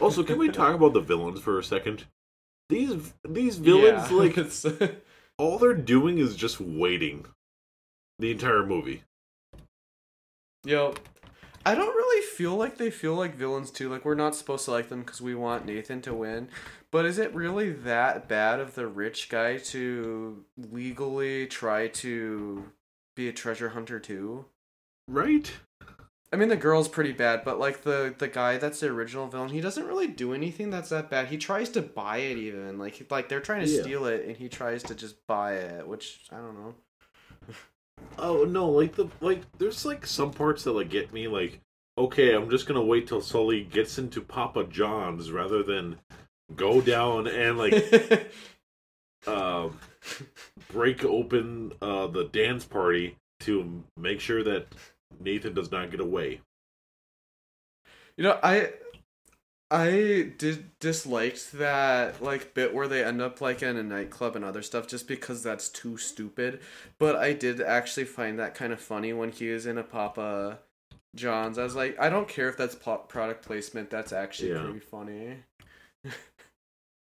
Also, 0.00 0.22
can 0.22 0.38
we 0.38 0.48
talk 0.50 0.74
about 0.74 0.92
the 0.92 1.00
villains 1.00 1.40
for 1.40 1.58
a 1.58 1.64
second? 1.64 2.04
These 2.68 3.14
these 3.28 3.56
villains, 3.58 4.10
Yeah, 4.10 4.16
like 4.16 4.38
it's- 4.38 4.66
all 5.38 5.58
they're 5.58 5.74
doing 5.74 6.18
is 6.18 6.36
just 6.36 6.60
waiting 6.60 7.26
the 8.18 8.30
entire 8.30 8.64
movie. 8.64 9.02
Yo, 10.64 10.94
I 11.64 11.74
don't 11.74 11.94
really 11.96 12.26
feel 12.26 12.54
like 12.56 12.76
they 12.76 12.90
feel 12.90 13.14
like 13.14 13.34
villains 13.34 13.70
too. 13.70 13.88
Like 13.88 14.04
we're 14.04 14.14
not 14.14 14.36
supposed 14.36 14.66
to 14.66 14.70
like 14.72 14.88
them 14.88 15.00
because 15.00 15.20
we 15.20 15.34
want 15.34 15.64
Nathan 15.66 16.02
to 16.02 16.14
win. 16.14 16.48
But 16.92 17.06
is 17.06 17.18
it 17.18 17.34
really 17.34 17.70
that 17.72 18.28
bad 18.28 18.60
of 18.60 18.74
the 18.74 18.86
rich 18.86 19.28
guy 19.28 19.56
to 19.58 20.44
legally 20.56 21.46
try 21.46 21.88
to 21.88 22.64
be 23.16 23.28
a 23.28 23.32
treasure 23.32 23.70
hunter 23.70 23.98
too? 23.98 24.44
Right? 25.10 25.50
I 26.32 26.36
mean, 26.36 26.48
the 26.48 26.56
girl's 26.56 26.86
pretty 26.86 27.10
bad, 27.10 27.42
but 27.44 27.58
like 27.58 27.82
the 27.82 28.14
the 28.16 28.28
guy 28.28 28.56
that's 28.56 28.78
the 28.78 28.86
original 28.86 29.26
villain, 29.26 29.48
he 29.50 29.60
doesn't 29.60 29.84
really 29.86 30.06
do 30.06 30.32
anything 30.32 30.70
that's 30.70 30.90
that 30.90 31.10
bad. 31.10 31.26
He 31.26 31.36
tries 31.36 31.68
to 31.70 31.82
buy 31.82 32.18
it 32.18 32.38
even 32.38 32.78
like 32.78 33.04
like 33.10 33.28
they're 33.28 33.40
trying 33.40 33.64
to 33.66 33.70
Yeah. 33.70 33.82
steal 33.82 34.04
it, 34.06 34.24
and 34.26 34.36
he 34.36 34.48
tries 34.48 34.84
to 34.84 34.94
just 34.94 35.16
buy 35.26 35.54
it, 35.54 35.88
which 35.88 36.20
I 36.30 36.36
don't 36.36 36.54
know. 36.54 36.74
Oh 38.16 38.44
no, 38.44 38.68
like 38.70 38.94
the 38.94 39.08
like 39.20 39.42
there's 39.58 39.84
like 39.84 40.06
some 40.06 40.30
parts 40.32 40.62
that 40.64 40.72
like 40.72 40.88
get 40.90 41.12
me 41.12 41.26
like 41.26 41.58
okay, 41.98 42.32
I'm 42.34 42.48
just 42.48 42.66
gonna 42.66 42.84
wait 42.84 43.08
till 43.08 43.20
Sully 43.20 43.64
gets 43.64 43.98
into 43.98 44.20
Papa 44.20 44.64
John's 44.64 45.32
rather 45.32 45.64
than 45.64 45.96
go 46.54 46.80
down 46.80 47.26
and 47.26 47.58
like 47.58 48.30
uh, 49.26 49.68
break 50.72 51.04
open 51.04 51.72
uh, 51.82 52.06
the 52.06 52.24
dance 52.24 52.64
party 52.64 53.16
to 53.40 53.82
make 53.96 54.20
sure 54.20 54.44
that 54.44 54.66
Nathan 55.18 55.54
does 55.54 55.70
not 55.70 55.90
get 55.90 56.00
away. 56.00 56.40
You 58.16 58.24
know, 58.24 58.38
I 58.42 58.72
I 59.70 60.32
did 60.36 60.78
disliked 60.80 61.52
that 61.52 62.22
like 62.22 62.54
bit 62.54 62.74
where 62.74 62.88
they 62.88 63.04
end 63.04 63.22
up 63.22 63.40
like 63.40 63.62
in 63.62 63.76
a 63.76 63.82
nightclub 63.82 64.34
and 64.36 64.44
other 64.44 64.62
stuff 64.62 64.88
just 64.88 65.06
because 65.06 65.42
that's 65.42 65.68
too 65.68 65.96
stupid. 65.96 66.60
But 66.98 67.16
I 67.16 67.32
did 67.32 67.60
actually 67.60 68.04
find 68.06 68.38
that 68.38 68.54
kind 68.54 68.72
of 68.72 68.80
funny 68.80 69.12
when 69.12 69.30
he 69.30 69.48
was 69.50 69.66
in 69.66 69.78
a 69.78 69.84
Papa 69.84 70.58
John's. 71.14 71.56
I 71.58 71.64
was 71.64 71.76
like, 71.76 71.98
I 72.00 72.08
don't 72.10 72.28
care 72.28 72.48
if 72.48 72.56
that's 72.56 72.74
product 72.74 73.44
placement. 73.44 73.90
That's 73.90 74.12
actually 74.12 74.50
Yeah. 74.50 74.62
pretty 74.62 74.80
funny. 74.80 75.36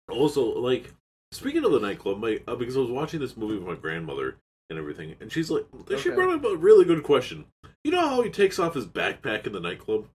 Also, 0.09 0.59
like 0.59 0.93
speaking 1.33 1.65
of 1.65 1.73
the 1.73 1.81
nightclub, 1.81 2.19
my 2.19 2.41
uh, 2.47 2.57
because 2.57 2.77
I 2.77 2.81
was 2.81 2.91
watching 2.91 3.21
this 3.21 3.37
movie 3.37 3.55
with 3.59 3.67
my 3.67 3.75
grandmother 3.75 4.37
and 4.71 4.79
everything, 4.79 5.17
and 5.21 5.31
she's 5.31 5.51
like, 5.51 5.67
she 5.89 5.95
Okay. 5.95 6.11
brought 6.15 6.33
up 6.35 6.45
a 6.45 6.57
really 6.57 6.85
good 6.85 7.03
question. 7.03 7.45
You 7.85 7.91
know 7.91 8.09
how 8.09 8.23
he 8.23 8.31
takes 8.31 8.59
off 8.59 8.75
his 8.75 8.87
backpack 8.87 9.47
in 9.47 9.53
the 9.53 9.61
nightclub? 9.61 10.09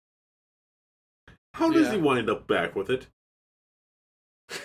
How 1.55 1.69
does 1.71 1.87
Yeah. 1.87 1.93
he 1.95 2.01
wind 2.01 2.29
up 2.29 2.47
back 2.47 2.75
with 2.75 2.89
it? 2.89 3.07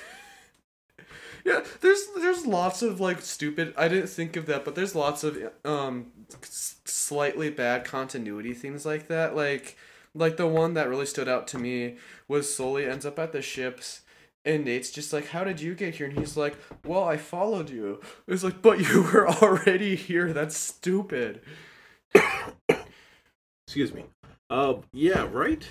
Yeah, 1.44 1.64
there's 1.80 2.06
there's 2.16 2.46
lots 2.46 2.82
of 2.82 3.00
like 3.00 3.22
stupid. 3.22 3.72
I 3.76 3.88
didn't 3.88 4.08
think 4.08 4.36
of 4.36 4.46
that, 4.46 4.64
but 4.64 4.74
there's 4.74 4.94
lots 4.94 5.24
of 5.24 5.38
um 5.64 6.12
slightly 6.42 7.48
bad 7.48 7.84
continuity 7.84 8.52
things 8.52 8.84
like 8.84 9.06
that. 9.08 9.34
Like 9.34 9.76
like 10.14 10.36
the 10.36 10.46
one 10.48 10.74
that 10.74 10.88
really 10.88 11.06
stood 11.06 11.28
out 11.28 11.46
to 11.48 11.58
me 11.58 11.96
was 12.26 12.52
Sully 12.54 12.84
ends 12.86 13.06
up 13.06 13.18
at 13.18 13.32
the 13.32 13.40
ships. 13.40 14.02
And 14.44 14.64
Nate's 14.64 14.90
just 14.90 15.12
like, 15.12 15.28
"How 15.28 15.44
did 15.44 15.60
you 15.60 15.74
get 15.74 15.96
here?" 15.96 16.06
And 16.06 16.18
he's 16.18 16.36
like, 16.36 16.56
"Well, 16.84 17.04
I 17.04 17.16
followed 17.16 17.70
you." 17.70 18.00
It's 18.26 18.44
like, 18.44 18.62
"But 18.62 18.80
you 18.80 19.02
were 19.02 19.28
already 19.42 19.96
here. 19.96 20.32
That's 20.32 20.56
stupid." 20.56 21.42
Excuse 23.66 23.92
me. 23.92 24.04
Um, 24.50 24.82
yeah, 24.92 25.28
right. 25.30 25.62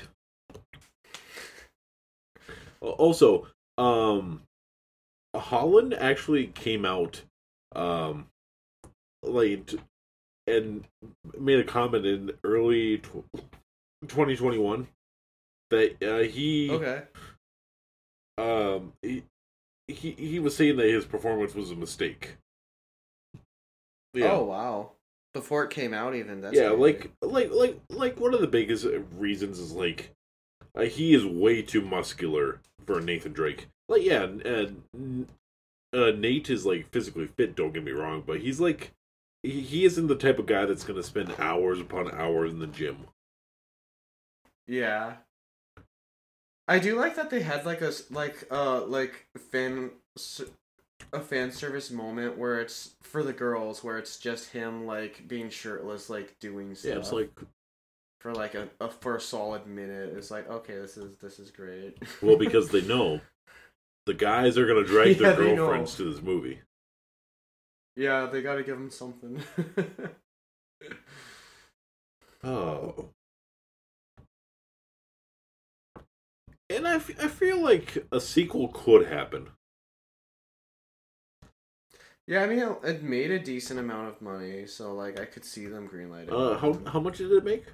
Also, 2.80 3.48
um, 3.78 4.44
Holland 5.36 5.94
actually 5.96 6.48
came 6.48 6.86
out, 6.86 7.22
um, 7.76 8.28
like, 9.24 9.72
and 10.46 10.86
made 11.38 11.60
a 11.60 11.64
comment 11.64 12.06
in 12.06 12.32
early 12.44 13.00
tw- 13.00 13.26
2021 14.08 14.88
that 15.72 16.04
uh, 16.04 16.20
he, 16.20 16.70
Okay. 16.72 17.02
Um, 18.38 18.94
he, 19.02 19.24
he 19.88 20.12
he 20.12 20.40
was 20.40 20.56
saying 20.56 20.78
that 20.78 20.88
his 20.88 21.06
performance 21.06 21.56
was 21.56 21.72
a 21.72 21.76
mistake. 21.76 22.38
Yeah. 24.14 24.34
Oh 24.34 24.44
wow! 24.46 24.92
Before 25.34 25.64
it 25.64 25.70
came 25.70 25.94
out, 25.94 26.16
even 26.16 26.42
that's 26.42 26.56
yeah, 26.56 26.70
crazy. 26.70 26.82
like 26.82 27.12
like 27.22 27.52
like 27.52 27.80
like 27.90 28.20
one 28.20 28.34
of 28.34 28.42
the 28.42 28.48
biggest 28.48 28.86
reasons 29.18 29.60
is 29.60 29.72
like 29.72 30.12
uh, 30.76 30.84
he 30.84 31.14
is 31.14 31.26
way 31.26 31.62
too 31.62 31.82
muscular 31.82 32.62
for 32.86 33.02
Nathan 33.02 33.34
Drake. 33.34 33.68
Like 33.90 34.04
yeah, 34.04 34.24
uh, 34.46 34.68
n- 34.96 35.28
uh, 35.94 36.12
Nate 36.12 36.50
is 36.50 36.66
like 36.66 36.92
physically 36.92 37.28
fit. 37.28 37.56
Don't 37.56 37.74
get 37.74 37.84
me 37.84 37.92
wrong, 37.92 38.24
but 38.26 38.42
he's 38.42 38.60
like 38.60 38.92
he, 39.44 39.62
he 39.62 39.86
isn't 39.86 40.08
the 40.08 40.16
type 40.16 40.40
of 40.40 40.46
guy 40.46 40.66
that's 40.66 40.84
gonna 40.84 41.04
spend 41.04 41.34
hours 41.40 41.80
upon 41.80 42.12
hours 42.12 42.52
in 42.52 42.60
the 42.60 42.68
gym. 42.68 43.08
Yeah. 44.68 45.18
I 46.68 46.80
do 46.80 46.96
like 46.96 47.16
that 47.16 47.30
they 47.30 47.42
had 47.42 47.66
like 47.66 47.82
a 47.82 47.92
like 48.10 48.46
uh 48.52 48.84
like 48.86 49.28
fan 49.52 49.92
a 51.14 51.20
fan 51.22 51.52
service 51.52 51.90
moment 51.92 52.38
where 52.38 52.60
it's 52.60 52.96
for 53.02 53.24
the 53.24 53.34
girls 53.34 53.84
where 53.84 53.98
it's 53.98 54.18
just 54.18 54.52
him 54.52 54.86
like 54.86 55.28
being 55.28 55.50
shirtless 55.50 56.10
like 56.10 56.38
doing 56.40 56.76
stuff 56.76 56.90
Yeah, 56.90 56.98
it's 57.00 57.12
like 57.12 57.32
for 58.20 58.34
like 58.34 58.56
a, 58.56 58.70
a 58.82 58.90
for 58.90 59.16
a 59.16 59.22
solid 59.22 59.68
minute. 59.68 60.14
It's 60.18 60.32
like 60.32 60.50
okay, 60.50 60.76
this 60.76 60.98
is 60.98 61.18
this 61.18 61.40
is 61.40 61.52
great. 61.52 61.98
well 62.22 62.38
because 62.38 62.70
they 62.70 62.82
know 62.82 63.22
the 64.06 64.14
guys 64.14 64.58
are 64.58 64.68
gonna 64.68 64.84
drag 64.86 65.18
Yeah, 65.20 65.34
their 65.34 65.56
girlfriends 65.56 65.96
to 65.96 66.12
this 66.12 66.22
movie. 66.24 66.60
yeah, 67.96 68.28
they 68.28 68.42
got 68.42 68.56
to 68.56 68.64
give 68.64 68.78
him 68.78 68.90
something. 68.92 69.42
Oh. 72.44 73.14
And 76.70 76.88
I, 76.88 76.96
f- 76.96 77.24
I 77.24 77.28
feel 77.28 77.62
like 77.62 78.06
a 78.12 78.20
sequel 78.20 78.68
could 78.70 79.08
happen. 79.08 79.50
yeah, 82.28 82.44
I 82.44 82.48
mean 82.48 82.60
it- 82.84 83.04
made 83.04 83.32
a 83.32 83.40
decent 83.40 83.80
amount 83.80 84.10
of 84.10 84.22
money, 84.22 84.68
so 84.68 84.94
like 84.94 85.20
I 85.20 85.26
could 85.26 85.46
see 85.46 85.68
them 85.68 85.88
greenlighting. 85.88 86.32
Uh, 86.32 86.58
how 86.58 86.92
how 86.92 87.00
much 87.00 87.20
did 87.20 87.32
it 87.32 87.44
make? 87.46 87.66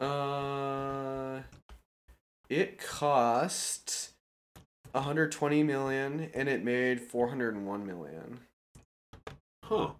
Uh, 0.00 1.42
it 2.48 2.78
cost 2.80 4.10
120 4.90 5.62
million 5.62 6.28
and 6.34 6.48
it 6.48 6.64
made 6.64 7.00
401 7.00 7.86
million. 7.86 8.40
Huh. 9.64 9.92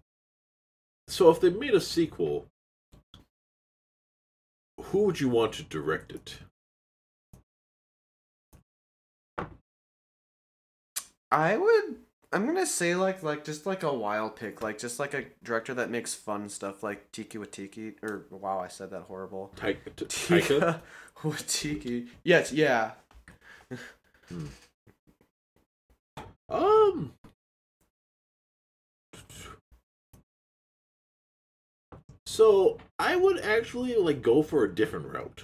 So 1.07 1.29
if 1.29 1.39
they 1.39 1.49
made 1.49 1.73
a 1.73 1.79
sequel, 1.81 2.47
who 4.79 5.03
would 5.03 5.21
you 5.21 5.29
want 5.29 5.53
to 5.53 5.63
direct 5.63 6.11
it? 6.11 6.39
I 11.33 11.57
would. 11.57 11.95
I'm 12.31 12.45
gonna 12.45 12.65
say 12.65 12.95
like 12.95 13.23
like 13.23 13.43
just 13.43 13.65
like 13.65 13.81
a 13.81 13.91
wild 13.93 14.35
pick, 14.35 14.61
like 14.61 14.77
just 14.77 14.99
like 14.99 15.15
a 15.15 15.25
director 15.43 15.73
that 15.73 15.89
makes 15.89 16.13
fun 16.13 16.47
stuff, 16.47 16.83
like 16.83 17.11
Tiki 17.11 17.39
Watiki. 17.39 17.95
Or 18.03 18.25
wow, 18.29 18.59
I 18.59 18.67
said 18.67 18.91
that 18.91 19.01
horrible. 19.01 19.51
Taika? 19.57 19.95
T- 19.95 20.05
Taika? 20.05 20.47
Tika 20.47 20.81
Watiki. 21.23 22.07
Yes, 22.23 22.53
yeah. 22.53 22.91
Um. 26.49 27.13
So 32.27 32.77
I 32.99 33.15
would 33.15 33.39
actually 33.39 33.95
like 33.95 34.21
go 34.21 34.43
for 34.43 34.63
a 34.63 34.73
different 34.73 35.07
route. 35.07 35.43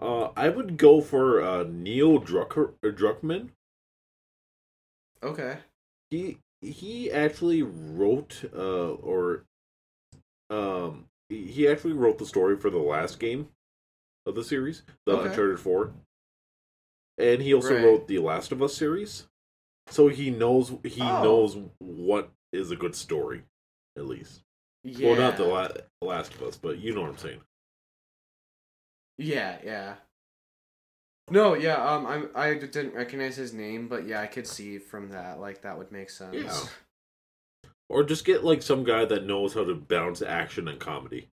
Uh, 0.00 0.30
I 0.36 0.48
would 0.48 0.78
go 0.78 1.02
for 1.02 1.42
uh, 1.42 1.64
Neil 1.68 2.20
Drucker 2.20 2.72
uh, 2.82 2.88
Druckmann. 2.88 3.50
Okay. 5.24 5.58
He 6.10 6.38
he 6.60 7.10
actually 7.10 7.62
wrote 7.62 8.44
uh 8.54 8.92
or 8.92 9.44
um 10.50 11.06
he 11.28 11.66
actually 11.66 11.94
wrote 11.94 12.18
the 12.18 12.26
story 12.26 12.56
for 12.56 12.70
the 12.70 12.78
last 12.78 13.18
game 13.18 13.48
of 14.26 14.34
the 14.34 14.44
series, 14.44 14.82
the 15.06 15.12
Okay. 15.16 15.28
Uncharted 15.28 15.58
Four, 15.60 15.92
and 17.18 17.42
he 17.42 17.52
also 17.54 17.74
Right. 17.74 17.84
wrote 17.84 18.06
the 18.08 18.18
Last 18.18 18.52
of 18.52 18.62
Us 18.62 18.74
series. 18.76 19.26
So 19.88 20.08
he 20.08 20.30
knows 20.30 20.70
he 20.84 21.02
Oh. 21.02 21.22
knows 21.22 21.56
what 21.78 22.30
is 22.52 22.70
a 22.70 22.76
good 22.76 22.94
story, 22.94 23.42
at 23.96 24.06
least. 24.06 24.42
Yeah. 24.84 25.08
Well, 25.08 25.16
not 25.18 25.36
the 25.36 25.44
la- 25.44 25.68
Last 26.02 26.34
of 26.34 26.42
Us, 26.42 26.56
but 26.58 26.78
you 26.78 26.94
know 26.94 27.00
what 27.02 27.10
I'm 27.10 27.18
saying. 27.18 27.40
Yeah, 29.18 29.58
yeah. 29.64 29.96
No, 31.30 31.54
yeah. 31.54 31.76
Um, 31.76 32.06
I'm. 32.06 32.30
I 32.34 32.54
didn't 32.54 32.94
recognize 32.94 33.36
his 33.36 33.52
name, 33.54 33.88
but 33.88 34.06
yeah, 34.06 34.20
I 34.20 34.26
could 34.26 34.46
see 34.46 34.78
from 34.78 35.08
that. 35.10 35.40
Like 35.40 35.62
that 35.62 35.78
would 35.78 35.90
make 35.90 36.10
sense. 36.10 36.34
Yeah. 36.36 37.70
Or 37.88 38.02
just 38.04 38.24
get 38.24 38.44
like 38.44 38.62
some 38.62 38.84
guy 38.84 39.04
that 39.06 39.24
knows 39.26 39.54
how 39.54 39.64
to 39.64 39.74
balance 39.74 40.22
action 40.22 40.68
and 40.68 40.78
comedy. 40.78 41.30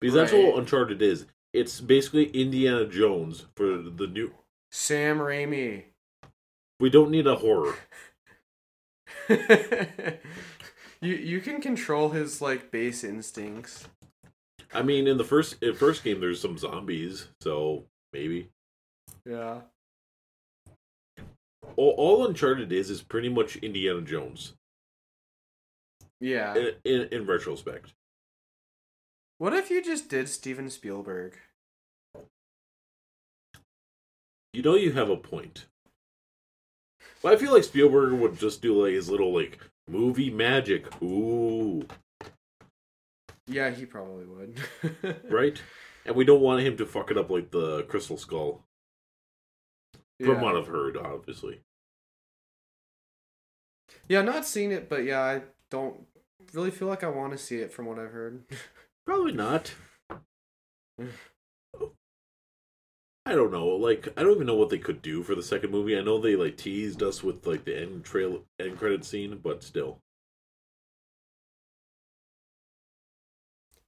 Because 0.00 0.14
that's 0.14 0.32
Right. 0.32 0.44
what 0.46 0.58
Uncharted 0.58 1.02
is. 1.02 1.26
It's 1.52 1.80
basically 1.80 2.26
Indiana 2.30 2.86
Jones 2.86 3.46
for 3.56 3.76
the 3.78 4.06
new. 4.06 4.32
Sam 4.72 5.18
Raimi. 5.18 5.84
We 6.78 6.88
don't 6.90 7.10
need 7.10 7.26
a 7.26 7.36
horror. 7.36 7.74
you 9.28 11.14
you 11.14 11.40
can 11.40 11.60
control 11.60 12.10
his 12.10 12.40
like 12.40 12.70
base 12.70 13.04
instincts. 13.04 13.86
I 14.72 14.82
mean, 14.82 15.06
in 15.06 15.18
the 15.18 15.24
first 15.24 15.62
in 15.62 15.74
first 15.74 16.04
game, 16.04 16.20
there's 16.20 16.40
some 16.40 16.56
zombies, 16.56 17.28
so 17.40 17.86
maybe. 18.12 18.48
Yeah. 19.24 19.60
All, 21.76 21.94
all 21.96 22.26
Uncharted 22.26 22.72
is 22.72 22.90
is 22.90 23.02
pretty 23.02 23.28
much 23.28 23.56
Indiana 23.56 24.00
Jones 24.02 24.54
Yeah. 26.20 26.54
in, 26.56 26.74
in, 26.84 27.08
in 27.12 27.26
retrospect. 27.26 27.92
What 29.38 29.52
if 29.54 29.70
you 29.70 29.82
just 29.82 30.08
did 30.08 30.28
Steven 30.28 30.68
Spielberg? 30.70 31.38
You 34.52 34.62
know, 34.62 34.74
you 34.74 34.92
have 34.92 35.08
a 35.08 35.16
point. 35.16 35.66
But 37.22 37.32
I 37.34 37.36
feel 37.36 37.52
like 37.52 37.64
Spielberg 37.64 38.12
would 38.12 38.38
just 38.38 38.60
do 38.62 38.82
like 38.84 38.94
his 38.94 39.08
little 39.08 39.32
like 39.32 39.58
movie 39.88 40.30
magic. 40.30 40.86
Ooh, 41.02 41.86
Yeah, 43.46 43.70
he 43.70 43.86
probably 43.86 44.24
would. 44.26 44.60
right? 45.30 45.60
And 46.06 46.16
we 46.16 46.24
don't 46.24 46.40
want 46.40 46.62
him 46.62 46.76
to 46.78 46.86
fuck 46.86 47.10
it 47.10 47.18
up 47.18 47.30
like 47.30 47.50
the 47.50 47.82
Crystal 47.84 48.16
Skull. 48.16 48.64
From 50.20 50.34
yeah. 50.36 50.42
what 50.42 50.56
I've 50.56 50.66
heard, 50.66 50.96
obviously. 50.96 51.60
yeah, 54.08 54.20
not 54.22 54.46
seen 54.46 54.70
it, 54.70 54.88
but 54.88 55.04
yeah, 55.04 55.22
I 55.22 55.42
don't 55.70 56.06
really 56.52 56.70
feel 56.70 56.88
like 56.88 57.02
I 57.02 57.08
want 57.08 57.32
to 57.32 57.38
see 57.38 57.56
it 57.56 57.72
from 57.72 57.86
what 57.86 57.98
I've 57.98 58.12
heard. 58.12 58.42
Probably 59.06 59.32
not. 59.32 59.72
I 63.26 63.34
don't 63.34 63.52
know. 63.52 63.66
Like, 63.68 64.08
I 64.16 64.22
don't 64.22 64.34
even 64.34 64.46
know 64.46 64.56
what 64.56 64.70
they 64.70 64.78
could 64.78 65.02
do 65.02 65.22
for 65.22 65.34
the 65.34 65.42
second 65.42 65.70
movie. 65.70 65.96
I 65.96 66.02
know 66.02 66.18
they 66.18 66.36
like 66.36 66.56
teased 66.56 67.02
us 67.02 67.22
with 67.22 67.46
like 67.46 67.64
the 67.64 67.80
end 67.80 68.04
trail, 68.04 68.42
end 68.58 68.78
credit 68.78 69.04
scene, 69.04 69.38
but 69.42 69.62
still. 69.62 70.00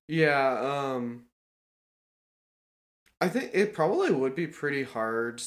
Yeah, 0.09 0.95
um 0.95 1.25
I 3.23 3.29
think 3.29 3.51
it 3.55 3.73
probably 3.73 4.11
would 4.11 4.35
be 4.35 4.49
pretty 4.49 4.83
hard 4.83 5.41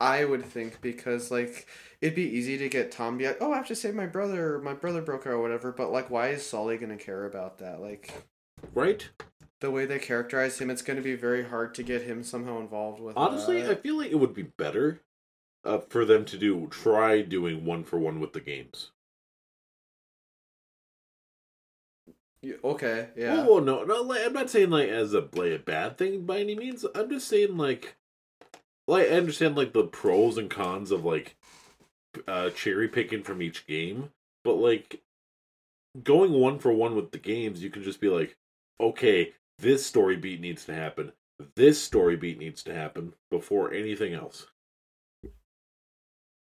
I 0.00 0.24
would 0.26 0.44
think 0.44 0.80
because 0.82 1.30
like 1.30 1.66
it'd 2.02 2.14
be 2.14 2.22
easy 2.22 2.58
to 2.58 2.68
get 2.68 2.92
Tom 2.92 3.16
be 3.16 3.26
like, 3.26 3.38
"Oh, 3.40 3.52
I 3.52 3.56
have 3.56 3.66
to 3.68 3.74
save 3.74 3.94
my 3.94 4.06
brother, 4.06 4.58
my 4.58 4.74
brother 4.74 5.00
broke 5.00 5.24
her 5.24 5.32
or 5.32 5.40
whatever." 5.40 5.72
But 5.72 5.90
like 5.90 6.10
why 6.10 6.28
is 6.28 6.44
Sully 6.44 6.76
going 6.76 6.96
to 6.96 7.02
care 7.02 7.24
about 7.24 7.58
that? 7.58 7.80
Like 7.80 8.12
Right? 8.74 9.08
the 9.60 9.70
way 9.70 9.86
they 9.86 9.98
characterize 9.98 10.58
him, 10.58 10.68
it's 10.68 10.82
going 10.82 10.98
to 10.98 11.02
be 11.02 11.14
very 11.14 11.48
hard 11.48 11.74
to 11.74 11.82
get 11.82 12.02
him 12.02 12.22
somehow 12.22 12.60
involved 12.60 13.00
with 13.00 13.16
Honestly, 13.16 13.66
I 13.66 13.74
feel 13.76 13.96
like 13.96 14.10
it 14.10 14.16
would 14.16 14.34
be 14.34 14.42
better 14.42 15.00
uh, 15.64 15.78
for 15.78 16.04
them 16.04 16.26
to 16.26 16.36
do 16.36 16.66
try 16.66 17.22
doing 17.22 17.64
one 17.64 17.82
for 17.82 17.98
one 17.98 18.20
with 18.20 18.34
the 18.34 18.40
games. 18.40 18.90
Okay, 22.64 23.08
yeah. 23.16 23.36
Oh 23.38 23.54
well, 23.54 23.64
no, 23.64 23.84
no. 23.84 24.02
Like, 24.02 24.24
I'm 24.24 24.32
not 24.32 24.50
saying 24.50 24.70
like 24.70 24.88
as 24.88 25.14
a 25.14 25.28
like 25.32 25.52
a 25.52 25.58
bad 25.58 25.98
thing 25.98 26.24
by 26.24 26.38
any 26.38 26.54
means. 26.54 26.84
I'm 26.94 27.10
just 27.10 27.28
saying 27.28 27.56
like, 27.56 27.96
like 28.86 29.10
I 29.10 29.16
understand 29.16 29.56
like 29.56 29.72
the 29.72 29.84
pros 29.84 30.38
and 30.38 30.50
cons 30.50 30.90
of 30.90 31.04
like 31.04 31.36
uh 32.26 32.50
cherry 32.50 32.88
picking 32.88 33.22
from 33.22 33.42
each 33.42 33.66
game, 33.66 34.10
but 34.44 34.54
like 34.54 35.02
going 36.02 36.32
one 36.32 36.58
for 36.58 36.72
one 36.72 36.94
with 36.94 37.12
the 37.12 37.18
games, 37.18 37.62
you 37.62 37.70
can 37.70 37.82
just 37.82 38.00
be 38.00 38.08
like, 38.08 38.36
okay, 38.80 39.32
this 39.58 39.84
story 39.84 40.16
beat 40.16 40.40
needs 40.40 40.64
to 40.66 40.74
happen. 40.74 41.12
This 41.54 41.80
story 41.82 42.16
beat 42.16 42.38
needs 42.38 42.62
to 42.64 42.74
happen 42.74 43.14
before 43.30 43.72
anything 43.72 44.14
else. 44.14 44.46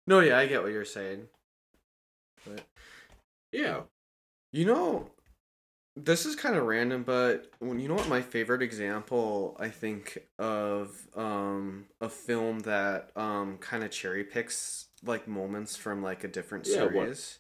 No, 0.07 0.21
yeah, 0.21 0.39
I 0.39 0.47
get 0.47 0.63
what 0.63 0.73
you're 0.73 0.85
saying. 0.85 1.29
But 2.47 2.63
Yeah. 3.53 3.83
You 4.53 4.65
know, 4.65 5.11
this 6.05 6.27
is 6.27 6.37
kind 6.37 6.57
of 6.57 6.65
random, 6.67 7.03
but 7.03 7.51
when 7.59 7.79
you 7.79 7.89
know 7.89 7.95
what 7.95 8.09
my 8.09 8.23
favorite 8.23 8.63
example 8.63 9.57
I 9.59 9.69
think 9.69 10.19
of 10.39 10.91
um 11.17 11.87
a 12.01 12.09
film 12.09 12.61
that 12.61 13.11
um 13.17 13.59
kind 13.59 13.85
of 13.85 13.91
cherry 13.91 14.25
picks 14.25 14.87
like 15.05 15.29
moments 15.29 15.77
from 15.77 16.03
like 16.03 16.25
a 16.25 16.29
different 16.29 16.67
Yeah, 16.67 16.85
what? 16.85 17.15
series. 17.15 17.39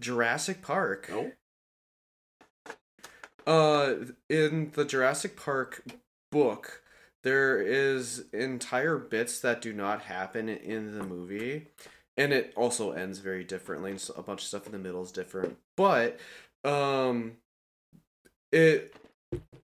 Jurassic 0.00 0.62
Park. 0.62 1.08
Oh. 1.12 1.32
Uh 3.46 3.94
in 4.28 4.70
the 4.74 4.84
Jurassic 4.84 5.36
Park 5.36 5.84
book, 6.30 6.82
there 7.22 7.60
is 7.60 8.24
entire 8.32 8.98
bits 8.98 9.40
that 9.40 9.60
do 9.62 9.72
not 9.72 10.02
happen 10.02 10.48
in 10.48 10.96
the 10.98 11.04
movie 11.04 11.68
and 12.16 12.32
it 12.32 12.52
also 12.56 12.92
ends 12.92 13.18
very 13.18 13.44
differently 13.44 13.90
and 13.90 14.00
so 14.00 14.14
a 14.16 14.22
bunch 14.22 14.42
of 14.42 14.46
stuff 14.48 14.66
in 14.66 14.72
the 14.72 14.78
middle 14.78 15.02
is 15.02 15.12
different 15.12 15.56
but 15.76 16.18
um 16.64 17.36
it 18.52 18.94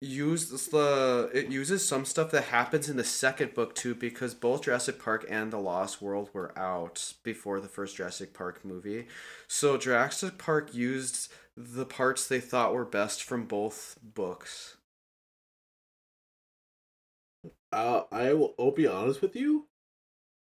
uses 0.00 0.68
the 0.68 1.30
it 1.32 1.48
uses 1.48 1.86
some 1.86 2.04
stuff 2.04 2.30
that 2.30 2.44
happens 2.44 2.88
in 2.88 2.96
the 2.96 3.04
second 3.04 3.54
book 3.54 3.74
too 3.74 3.94
because 3.94 4.34
both 4.34 4.62
Jurassic 4.62 4.98
Park 5.02 5.24
and 5.30 5.50
The 5.50 5.58
Lost 5.58 6.02
World 6.02 6.30
were 6.32 6.56
out 6.58 7.14
before 7.22 7.60
the 7.60 7.68
first 7.68 7.96
Jurassic 7.96 8.34
Park 8.34 8.64
movie. 8.64 9.06
So 9.48 9.78
Jurassic 9.78 10.36
Park 10.38 10.74
used 10.74 11.32
the 11.56 11.86
parts 11.86 12.26
they 12.26 12.40
thought 12.40 12.74
were 12.74 12.84
best 12.84 13.22
from 13.22 13.46
both 13.46 13.98
books. 14.02 14.76
Uh, 17.72 18.04
I 18.10 18.32
will. 18.32 18.54
I'll 18.58 18.70
be 18.70 18.86
honest 18.86 19.20
with 19.20 19.36
you. 19.36 19.66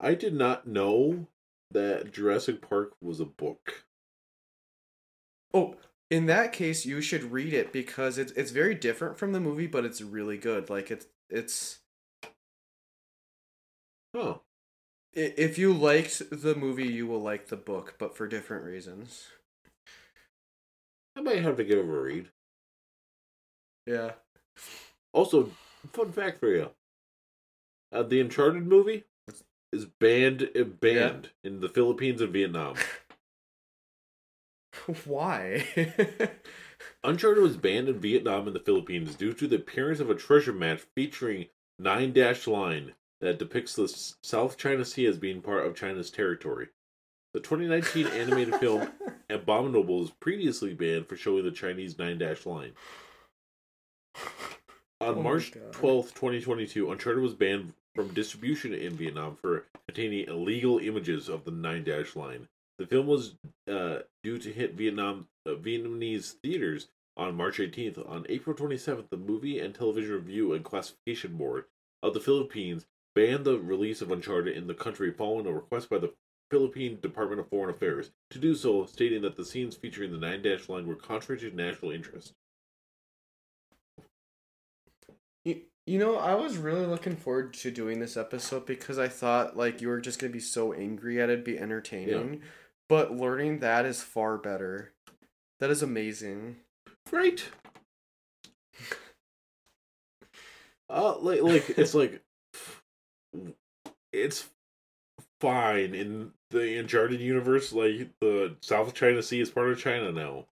I 0.00 0.14
did 0.14 0.34
not 0.34 0.66
know 0.66 1.28
that 1.70 2.12
Jurassic 2.12 2.62
Park 2.62 2.94
was 3.00 3.20
a 3.20 3.26
book. 3.26 3.84
Oh, 5.52 5.76
in 6.10 6.26
that 6.26 6.52
case, 6.52 6.86
you 6.86 7.00
should 7.00 7.32
read 7.32 7.52
it 7.52 7.72
because 7.72 8.18
it's 8.18 8.32
it's 8.32 8.50
very 8.50 8.74
different 8.74 9.18
from 9.18 9.32
the 9.32 9.40
movie, 9.40 9.66
but 9.66 9.84
it's 9.84 10.00
really 10.00 10.38
good. 10.38 10.70
Like 10.70 10.90
it's 10.90 11.06
it's 11.30 11.80
Huh. 14.14 14.38
if 15.14 15.58
you 15.58 15.72
liked 15.74 16.30
the 16.30 16.54
movie, 16.54 16.88
you 16.88 17.06
will 17.06 17.20
like 17.22 17.48
the 17.48 17.56
book, 17.56 17.96
but 17.98 18.16
for 18.16 18.28
different 18.28 18.64
reasons. 18.64 19.28
I 21.16 21.20
might 21.20 21.42
have 21.42 21.58
to 21.58 21.64
give 21.64 21.78
it 21.78 21.82
a 21.82 21.84
read. 21.84 22.30
Yeah. 23.86 24.12
Also, 25.12 25.50
fun 25.92 26.12
fact 26.12 26.40
for 26.40 26.48
you: 26.48 26.70
uh, 27.92 28.02
the 28.02 28.20
Uncharted 28.20 28.66
movie 28.66 29.04
is 29.72 29.84
banned 29.84 30.50
uh, 30.58 30.64
banned 30.64 31.30
in 31.44 31.60
the 31.60 31.68
Philippines 31.68 32.20
and 32.20 32.32
Vietnam. 32.32 32.74
Why? 35.04 35.64
Uncharted 37.04 37.42
was 37.42 37.56
banned 37.56 37.88
in 37.88 38.00
Vietnam 38.00 38.46
and 38.46 38.54
the 38.54 38.60
Philippines 38.60 39.14
due 39.14 39.32
to 39.32 39.46
the 39.46 39.56
appearance 39.56 40.00
of 40.00 40.10
a 40.10 40.14
treasure 40.14 40.52
map 40.52 40.80
featuring 40.94 41.46
nine 41.78 42.12
dash 42.12 42.46
line 42.46 42.94
that 43.20 43.38
depicts 43.38 43.74
the 43.74 43.88
South 44.22 44.56
China 44.56 44.84
Sea 44.84 45.06
as 45.06 45.18
being 45.18 45.42
part 45.42 45.66
of 45.66 45.74
China's 45.74 46.10
territory. 46.10 46.68
The 47.34 47.40
2019 47.40 48.06
animated 48.18 48.56
film 48.56 48.90
Abominable 49.30 50.00
was 50.00 50.10
previously 50.10 50.72
banned 50.74 51.06
for 51.06 51.16
showing 51.16 51.44
the 51.44 51.50
Chinese 51.50 51.98
nine 51.98 52.18
dash 52.18 52.46
line. 52.46 52.72
On 55.00 55.14
Oh 55.18 55.22
March 55.22 55.52
12, 55.72 56.08
2022, 56.08 56.90
Uncharted 56.90 57.22
was 57.22 57.34
banned 57.34 57.74
from 57.94 58.14
distribution 58.14 58.74
in 58.74 58.94
Vietnam 58.94 59.36
for 59.36 59.66
containing 59.86 60.26
illegal 60.26 60.78
images 60.78 61.28
of 61.28 61.44
the 61.44 61.50
nine 61.50 61.84
dash 61.84 62.16
line. 62.16 62.48
The 62.78 62.86
film 62.86 63.06
was 63.06 63.34
uh, 63.70 63.98
due 64.22 64.38
to 64.38 64.52
hit 64.52 64.74
Vietnam 64.74 65.26
uh, 65.44 65.50
Vietnamese 65.50 66.34
theaters 66.42 66.88
on 67.16 67.34
March 67.34 67.58
18th. 67.58 68.08
On 68.08 68.24
April 68.28 68.54
27th, 68.54 69.10
the 69.10 69.16
Movie 69.16 69.58
and 69.58 69.74
Television 69.74 70.12
Review 70.12 70.52
and 70.52 70.64
Classification 70.64 71.36
Board 71.36 71.64
of 72.02 72.14
the 72.14 72.20
Philippines 72.20 72.86
banned 73.14 73.44
the 73.44 73.58
release 73.58 74.00
of 74.00 74.12
Uncharted 74.12 74.56
in 74.56 74.68
the 74.68 74.74
country 74.74 75.12
following 75.12 75.46
a 75.46 75.52
request 75.52 75.90
by 75.90 75.98
the 75.98 76.12
Philippine 76.50 76.98
Department 77.00 77.40
of 77.40 77.48
Foreign 77.48 77.74
Affairs 77.74 78.12
to 78.30 78.38
do 78.38 78.54
so, 78.54 78.86
stating 78.86 79.22
that 79.22 79.36
the 79.36 79.44
scenes 79.44 79.76
featuring 79.76 80.12
the 80.12 80.18
nine 80.18 80.40
dash 80.42 80.68
line 80.68 80.86
were 80.86 80.94
contrary 80.94 81.40
to 81.40 81.54
national 81.54 81.90
interest. 81.90 82.32
You, 85.44 85.62
you 85.84 85.98
know, 85.98 86.16
I 86.16 86.34
was 86.34 86.56
really 86.56 86.86
looking 86.86 87.16
forward 87.16 87.54
to 87.54 87.70
doing 87.70 87.98
this 87.98 88.16
episode 88.16 88.66
because 88.66 88.98
I 88.98 89.08
thought 89.08 89.56
like 89.56 89.82
you 89.82 89.88
were 89.88 90.00
just 90.00 90.20
gonna 90.20 90.32
be 90.32 90.40
so 90.40 90.72
angry 90.72 91.20
at 91.20 91.28
it, 91.28 91.44
be 91.44 91.58
entertaining. 91.58 92.42
But 92.88 93.14
learning 93.14 93.60
that 93.60 93.84
is 93.84 94.02
far 94.02 94.38
better. 94.38 94.92
That 95.60 95.70
is 95.70 95.82
amazing. 95.82 96.56
Right. 97.10 97.44
Uh, 100.90 101.18
like, 101.18 101.42
like 101.42 101.70
it's 101.78 101.94
like 101.94 102.22
it's 104.12 104.48
fine 105.40 105.94
in 105.94 106.32
the 106.50 106.78
Uncharted 106.78 107.20
universe. 107.20 107.72
Like 107.72 108.10
the 108.20 108.56
South 108.60 108.94
China 108.94 109.22
Sea 109.22 109.40
is 109.40 109.50
part 109.50 109.70
of 109.70 109.78
China 109.78 110.12
now. 110.12 110.46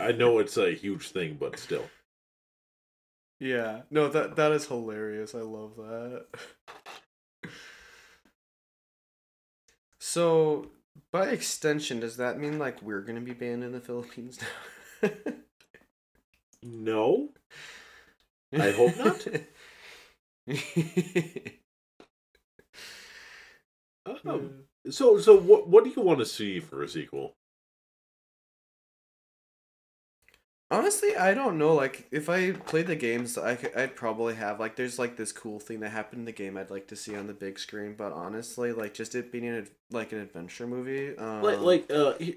I 0.00 0.12
know 0.12 0.38
it's 0.38 0.56
a 0.56 0.74
huge 0.74 1.10
thing, 1.10 1.36
but 1.38 1.58
still. 1.58 1.84
Yeah. 3.40 3.82
No, 3.88 4.08
that 4.08 4.34
that 4.34 4.50
is 4.50 4.66
hilarious. 4.66 5.32
I 5.32 5.42
love 5.42 5.76
that. 5.76 6.26
So, 10.10 10.70
by 11.12 11.26
extension, 11.28 12.00
does 12.00 12.16
that 12.16 12.38
mean 12.38 12.58
like 12.58 12.80
we're 12.80 13.02
gonna 13.02 13.20
be 13.20 13.34
banned 13.34 13.62
in 13.62 13.72
the 13.72 13.80
Philippines 13.80 14.38
now? 14.40 14.48
No, 16.62 17.30
I 18.52 18.70
hope 18.72 18.96
not. 18.98 19.26
um, 24.26 24.64
so 24.90 25.18
so 25.18 25.38
what 25.38 25.68
what 25.68 25.84
do 25.84 25.90
you 25.90 26.02
want 26.02 26.18
to 26.20 26.26
see 26.26 26.60
for 26.60 26.82
a 26.82 26.88
sequel? 26.88 27.36
Honestly, 30.70 31.16
I 31.16 31.32
don't 31.32 31.56
know. 31.56 31.74
Like, 31.74 32.06
if 32.10 32.28
I 32.28 32.52
played 32.52 32.88
the 32.88 32.96
games, 32.96 33.38
I 33.38 33.54
could, 33.56 33.74
I'd 33.74 33.96
probably 33.96 34.34
have 34.34 34.60
like, 34.60 34.76
there's 34.76 34.98
like 34.98 35.16
this 35.16 35.32
cool 35.32 35.58
thing 35.58 35.80
that 35.80 35.90
happened 35.90 36.20
in 36.20 36.24
the 36.26 36.32
game 36.32 36.58
I'd 36.58 36.70
like 36.70 36.88
to 36.88 36.96
see 36.96 37.16
on 37.16 37.26
the 37.26 37.32
big 37.32 37.58
screen. 37.58 37.94
But 37.96 38.12
honestly, 38.12 38.72
like, 38.72 38.92
just 38.92 39.14
it 39.14 39.32
being 39.32 39.46
an 39.46 39.66
like 39.90 40.12
an 40.12 40.18
adventure 40.18 40.66
movie, 40.66 41.16
um, 41.16 41.40
Like 41.42 41.60
like 41.60 41.90
uh 41.90 42.12
he- 42.18 42.36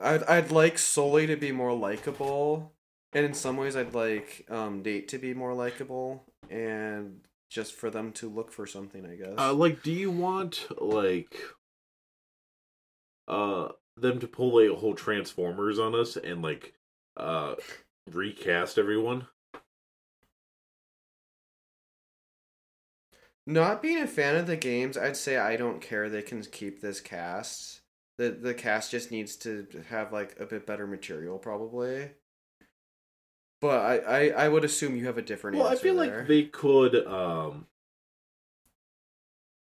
I'd 0.00 0.22
I'd 0.24 0.50
like 0.52 0.78
Sully 0.78 1.26
to 1.26 1.36
be 1.36 1.50
more 1.50 1.72
likable, 1.72 2.72
and 3.12 3.26
in 3.26 3.34
some 3.34 3.56
ways, 3.56 3.74
I'd 3.74 3.94
like 3.94 4.46
um 4.48 4.82
Nate 4.82 5.08
to 5.08 5.18
be 5.18 5.34
more 5.34 5.52
likable, 5.52 6.22
and 6.50 7.20
just 7.50 7.74
for 7.74 7.90
them 7.90 8.12
to 8.12 8.28
look 8.28 8.52
for 8.52 8.64
something, 8.64 9.04
I 9.04 9.16
guess. 9.16 9.34
Uh, 9.36 9.52
like, 9.54 9.82
do 9.82 9.90
you 9.90 10.10
want 10.12 10.68
like 10.80 11.36
uh 13.28 13.68
them 13.96 14.18
to 14.20 14.26
pull 14.26 14.56
like 14.60 14.70
a 14.70 14.80
whole 14.80 14.94
Transformers 14.94 15.78
on 15.78 15.94
us 15.94 16.16
and 16.16 16.42
like 16.42 16.74
uh 17.16 17.54
recast 18.10 18.78
everyone? 18.78 19.26
Not 23.46 23.82
being 23.82 23.98
a 23.98 24.06
fan 24.08 24.34
of 24.36 24.46
the 24.48 24.56
games, 24.56 24.96
I'd 24.96 25.16
say 25.16 25.36
I 25.36 25.56
don't 25.56 25.80
care. 25.80 26.08
They 26.08 26.22
can 26.22 26.42
keep 26.42 26.80
this 26.80 27.00
cast. 27.00 27.82
The 28.18 28.30
the 28.30 28.54
cast 28.54 28.90
just 28.90 29.10
needs 29.12 29.36
to 29.38 29.66
have 29.88 30.12
like 30.12 30.38
a 30.40 30.46
bit 30.46 30.66
better 30.66 30.86
material, 30.88 31.38
probably. 31.38 32.10
But 33.60 33.80
I, 33.80 33.96
I, 33.98 34.44
I 34.44 34.48
would 34.48 34.64
assume 34.64 34.96
you 34.96 35.06
have 35.06 35.16
a 35.18 35.22
different 35.22 35.56
Well, 35.56 35.68
I 35.68 35.76
feel 35.76 35.94
there. 35.94 36.22
like 36.24 36.28
they 36.28 36.44
could 36.44 37.06
um 37.06 37.66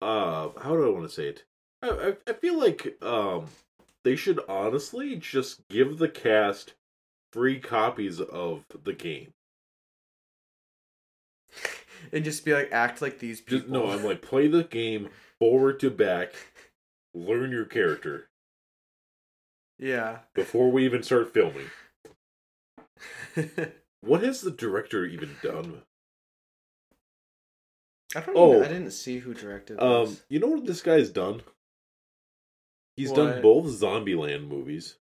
uh 0.02 0.50
how 0.60 0.76
do 0.76 0.86
I 0.86 0.90
want 0.90 1.08
to 1.08 1.14
say 1.14 1.28
it? 1.30 1.46
I, 1.82 1.90
I 1.90 2.18
I 2.28 2.34
feel 2.34 2.58
like 2.60 3.02
um 3.04 3.48
they 4.04 4.16
should 4.16 4.40
honestly 4.48 5.16
just 5.16 5.68
give 5.68 5.98
the 5.98 6.10
cast 6.10 6.74
free 7.36 7.60
copies 7.60 8.22
of 8.22 8.64
the 8.84 8.94
game. 8.94 9.34
and 12.14 12.24
just 12.24 12.46
be 12.46 12.54
like 12.54 12.72
act 12.72 13.02
like 13.02 13.20
these 13.20 13.42
people. 13.42 13.60
Just 13.60 13.70
no, 13.70 13.92
I'm 13.92 14.04
like 14.04 14.22
play 14.22 14.48
the 14.48 14.64
game 14.64 15.10
forward 15.40 15.80
to 15.82 15.92
back, 15.92 16.34
learn 17.14 17.52
your 17.52 17.66
character 17.66 18.30
yeah. 19.78 20.20
before 20.34 20.72
we 20.72 20.86
even 20.86 21.04
start 21.04 21.34
filming. 21.34 21.70
What 24.06 24.22
has 24.22 24.42
the 24.42 24.52
director 24.52 25.04
even 25.04 25.36
done? 25.42 25.82
I 28.16 28.20
don't. 28.20 28.38
Oh. 28.38 28.52
Even, 28.58 28.64
I 28.64 28.68
didn't 28.68 28.92
see 28.92 29.18
who 29.18 29.34
directed. 29.34 29.80
Um, 29.80 30.06
this. 30.06 30.24
you 30.30 30.40
know 30.40 30.48
what 30.48 30.66
this 30.68 30.84
guy's 30.84 31.10
done? 31.10 31.42
He's 32.96 33.10
What? 33.10 33.18
done 33.18 33.42
both 33.42 33.66
Zombieland 33.66 34.48
movies. 34.48 34.98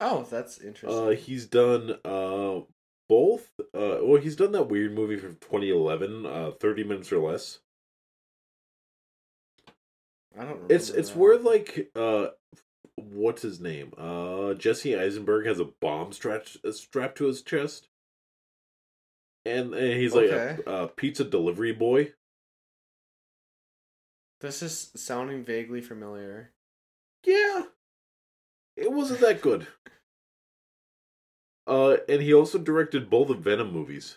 Oh, 0.00 0.24
that's 0.28 0.58
interesting. 0.58 1.10
Uh, 1.10 1.10
he's 1.10 1.46
done 1.46 1.98
uh 2.04 2.60
both. 3.08 3.50
Uh, 3.74 3.98
well, 4.02 4.20
he's 4.20 4.36
done 4.36 4.52
that 4.52 4.68
weird 4.68 4.92
movie 4.94 5.16
from 5.16 5.36
2011, 5.36 6.26
uh, 6.26 6.50
30 6.60 6.84
minutes 6.84 7.12
or 7.12 7.18
less. 7.18 7.60
I 10.38 10.44
don't. 10.44 10.62
Remember 10.62 10.68
It's 10.74 10.88
it's 10.90 11.14
that. 11.14 11.16
where 11.16 11.38
like 11.38 11.90
uh, 11.94 12.28
what's 12.96 13.42
his 13.42 13.60
name? 13.60 13.92
Uh, 13.98 14.54
Jesse 14.54 14.96
Eisenberg 14.98 15.46
has 15.46 15.60
a 15.60 15.66
bomb 15.66 16.12
strapped 16.12 16.58
strapped 16.74 17.18
to 17.18 17.26
his 17.26 17.42
chest, 17.42 17.88
and, 19.44 19.74
and 19.74 20.00
he's 20.00 20.14
like 20.14 20.26
Okay. 20.26 20.58
a, 20.66 20.70
a 20.70 20.88
pizza 20.88 21.24
delivery 21.24 21.72
boy. 21.72 22.12
This 24.40 24.62
is 24.62 24.90
sounding 24.96 25.44
vaguely 25.44 25.80
familiar. 25.80 26.52
Yeah, 27.24 27.66
it 28.76 28.90
wasn't 28.92 29.20
that 29.20 29.42
good. 29.42 29.66
Uh, 31.68 31.98
and 32.08 32.22
he 32.22 32.32
also 32.32 32.56
directed 32.58 33.10
both 33.10 33.28
of 33.28 33.40
Venom 33.40 33.70
movies. 33.72 34.16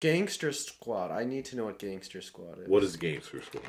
Gangster 0.00 0.52
Squad. 0.52 1.10
I 1.10 1.24
need 1.24 1.44
to 1.46 1.56
know 1.56 1.64
what 1.64 1.78
Gangster 1.80 2.20
Squad 2.20 2.60
is. 2.60 2.68
What 2.68 2.84
is 2.84 2.96
Gangster 2.96 3.42
Squad? 3.42 3.62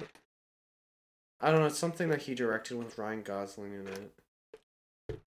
I 1.42 1.52
don't 1.52 1.62
know. 1.62 1.66
It's 1.68 1.80
something 1.80 2.10
that 2.10 2.22
he 2.24 2.36
directed 2.36 2.78
with 2.78 2.98
Ryan 2.98 3.24
Gosling 3.24 3.74
in 3.74 3.88
it. 3.88 5.20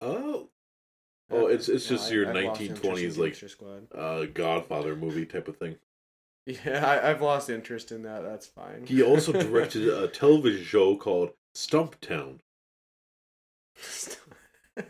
Oh, 0.00 0.48
Oh, 1.30 1.46
it's- 1.48 1.68
it's 1.68 1.86
just 1.86 2.10
your 2.10 2.26
I've 2.26 2.34
1920s, 2.34 3.18
like- 3.18 3.36
uh, 3.94 4.24
Godfather 4.32 4.96
movie 4.96 5.26
type 5.26 5.46
of 5.48 5.56
thing. 5.56 5.78
Yeah, 6.46 6.86
I, 6.88 7.10
I've 7.10 7.20
lost 7.20 7.50
interest 7.50 7.92
in 7.92 8.04
that. 8.04 8.22
That's 8.22 8.46
fine. 8.46 8.86
He 8.86 9.02
also 9.02 9.32
directed 9.42 9.86
a 9.86 10.08
television 10.08 10.64
show 10.64 10.96
called 10.96 11.32
Stumptown. 11.54 12.38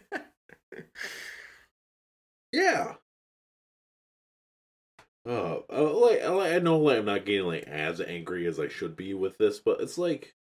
Yeah. 2.53 2.95
Uh, 5.27 5.59
uh, 5.71 5.93
like, 5.93 6.27
like 6.27 6.53
I 6.53 6.59
know, 6.59 6.79
like 6.79 6.99
I'm 6.99 7.05
not 7.05 7.27
getting 7.27 7.47
like 7.47 7.65
as 7.65 8.01
angry 8.01 8.47
as 8.47 8.59
I 8.59 8.69
should 8.69 8.97
be 8.97 9.13
with 9.13 9.37
this, 9.37 9.61
but 9.61 9.81
it's 9.81 9.99
like, 9.99 10.35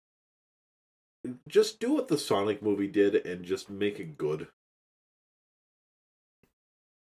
just 1.48 1.80
do 1.82 1.94
what 1.94 2.08
the 2.08 2.18
Sonic 2.18 2.62
movie 2.64 2.88
did 2.88 3.16
and 3.16 3.44
just 3.44 3.70
make 3.70 4.00
it 4.00 4.18
good. 4.18 4.48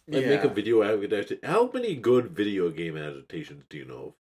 Like 0.08 0.26
make 0.26 0.42
a 0.42 0.48
video 0.48 0.82
adaptation. 0.82 1.38
How 1.44 1.70
many 1.72 1.94
good 1.94 2.30
video 2.30 2.70
game 2.70 2.96
adaptations 2.96 3.62
do 3.68 3.76
you 3.78 3.84
know? 3.84 4.16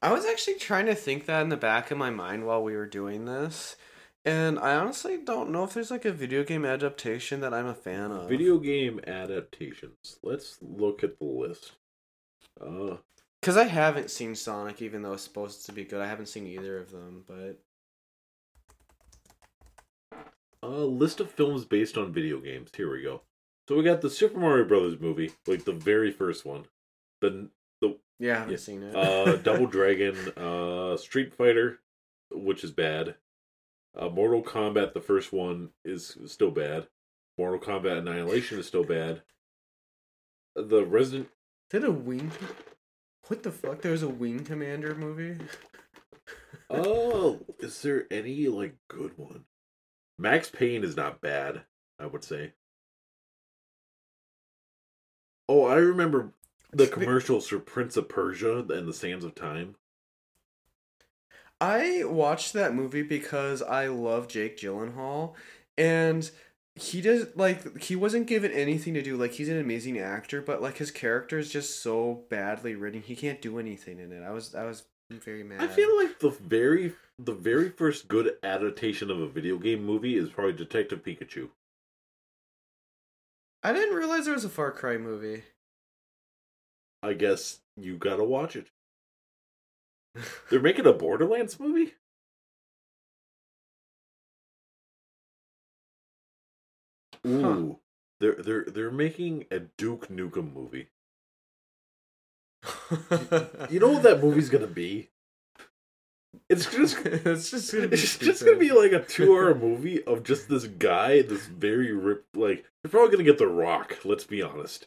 I 0.00 0.12
was 0.12 0.24
actually 0.24 0.54
trying 0.54 0.86
to 0.86 0.94
think 0.94 1.26
that 1.26 1.42
in 1.42 1.50
the 1.50 1.58
back 1.58 1.90
of 1.90 1.98
my 1.98 2.08
mind 2.08 2.46
while 2.46 2.62
we 2.62 2.74
were 2.74 2.86
doing 2.86 3.26
this, 3.26 3.76
And 4.24 4.58
I 4.58 4.74
honestly 4.76 5.16
don't 5.16 5.50
know 5.50 5.64
if 5.64 5.72
there's 5.74 5.90
like 5.90 6.04
a 6.04 6.12
video 6.12 6.44
game 6.44 6.64
adaptation 6.66 7.40
that 7.40 7.54
I'm 7.54 7.66
a 7.66 7.74
fan 7.74 8.12
of. 8.12 8.28
Video 8.28 8.58
game 8.58 9.00
adaptations. 9.06 10.18
Let's 10.22 10.58
look 10.60 11.02
at 11.02 11.18
the 11.18 11.24
list. 11.24 11.72
Uh, 12.60 12.96
Because 13.40 13.56
I 13.56 13.64
haven't 13.64 14.10
seen 14.10 14.34
Sonic, 14.34 14.82
even 14.82 15.00
though 15.02 15.14
it's 15.14 15.22
supposed 15.22 15.64
to 15.66 15.72
be 15.72 15.84
good. 15.84 16.02
I 16.02 16.06
haven't 16.06 16.26
seen 16.26 16.46
either 16.46 16.78
of 16.78 16.90
them, 16.90 17.24
but 17.26 17.58
a 20.62 20.68
list 20.68 21.20
of 21.20 21.30
films 21.30 21.64
based 21.64 21.96
on 21.96 22.12
video 22.12 22.38
games. 22.40 22.70
Here 22.76 22.90
we 22.92 23.02
go. 23.02 23.22
So 23.68 23.76
we 23.76 23.82
got 23.84 24.02
the 24.02 24.10
Super 24.10 24.38
Mario 24.38 24.64
Brothers 24.66 25.00
movie, 25.00 25.32
like 25.46 25.64
the 25.64 25.72
very 25.72 26.10
first 26.10 26.44
one. 26.44 26.66
The 27.22 27.48
the 27.80 27.96
yeah, 28.18 28.32
I 28.34 28.38
haven't 28.40 28.50
Yeah. 28.52 28.58
seen 28.58 28.82
it. 28.82 28.94
uh, 28.94 29.36
Double 29.36 29.66
Dragon, 29.78 30.14
uh, 30.36 30.98
Street 30.98 31.32
Fighter, 31.32 31.78
which 32.30 32.64
is 32.64 32.72
bad. 32.72 33.14
Uh, 33.96 34.08
Mortal 34.08 34.42
Kombat, 34.42 34.94
the 34.94 35.00
first 35.00 35.32
one, 35.32 35.70
is 35.84 36.16
still 36.26 36.50
bad. 36.50 36.86
Mortal 37.36 37.58
Kombat 37.58 37.98
Annihilation 37.98 38.58
is 38.58 38.66
still 38.66 38.84
bad. 38.84 39.22
The 40.54 40.84
Resident 40.84 41.28
Did 41.70 41.84
a 41.84 41.90
Wing? 41.90 42.30
What 43.28 43.42
the 43.42 43.52
fuck? 43.52 43.82
There 43.82 43.92
was 43.92 44.02
a 44.02 44.08
Wing 44.08 44.44
Commander 44.44 44.94
movie. 44.94 45.38
Oh, 46.72 47.40
is 47.58 47.82
there 47.82 48.06
any 48.12 48.46
like 48.46 48.76
good 48.86 49.18
one? 49.18 49.44
Max 50.18 50.48
Payne 50.48 50.84
is 50.84 50.96
not 50.96 51.20
bad, 51.20 51.62
I 51.98 52.06
would 52.06 52.22
say. 52.22 52.52
Oh, 55.48 55.64
I 55.64 55.76
remember 55.76 56.32
the 56.72 56.86
commercials 56.86 57.48
for 57.48 57.58
Prince 57.58 57.96
of 57.96 58.08
Persia 58.08 58.58
and 58.58 58.86
the 58.86 58.92
Sands 58.92 59.24
of 59.24 59.34
Time. 59.34 59.74
I 61.60 62.04
watched 62.04 62.52
that 62.54 62.74
movie 62.74 63.02
because 63.02 63.60
I 63.60 63.88
love 63.88 64.28
Jake 64.28 64.56
Gyllenhaal, 64.56 65.34
and 65.76 66.30
he 66.74 67.00
does 67.02 67.26
like 67.36 67.82
he 67.82 67.94
wasn't 67.96 68.26
given 68.26 68.50
anything 68.52 68.94
to 68.94 69.02
do. 69.02 69.16
Like 69.16 69.32
he's 69.32 69.48
an 69.48 69.60
amazing 69.60 69.98
actor, 69.98 70.40
but 70.40 70.62
like 70.62 70.78
his 70.78 70.90
character 70.90 71.38
is 71.38 71.50
just 71.50 71.82
so 71.82 72.24
badly 72.30 72.74
written. 72.74 73.02
He 73.02 73.14
can't 73.14 73.42
do 73.42 73.58
anything 73.58 73.98
in 73.98 74.12
it. 74.12 74.22
I 74.22 74.30
was 74.30 74.54
I 74.54 74.64
was 74.64 74.84
very 75.10 75.42
mad. 75.42 75.60
I 75.60 75.66
feel 75.66 75.94
like 75.96 76.18
the 76.20 76.30
very 76.30 76.94
the 77.18 77.34
very 77.34 77.68
first 77.68 78.08
good 78.08 78.36
adaptation 78.42 79.10
of 79.10 79.20
a 79.20 79.28
video 79.28 79.58
game 79.58 79.84
movie 79.84 80.16
is 80.16 80.30
probably 80.30 80.54
Detective 80.54 81.02
Pikachu. 81.02 81.50
I 83.62 83.74
didn't 83.74 83.96
realize 83.96 84.24
there 84.24 84.34
was 84.34 84.46
a 84.46 84.48
Far 84.48 84.72
Cry 84.72 84.96
movie. 84.96 85.42
I 87.02 87.12
guess 87.12 87.60
you 87.76 87.98
gotta 87.98 88.24
watch 88.24 88.56
it. 88.56 88.68
They're 90.50 90.60
making 90.60 90.86
a 90.86 90.92
Borderlands 90.92 91.58
movie? 91.60 91.94
Ooh. 97.26 97.78
They're 98.20 98.34
they're 98.34 98.64
they're 98.64 98.90
making 98.90 99.46
a 99.50 99.60
Duke 99.60 100.08
Nukem 100.08 100.52
movie. 100.52 100.88
You 103.70 103.80
know 103.80 103.90
what 103.92 104.02
that 104.02 104.22
movie's 104.22 104.50
gonna 104.50 104.66
be? 104.66 105.10
It's 106.48 106.66
just 106.74 106.98
it's 107.06 107.50
just 107.50 107.72
gonna 107.72 107.88
be 107.88 107.94
it's 107.94 108.18
just 108.18 108.44
gonna 108.44 108.58
be 108.58 108.72
like 108.72 108.92
a 108.92 109.04
two 109.04 109.32
hour 109.34 109.54
movie 109.54 110.02
of 110.04 110.22
just 110.24 110.48
this 110.48 110.66
guy, 110.66 111.22
this 111.22 111.46
very 111.46 111.92
ripped 111.92 112.36
like 112.36 112.64
they're 112.82 112.90
probably 112.90 113.12
gonna 113.12 113.24
get 113.24 113.38
the 113.38 113.46
rock, 113.48 113.98
let's 114.04 114.24
be 114.24 114.42
honest. 114.42 114.86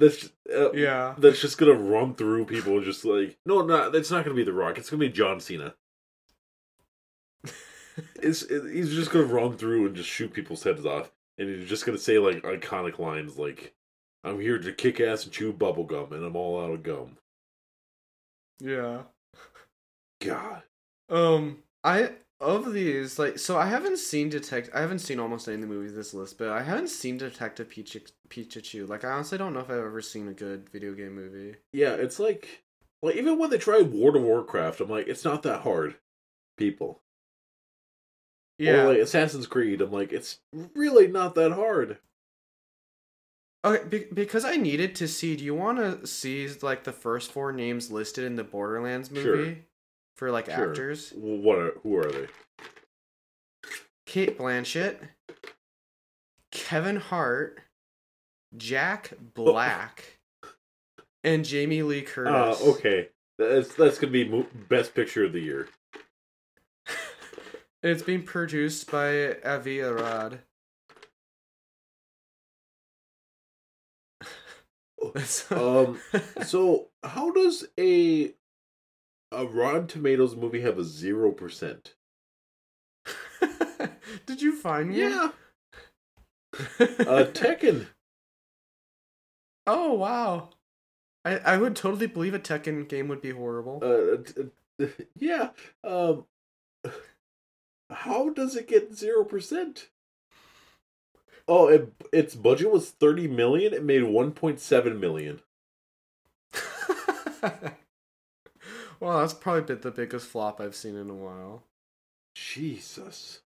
That's 0.00 0.16
just, 0.16 0.32
uh, 0.50 0.72
yeah. 0.72 1.14
that's 1.18 1.42
just 1.42 1.58
gonna 1.58 1.74
run 1.74 2.14
through 2.14 2.46
people 2.46 2.80
just 2.80 3.04
like 3.04 3.36
no 3.44 3.60
not 3.60 3.94
it's 3.94 4.10
not 4.10 4.24
gonna 4.24 4.34
be 4.34 4.44
the 4.44 4.52
rock, 4.52 4.78
it's 4.78 4.88
gonna 4.88 5.00
be 5.00 5.10
John 5.10 5.40
Cena. 5.40 5.74
It's 8.22 8.42
it, 8.44 8.72
he's 8.72 8.94
just 8.94 9.10
gonna 9.10 9.26
run 9.26 9.58
through 9.58 9.84
and 9.86 9.94
just 9.94 10.08
shoot 10.08 10.32
people's 10.32 10.62
heads 10.62 10.86
off. 10.86 11.12
And 11.36 11.50
he's 11.50 11.68
just 11.68 11.84
gonna 11.84 11.98
say 11.98 12.18
like 12.18 12.42
iconic 12.44 12.98
lines 12.98 13.36
like 13.36 13.74
I'm 14.24 14.40
here 14.40 14.58
to 14.58 14.72
kick 14.72 15.00
ass 15.00 15.24
and 15.24 15.32
chew 15.32 15.52
bubblegum 15.52 16.12
and 16.12 16.24
I'm 16.24 16.36
all 16.36 16.58
out 16.62 16.70
of 16.70 16.82
gum. 16.82 17.18
yeah. 18.58 19.02
God. 20.20 20.62
Um, 21.10 21.58
I 21.84 22.12
of 22.40 22.72
these 22.72 23.18
like 23.18 23.38
so 23.38 23.58
I 23.58 23.66
haven't 23.66 23.98
seen 23.98 24.28
Detect. 24.30 24.70
I 24.74 24.80
haven't 24.80 25.00
seen 25.00 25.20
almost 25.20 25.46
any 25.46 25.56
of 25.56 25.60
the 25.60 25.66
movies 25.66 25.94
this 25.94 26.14
list, 26.14 26.38
but 26.38 26.48
I 26.48 26.62
haven't 26.62 26.88
seen 26.88 27.18
Detective 27.18 27.68
Pikachu. 27.68 28.10
Pikachu. 28.28 28.88
Like 28.88 29.04
I 29.04 29.10
honestly 29.10 29.38
don't 29.38 29.52
know 29.52 29.60
if 29.60 29.70
I've 29.70 29.78
ever 29.78 30.00
seen 30.00 30.28
a 30.28 30.32
good 30.32 30.68
video 30.70 30.94
game 30.94 31.14
movie. 31.14 31.56
Yeah, 31.72 31.92
it's 31.94 32.18
like 32.18 32.64
like 33.02 33.16
even 33.16 33.38
when 33.38 33.50
they 33.50 33.58
tried 33.58 33.92
World 33.92 34.16
of 34.16 34.22
Warcraft, 34.22 34.80
I'm 34.80 34.88
like, 34.88 35.08
it's 35.08 35.24
not 35.24 35.42
that 35.42 35.60
hard, 35.60 35.96
people. 36.56 37.02
Yeah. 38.58 38.82
Or 38.82 38.88
like 38.88 38.98
Assassin's 38.98 39.46
Creed, 39.46 39.80
I'm 39.80 39.90
like, 39.90 40.12
it's 40.12 40.38
really 40.74 41.08
not 41.08 41.34
that 41.34 41.52
hard. 41.52 41.98
Okay, 43.64 43.84
be- 43.88 44.06
because 44.12 44.44
I 44.44 44.56
needed 44.56 44.94
to 44.96 45.08
see. 45.08 45.36
Do 45.36 45.44
you 45.44 45.54
want 45.54 45.78
to 45.78 46.06
see 46.06 46.48
like 46.62 46.84
the 46.84 46.92
first 46.92 47.30
four 47.32 47.52
names 47.52 47.90
listed 47.90 48.24
in 48.24 48.36
the 48.36 48.44
Borderlands 48.44 49.10
movie 49.10 49.22
Sure. 49.22 49.56
For 50.20 50.30
like 50.30 50.50
Sure. 50.50 50.68
actors? 50.68 51.14
What 51.16 51.58
are 51.58 51.70
who 51.82 51.96
are 51.96 52.12
they? 52.12 52.28
Cate 54.04 54.36
Blanchett, 54.36 54.98
Kevin 56.52 56.96
Hart, 56.96 57.60
Jack 58.54 59.14
Black, 59.34 60.18
and 61.24 61.42
Jamie 61.42 61.82
Lee 61.82 62.02
Uh 62.02 62.04
Curtis. 62.04 62.60
okay. 62.62 63.08
That's 63.38 63.74
that's 63.74 63.98
gonna 63.98 64.12
be 64.12 64.28
mo- 64.28 64.46
best 64.68 64.94
picture 64.94 65.24
of 65.24 65.32
the 65.32 65.40
year. 65.40 65.68
It's 67.82 68.02
being 68.02 68.24
produced 68.24 68.90
by 68.90 69.36
Avi 69.42 69.80
Arad. 69.80 70.40
Um, 75.50 75.98
So 76.44 76.88
how 77.02 77.30
does 77.32 77.64
a 77.78 78.34
a 79.32 79.46
Rotten 79.46 79.86
Tomatoes 79.86 80.36
movie 80.36 80.60
have 80.62 80.78
a 80.78 80.84
zero 80.84 81.32
percent? 81.32 81.94
Did 84.26 84.42
you 84.42 84.54
find 84.56 84.90
one? 84.90 84.98
Yeah, 84.98 85.30
uh, 86.80 87.26
Tekken. 87.32 87.86
oh 89.66 89.94
wow. 89.94 90.50
I, 91.24 91.36
I 91.38 91.56
would 91.58 91.76
totally 91.76 92.06
believe 92.06 92.34
a 92.34 92.38
Tekken 92.38 92.88
game 92.88 93.08
would 93.08 93.20
be 93.20 93.30
horrible. 93.30 93.80
Uh, 93.82 94.16
t- 94.22 94.50
t- 94.78 95.04
yeah. 95.18 95.50
Um, 95.84 96.24
how 97.90 98.30
does 98.30 98.56
it 98.56 98.68
get 98.68 98.94
zero 98.94 99.24
percent? 99.24 99.90
Oh, 101.46 101.68
it, 101.68 101.92
its 102.12 102.34
budget 102.34 102.70
was 102.70 102.90
thirty 102.90 103.28
million. 103.28 103.74
It 103.74 103.84
made 103.84 104.04
one 104.04 104.32
point 104.32 104.60
seven 104.60 104.98
million. 105.00 105.40
Well, 109.00 109.20
that's 109.20 109.34
probably 109.34 109.62
been 109.62 109.80
the 109.80 109.90
biggest 109.90 110.26
flop 110.28 110.60
I've 110.60 110.76
seen 110.76 110.96
in 110.96 111.10
a 111.10 111.14
while. 111.14 111.64
Jesus. 112.34 113.40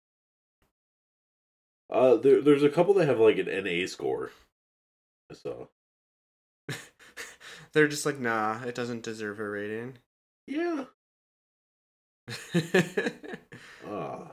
Uh, 1.91 2.17
there, 2.17 2.41
there's 2.41 2.63
a 2.63 2.71
couple 2.71 2.95
that 2.95 3.07
have 3.09 3.19
like 3.19 3.39
an 3.39 3.65
NA 3.65 3.87
score. 3.87 4.31
I 5.31 5.35
saw. 5.35 5.67
They're 7.73 7.89
just 7.89 8.07
like, 8.07 8.19
nah, 8.19 8.63
it 8.65 8.75
doesn't 8.75 9.03
deserve 9.03 9.41
a 9.41 9.49
rating. 9.49 9.99
Yeah. 10.47 10.85
Ah. 13.87 14.33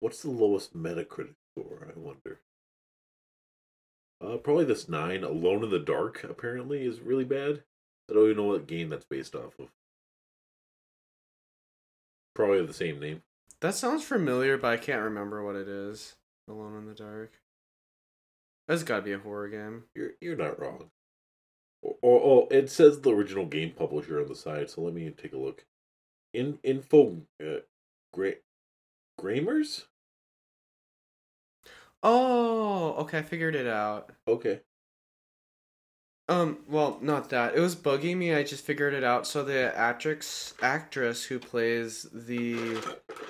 What's 0.00 0.22
the 0.22 0.30
lowest 0.30 0.76
Metacritic 0.76 1.36
score? 1.52 1.92
I 1.94 1.98
wonder. 1.98 2.40
Uh, 4.20 4.36
probably 4.36 4.64
this 4.64 4.88
nine. 4.88 5.24
Alone 5.24 5.64
in 5.64 5.70
the 5.70 5.78
Dark 5.78 6.24
apparently 6.24 6.84
is 6.84 7.00
really 7.00 7.24
bad. 7.24 7.64
I 8.10 8.14
don't 8.14 8.24
even 8.24 8.36
know 8.36 8.44
what 8.44 8.66
game 8.66 8.88
that's 8.88 9.04
based 9.04 9.34
off 9.34 9.58
of. 9.58 9.68
Probably 12.34 12.64
the 12.64 12.72
same 12.72 13.00
name. 13.00 13.22
that 13.60 13.74
sounds 13.74 14.04
familiar, 14.04 14.56
but 14.56 14.72
I 14.72 14.76
can't 14.76 15.02
remember 15.02 15.42
what 15.42 15.56
it 15.56 15.68
is. 15.68 16.16
Alone 16.48 16.76
in 16.78 16.86
the 16.86 16.94
Dark. 16.94 17.32
That's 18.66 18.82
gotta 18.82 19.02
be 19.02 19.12
a 19.12 19.18
horror 19.18 19.48
game. 19.48 19.84
You're 19.94 20.12
you're 20.20 20.36
not 20.36 20.58
wrong. 20.60 20.90
Oh, 21.84 21.96
oh, 22.02 22.20
oh, 22.42 22.48
it 22.50 22.70
says 22.70 23.00
the 23.00 23.10
original 23.14 23.46
game 23.46 23.72
publisher 23.72 24.20
on 24.20 24.28
the 24.28 24.34
side, 24.34 24.70
so 24.70 24.82
let 24.82 24.94
me 24.94 25.10
take 25.10 25.32
a 25.32 25.38
look. 25.38 25.64
In 26.34 26.58
info, 26.62 27.22
uh, 27.42 27.60
Gra- 28.12 28.34
Gramers. 29.18 29.86
Oh, 32.02 32.94
okay, 33.00 33.18
I 33.18 33.22
figured 33.22 33.54
it 33.54 33.66
out. 33.66 34.10
Okay. 34.26 34.60
Um, 36.28 36.58
well, 36.68 36.98
not 37.00 37.30
that. 37.30 37.54
It 37.54 37.60
was 37.60 37.74
bugging 37.74 38.16
me. 38.18 38.34
I 38.34 38.42
just 38.42 38.64
figured 38.64 38.92
it 38.92 39.02
out. 39.04 39.26
So 39.26 39.42
the 39.42 39.76
actress 39.76 40.52
actress 40.60 41.24
who 41.24 41.38
plays 41.38 42.06
the 42.12 42.78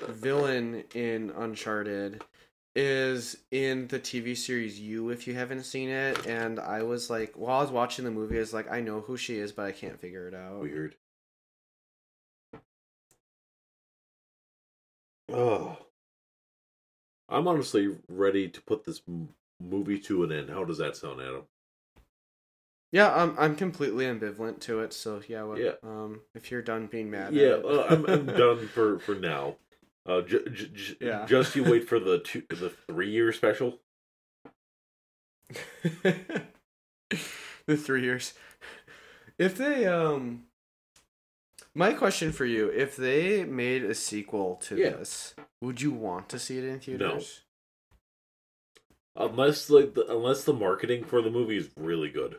villain 0.09 0.83
in 0.93 1.31
Uncharted 1.31 2.23
is 2.75 3.37
in 3.51 3.87
the 3.87 3.99
TV 3.99 4.35
series 4.35 4.79
You 4.79 5.09
if 5.09 5.27
you 5.27 5.33
haven't 5.33 5.63
seen 5.63 5.89
it 5.89 6.25
and 6.27 6.59
I 6.59 6.83
was 6.83 7.09
like 7.09 7.33
while 7.35 7.59
I 7.59 7.61
was 7.63 7.71
watching 7.71 8.05
the 8.05 8.11
movie 8.11 8.37
I 8.37 8.39
was 8.39 8.53
like 8.53 8.71
I 8.71 8.79
know 8.79 9.01
who 9.01 9.17
she 9.17 9.37
is 9.39 9.51
but 9.51 9.65
I 9.65 9.71
can't 9.71 9.99
figure 9.99 10.27
it 10.27 10.35
out. 10.35 10.61
Weird. 10.61 10.95
Oh, 15.31 15.87
I'm 17.29 17.47
honestly 17.47 17.95
ready 18.09 18.49
to 18.49 18.61
put 18.61 18.83
this 18.83 19.01
movie 19.59 19.99
to 19.99 20.23
an 20.23 20.31
end. 20.31 20.49
How 20.49 20.63
does 20.65 20.77
that 20.79 20.95
sound, 20.97 21.21
Adam? 21.21 21.47
Yeah, 22.91 23.13
I'm 23.13 23.35
I'm 23.37 23.55
completely 23.55 24.05
ambivalent 24.05 24.59
to 24.61 24.79
it. 24.79 24.93
So 24.93 25.21
yeah, 25.27 25.43
what, 25.43 25.59
Yeah. 25.59 25.73
Um, 25.83 26.21
if 26.33 26.49
you're 26.49 26.61
done 26.63 26.87
being 26.87 27.11
mad, 27.11 27.33
Yeah, 27.33 27.49
at 27.49 27.59
it. 27.59 27.65
uh, 27.65 27.85
I'm, 27.89 28.05
I'm 28.07 28.25
done 28.37 28.67
for 28.67 28.99
for 28.99 29.15
now. 29.15 29.57
Uh, 30.05 30.21
j- 30.21 30.43
j- 30.51 30.69
j- 30.73 30.95
Yeah. 30.99 31.25
just 31.27 31.55
you 31.55 31.63
wait 31.63 31.87
for 31.87 31.99
the 31.99 32.19
two 32.23 32.43
the 32.49 32.71
three 32.87 33.11
year 33.11 33.31
special. 33.31 33.79
the 36.03 37.77
three 37.77 38.01
years. 38.03 38.33
If 39.37 39.55
they 39.57 39.85
um, 39.85 40.45
my 41.75 41.93
question 41.93 42.31
for 42.31 42.45
you: 42.45 42.69
If 42.69 42.95
they 42.95 43.43
made 43.45 43.83
a 43.83 43.93
sequel 43.93 44.55
to 44.63 44.77
Yeah. 44.77 44.89
this, 44.91 45.35
would 45.61 45.81
you 45.81 45.91
want 45.91 46.27
to 46.29 46.39
see 46.39 46.57
it 46.57 46.63
in 46.63 46.79
theaters? 46.79 47.41
Unless 49.15 49.69
like 49.69 49.93
the, 49.93 50.05
unless 50.09 50.43
the 50.43 50.53
marketing 50.53 51.03
for 51.03 51.21
the 51.21 51.29
movie 51.29 51.57
is 51.57 51.69
really 51.75 52.09
good. 52.09 52.37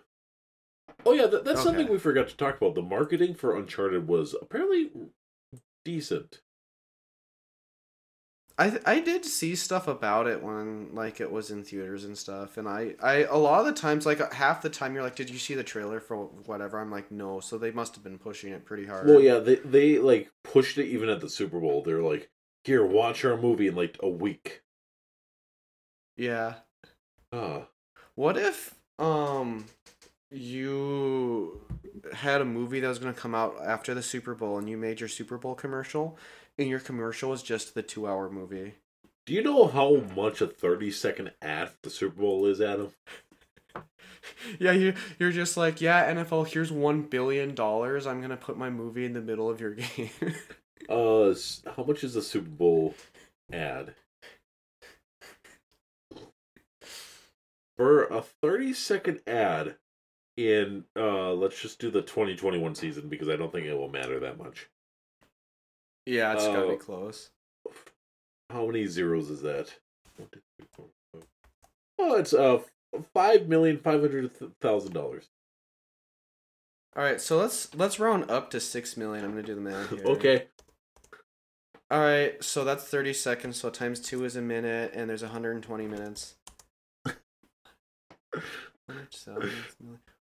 Oh 1.06 1.12
yeah, 1.12 1.26
that, 1.26 1.44
that's 1.44 1.60
something 1.60 1.88
we 1.88 1.98
forgot 1.98 2.28
to 2.28 2.36
talk 2.36 2.56
about. 2.56 2.74
The 2.74 2.82
marketing 2.82 3.34
for 3.34 3.56
Uncharted 3.56 4.06
was 4.08 4.34
apparently 4.40 4.90
decent. 5.84 6.40
I 8.58 8.78
I 8.84 9.00
did 9.00 9.24
see 9.24 9.56
stuff 9.56 9.88
about 9.88 10.26
it 10.26 10.42
when 10.42 10.94
like 10.94 11.20
it 11.20 11.32
was 11.32 11.50
in 11.50 11.64
theaters 11.64 12.04
and 12.04 12.16
stuff, 12.16 12.58
and 12.58 12.68
I 12.68 12.94
I 13.02 13.22
a 13.24 13.36
lot 13.36 13.60
of 13.60 13.66
the 13.66 13.72
times 13.72 14.04
like 14.04 14.32
half 14.34 14.60
the 14.60 14.68
time 14.68 14.94
you're 14.94 15.02
like, 15.02 15.16
did 15.16 15.30
you 15.30 15.38
see 15.38 15.54
the 15.54 15.64
trailer 15.64 15.98
for 15.98 16.26
whatever? 16.26 16.78
I'm 16.78 16.90
like, 16.90 17.10
no. 17.10 17.40
So 17.40 17.56
they 17.56 17.70
must 17.70 17.94
have 17.94 18.04
been 18.04 18.18
pushing 18.18 18.52
it 18.52 18.66
pretty 18.66 18.86
hard. 18.86 19.06
Well, 19.06 19.20
yeah, 19.20 19.38
they 19.38 19.56
they 19.56 19.98
like 19.98 20.30
pushed 20.44 20.76
it 20.78 20.86
even 20.86 21.08
at 21.08 21.20
the 21.20 21.28
Super 21.28 21.58
Bowl. 21.58 21.82
They're 21.82 22.02
like, 22.02 22.30
"Here, 22.64 22.84
watch 22.84 23.24
our 23.24 23.36
movie 23.38 23.68
in 23.68 23.74
like 23.74 23.96
a 24.02 24.08
week." 24.08 24.62
yeah. 26.16 26.54
Ah, 27.32 27.68
What 28.14 28.36
if 28.36 28.74
um 28.98 29.64
you 30.30 31.60
had 32.12 32.40
a 32.40 32.44
movie 32.44 32.80
that 32.80 32.88
was 32.88 32.98
going 32.98 33.12
to 33.14 33.20
come 33.20 33.34
out 33.34 33.56
after 33.64 33.94
the 33.94 34.02
Super 34.02 34.34
Bowl 34.34 34.58
and 34.58 34.68
you 34.68 34.76
made 34.76 35.00
your 35.00 35.08
Super 35.08 35.38
Bowl 35.38 35.54
commercial 35.54 36.16
and 36.58 36.68
your 36.68 36.80
commercial 36.80 37.30
was 37.30 37.42
just 37.42 37.74
the 37.74 37.82
2-hour 37.82 38.30
movie? 38.30 38.74
do 39.26 39.34
you 39.34 39.42
know 39.42 39.66
how 39.68 39.96
much 40.16 40.40
a 40.40 40.46
thirty 40.46 40.90
second 40.90 41.30
ad 41.40 41.68
for 41.68 41.76
the 41.82 41.90
Super 41.90 42.20
Bowl 42.20 42.46
is, 42.46 42.60
Adam? 42.60 42.90
Yeah, 44.58 44.72
you 44.72 44.94
you're 45.18 45.30
just 45.32 45.56
like, 45.56 45.80
"Yeah, 45.80 46.12
NFL, 46.12 46.48
here's 46.48 46.70
1 46.72 47.02
billion 47.02 47.54
dollars. 47.54 48.06
I'm 48.06 48.18
going 48.18 48.30
to 48.30 48.36
put 48.36 48.58
my 48.58 48.68
movie 48.68 49.04
in 49.06 49.12
the 49.14 49.20
middle 49.20 49.48
of 49.48 49.60
your 49.60 49.74
game." 49.74 50.10
Uh, 50.88 51.34
how 51.76 51.84
much 51.84 52.02
is 52.04 52.14
the 52.14 52.22
Super 52.22 52.50
Bowl 52.50 52.94
ad? 53.52 53.94
For 57.76 58.04
a 58.04 58.20
30 58.20 58.74
second 58.74 59.20
ad 59.26 59.76
in 60.40 60.84
uh 60.96 61.32
let's 61.32 61.60
just 61.60 61.78
do 61.78 61.90
the 61.90 62.02
2021 62.02 62.74
season 62.74 63.08
because 63.08 63.28
I 63.28 63.36
don't 63.36 63.52
think 63.52 63.66
it 63.66 63.74
will 63.76 63.88
matter 63.90 64.18
that 64.20 64.38
much. 64.38 64.68
yeah, 66.06 66.32
it's 66.32 66.46
got 66.46 66.56
to 66.56 66.62
Oh. 66.64 66.70
be 66.70 66.76
close. 66.76 67.30
How 68.50 68.66
many 68.66 68.86
zeros 68.86 69.30
is 69.30 69.42
that? 69.42 69.72
One, 70.16 70.28
two, 70.32 70.40
three, 70.58 70.66
four, 70.72 70.86
five. 71.12 71.24
Oh, 71.98 72.14
it's 72.16 72.32
uh 72.34 72.60
five 73.14 73.48
million 73.48 73.78
five 73.78 74.00
hundred 74.00 74.30
thousand 74.60 74.92
dollars. 74.92 75.28
All 76.96 77.04
right, 77.04 77.20
so 77.20 77.36
let's 77.38 77.72
let's 77.76 78.00
round 78.00 78.28
up 78.30 78.50
to 78.50 78.58
6 78.60 78.96
million. 78.96 79.24
I'm 79.24 79.30
going 79.32 79.44
to 79.44 79.46
do 79.46 79.54
the 79.54 79.60
math 79.60 79.90
here. 79.96 80.02
Okay. 80.06 80.46
All 81.88 82.00
right, 82.00 82.42
so 82.42 82.64
that's 82.64 82.84
30 82.84 83.12
seconds. 83.12 83.56
So 83.60 83.70
times 83.70 84.00
2 84.00 84.24
is 84.24 84.34
a 84.36 84.42
minute 84.42 84.90
and 84.94 85.08
there's 85.08 85.22
120 85.22 85.86
minutes. 85.86 86.34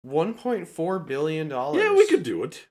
1.4 0.05 1.07
billion 1.07 1.47
dollars. 1.47 1.83
Yeah, 1.83 1.93
we 1.93 2.07
could 2.07 2.23
do 2.23 2.43
it. 2.43 2.67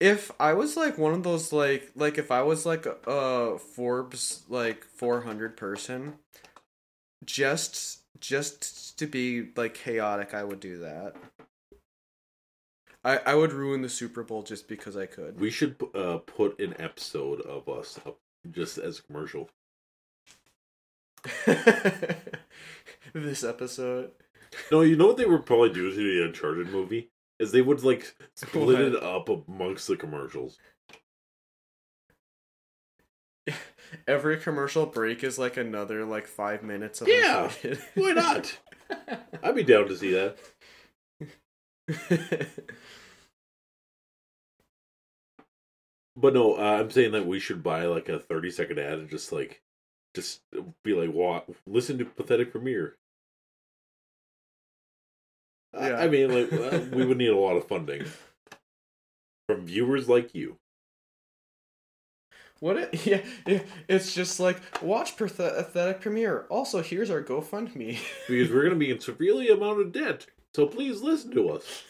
If 0.00 0.30
I 0.38 0.52
was 0.52 0.76
like 0.76 0.96
one 0.96 1.12
of 1.12 1.24
those 1.24 1.52
like 1.52 1.90
like 1.96 2.18
if 2.18 2.30
I 2.30 2.42
was 2.42 2.64
like 2.64 2.86
a, 2.86 2.96
a 3.10 3.58
Forbes 3.58 4.44
like 4.48 4.84
400 4.84 5.56
person 5.56 6.14
just 7.24 8.02
just 8.20 8.98
to 8.98 9.06
be 9.06 9.48
like 9.56 9.74
chaotic, 9.74 10.34
I 10.34 10.44
would 10.44 10.60
do 10.60 10.78
that. 10.78 11.16
I 13.04 13.18
I 13.18 13.34
would 13.34 13.52
ruin 13.52 13.82
the 13.82 13.88
Super 13.88 14.22
Bowl 14.22 14.42
just 14.42 14.68
because 14.68 14.96
I 14.96 15.06
could. 15.06 15.40
We 15.40 15.50
should 15.50 15.76
uh 15.94 16.18
put 16.18 16.60
an 16.60 16.74
episode 16.78 17.40
of 17.40 17.68
us 17.68 17.98
up 18.06 18.18
just 18.50 18.78
as 18.78 19.00
a 19.00 19.02
commercial. 19.02 19.50
this 23.12 23.42
episode. 23.42 24.12
No, 24.70 24.82
you 24.82 24.96
know 24.96 25.06
what 25.06 25.16
they 25.16 25.26
would 25.26 25.46
probably 25.46 25.70
do 25.70 25.90
to 25.90 25.96
the 25.96 26.24
Uncharted 26.24 26.70
movie? 26.70 27.10
Is 27.38 27.52
they 27.52 27.62
would 27.62 27.84
like 27.84 28.14
split 28.34 28.80
it 28.80 29.02
up 29.02 29.28
amongst 29.28 29.86
the 29.86 29.96
commercials. 29.96 30.58
Every 34.06 34.38
commercial 34.38 34.86
break 34.86 35.22
is 35.24 35.38
like 35.38 35.56
another 35.56 36.04
like 36.04 36.26
five 36.26 36.62
minutes 36.62 37.00
of 37.00 37.08
Yeah, 37.08 37.44
Uncharted. 37.44 37.78
Why 37.94 38.12
not? 38.12 38.58
I'd 39.42 39.54
be 39.54 39.62
down 39.62 39.88
to 39.88 39.96
see 39.96 40.12
that. 40.12 40.36
But 46.20 46.34
no, 46.34 46.56
uh, 46.56 46.80
I'm 46.80 46.90
saying 46.90 47.12
that 47.12 47.26
we 47.26 47.38
should 47.38 47.62
buy 47.62 47.86
like 47.86 48.08
a 48.08 48.18
30 48.18 48.50
second 48.50 48.78
ad 48.80 48.98
and 48.98 49.08
just 49.08 49.30
like, 49.30 49.62
just 50.14 50.40
be 50.82 50.92
like, 50.92 51.12
"What? 51.12 51.48
Listen 51.64 51.96
to 51.98 52.04
pathetic 52.04 52.50
premiere." 52.50 52.96
I- 55.74 55.88
Yeah. 55.90 55.98
I 56.00 56.08
mean, 56.08 56.32
like, 56.32 56.52
uh, 56.52 56.80
we 56.92 57.04
would 57.04 57.18
need 57.18 57.28
a 57.30 57.36
lot 57.36 57.56
of 57.56 57.66
funding 57.68 58.04
from 59.48 59.66
viewers 59.66 60.08
like 60.08 60.34
you. 60.34 60.56
what? 62.60 62.76
It, 62.76 63.06
yeah, 63.06 63.22
yeah, 63.46 63.62
it's 63.88 64.12
just 64.14 64.40
like 64.40 64.60
watch 64.82 65.16
pathet- 65.16 65.56
pathetic 65.56 66.00
premiere. 66.00 66.46
Also, 66.50 66.82
here's 66.82 67.10
our 67.10 67.22
GoFundMe. 67.22 67.98
because 68.28 68.50
we're 68.50 68.62
going 68.62 68.74
to 68.74 68.76
be 68.78 68.90
in 68.90 69.00
severely 69.00 69.48
amount 69.48 69.80
of 69.80 69.92
debt. 69.92 70.26
So 70.54 70.66
please 70.66 71.02
listen 71.02 71.30
to 71.32 71.50
us. 71.50 71.82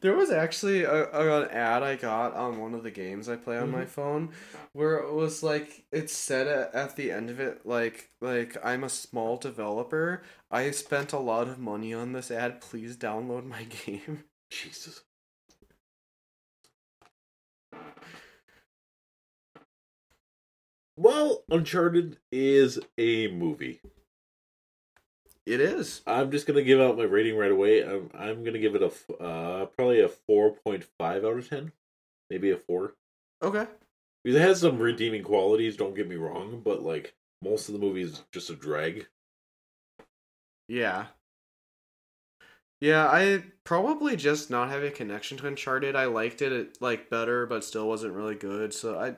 There 0.00 0.14
was 0.14 0.30
actually 0.30 0.84
a, 0.84 1.10
a, 1.10 1.42
an 1.42 1.50
ad 1.50 1.82
I 1.82 1.96
got 1.96 2.34
on 2.34 2.60
one 2.60 2.74
of 2.74 2.82
the 2.82 2.90
games 2.90 3.28
I 3.28 3.36
play 3.36 3.58
on 3.58 3.70
my 3.70 3.80
mm-hmm. 3.80 3.88
phone 3.88 4.28
where 4.72 4.96
it 4.96 5.12
was 5.12 5.42
like 5.42 5.86
it 5.90 6.10
said 6.10 6.46
at, 6.46 6.74
at 6.74 6.96
the 6.96 7.10
end 7.10 7.30
of 7.30 7.40
it 7.40 7.64
like 7.64 8.10
like 8.20 8.56
I'm 8.62 8.84
a 8.84 8.90
small 8.90 9.38
developer. 9.38 10.22
I 10.50 10.70
spent 10.72 11.12
a 11.12 11.18
lot 11.18 11.48
of 11.48 11.58
money 11.58 11.94
on 11.94 12.12
this 12.12 12.30
ad. 12.30 12.60
Please 12.60 12.96
download 12.96 13.46
my 13.46 13.64
game. 13.86 14.24
Jesus. 14.50 15.02
Well, 20.98 21.44
Uncharted 21.50 22.18
is 22.32 22.80
a 22.96 23.28
movie. 23.28 23.80
It 25.46 25.60
is. 25.60 26.02
I'm 26.08 26.32
just 26.32 26.46
gonna 26.46 26.62
give 26.62 26.80
out 26.80 26.98
my 26.98 27.04
rating 27.04 27.36
right 27.36 27.52
away. 27.52 27.82
I'm 27.82 28.10
I'm 28.12 28.42
gonna 28.42 28.58
give 28.58 28.74
it 28.74 28.82
a 28.82 29.22
uh 29.22 29.66
probably 29.66 30.00
a 30.00 30.08
four 30.08 30.50
point 30.50 30.84
five 30.98 31.24
out 31.24 31.38
of 31.38 31.48
ten, 31.48 31.72
maybe 32.28 32.50
a 32.50 32.56
four. 32.56 32.94
Okay. 33.42 33.66
Because 34.24 34.40
it 34.40 34.42
has 34.42 34.60
some 34.60 34.78
redeeming 34.78 35.22
qualities. 35.22 35.76
Don't 35.76 35.94
get 35.94 36.08
me 36.08 36.16
wrong, 36.16 36.62
but 36.64 36.82
like 36.82 37.14
most 37.42 37.68
of 37.68 37.74
the 37.74 37.78
movie 37.78 38.02
is 38.02 38.24
just 38.32 38.50
a 38.50 38.56
drag. 38.56 39.06
Yeah. 40.68 41.06
Yeah, 42.80 43.06
I 43.06 43.44
probably 43.64 44.16
just 44.16 44.50
not 44.50 44.68
having 44.68 44.88
a 44.88 44.94
connection 44.94 45.38
to 45.38 45.46
Uncharted. 45.46 45.96
I 45.96 46.06
liked 46.06 46.42
it, 46.42 46.52
it 46.52 46.78
like 46.80 47.08
better, 47.08 47.46
but 47.46 47.64
still 47.64 47.88
wasn't 47.88 48.14
really 48.14 48.34
good. 48.34 48.74
So 48.74 48.98
I 48.98 49.14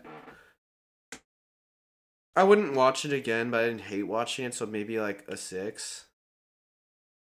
I 2.36 2.44
wouldn't 2.44 2.74
watch 2.74 3.04
it 3.06 3.12
again, 3.14 3.50
but 3.50 3.64
I 3.64 3.68
didn't 3.68 3.80
hate 3.82 4.04
watching 4.04 4.44
it, 4.44 4.54
so 4.54 4.66
maybe 4.66 5.00
like 5.00 5.24
a 5.26 5.36
six. 5.36 6.07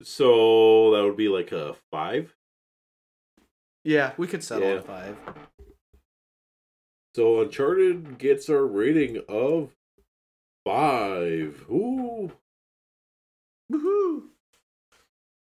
So 0.01 0.91
that 0.91 1.03
would 1.03 1.17
be 1.17 1.27
like 1.27 1.51
a 1.51 1.75
five. 1.91 2.35
Yeah, 3.83 4.13
we 4.17 4.27
could 4.27 4.43
settle 4.43 4.67
Yeah. 4.69 4.77
on 4.77 4.83
five. 4.83 5.17
So 7.15 7.41
Uncharted 7.41 8.17
gets 8.17 8.49
our 8.49 8.65
rating 8.65 9.23
of 9.27 9.75
five. 10.65 11.65
Ooh. 11.69 12.31
Woohoo! 13.71 14.29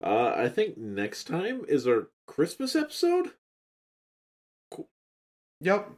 Uh, 0.03 0.33
I 0.35 0.49
think 0.49 0.77
next 0.77 1.25
time 1.25 1.65
is 1.67 1.87
our 1.87 2.09
Christmas 2.27 2.75
episode. 2.75 3.31
Yep. 5.61 5.91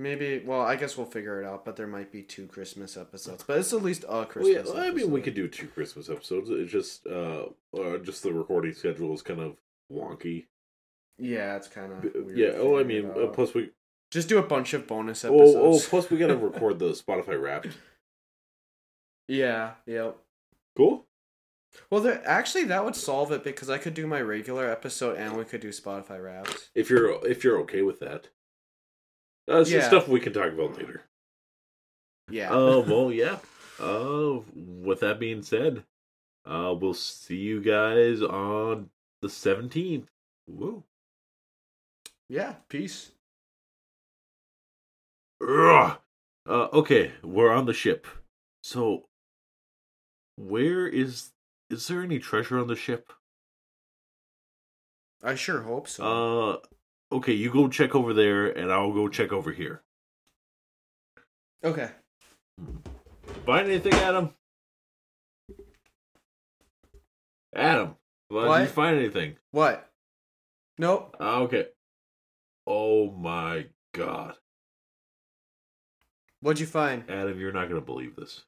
Maybe. 0.00 0.42
Well, 0.44 0.62
I 0.62 0.76
guess 0.76 0.96
we'll 0.96 1.06
figure 1.06 1.42
it 1.42 1.46
out. 1.46 1.64
But 1.66 1.76
there 1.76 1.86
might 1.86 2.10
be 2.10 2.22
two 2.22 2.46
Christmas 2.46 2.96
episodes. 2.96 3.44
But 3.46 3.58
it's 3.58 3.72
at 3.74 3.82
least 3.82 4.04
a 4.08 4.12
Well, 4.12 4.24
Christmas. 4.24 4.70
yeah, 4.74 4.80
I 4.80 4.90
mean, 4.90 5.10
we 5.10 5.20
could 5.20 5.34
do 5.34 5.46
two 5.46 5.66
Christmas 5.68 6.08
episodes. 6.08 6.48
It's 6.48 6.72
just, 6.72 7.06
uh, 7.06 7.46
uh, 7.78 7.98
just 7.98 8.22
the 8.22 8.32
recording 8.32 8.72
schedule 8.72 9.12
is 9.12 9.20
kind 9.20 9.40
of 9.40 9.56
wonky. 9.92 10.46
Yeah, 11.18 11.56
it's 11.56 11.68
kind 11.68 11.92
of 11.92 12.34
yeah. 12.34 12.52
Oh, 12.56 12.78
I 12.78 12.82
mean, 12.82 13.10
uh, 13.10 13.26
plus 13.26 13.52
we 13.52 13.72
just 14.10 14.30
do 14.30 14.38
a 14.38 14.42
bunch 14.42 14.72
of 14.72 14.86
bonus 14.86 15.22
episodes. 15.22 15.54
Oh, 15.54 15.74
oh 15.74 15.78
plus 15.78 16.08
we 16.08 16.16
gotta 16.16 16.36
record 16.48 16.78
the 16.78 16.92
Spotify 16.92 17.38
Wrapped. 17.38 17.76
Yeah. 19.28 19.72
Yep. 19.84 20.16
Cool. 20.78 21.04
Well, 21.90 22.00
there, 22.00 22.22
actually, 22.26 22.64
that 22.64 22.86
would 22.86 22.96
solve 22.96 23.32
it 23.32 23.44
because 23.44 23.68
I 23.68 23.76
could 23.76 23.92
do 23.94 24.06
my 24.06 24.20
regular 24.22 24.68
episode 24.70 25.18
and 25.18 25.36
we 25.36 25.44
could 25.44 25.60
do 25.60 25.68
Spotify 25.68 26.24
Wrapped. 26.24 26.70
If 26.74 26.88
you're 26.88 27.24
if 27.26 27.44
you're 27.44 27.60
okay 27.60 27.82
with 27.82 28.00
that, 28.00 28.28
uh, 29.50 29.64
yeah. 29.66 29.86
stuff 29.86 30.08
we 30.08 30.20
can 30.20 30.32
talk 30.32 30.52
about 30.52 30.76
later. 30.76 31.02
Yeah. 32.30 32.48
Oh 32.50 32.82
uh, 32.82 32.84
well, 32.86 33.12
yeah. 33.12 33.38
Uh, 33.78 34.40
with 34.54 35.00
that 35.00 35.18
being 35.18 35.42
said, 35.42 35.84
uh, 36.44 36.74
we'll 36.78 36.94
see 36.94 37.36
you 37.36 37.60
guys 37.60 38.22
on 38.22 38.90
the 39.22 39.28
seventeenth. 39.28 40.08
Woo. 40.46 40.84
Yeah. 42.28 42.54
Peace. 42.68 43.12
Uh, 46.50 46.68
okay, 46.72 47.12
we're 47.22 47.52
on 47.52 47.66
the 47.66 47.72
ship. 47.72 48.06
So, 48.62 49.06
where 50.36 50.86
is 50.86 51.30
is 51.70 51.86
there 51.86 52.02
any 52.02 52.18
treasure 52.18 52.58
on 52.58 52.66
the 52.66 52.76
ship? 52.76 53.12
I 55.22 55.34
sure 55.34 55.62
hope 55.62 55.88
so. 55.88 56.04
Uh, 56.04 56.56
okay, 57.12 57.32
you 57.32 57.52
go 57.52 57.68
check 57.68 57.94
over 57.94 58.14
there, 58.14 58.46
and 58.46 58.72
I'll 58.72 58.92
go 58.92 59.08
check 59.08 59.32
over 59.32 59.52
here. 59.52 59.82
Okay. 61.64 61.90
Find 63.44 63.68
anything, 63.68 63.94
Adam? 63.94 64.30
Adam, 67.54 67.96
what? 68.28 68.58
did 68.58 68.64
you 68.64 68.68
find 68.68 68.98
anything? 68.98 69.36
What? 69.50 69.90
Nope. 70.78 71.16
Uh, 71.20 71.40
okay. 71.42 71.66
Oh 72.66 73.10
my 73.10 73.66
god. 73.92 74.34
What'd 76.40 76.60
you 76.60 76.66
find? 76.66 77.04
Adam, 77.10 77.38
you're 77.38 77.52
not 77.52 77.68
gonna 77.68 77.80
believe 77.80 78.16
this. 78.16 78.44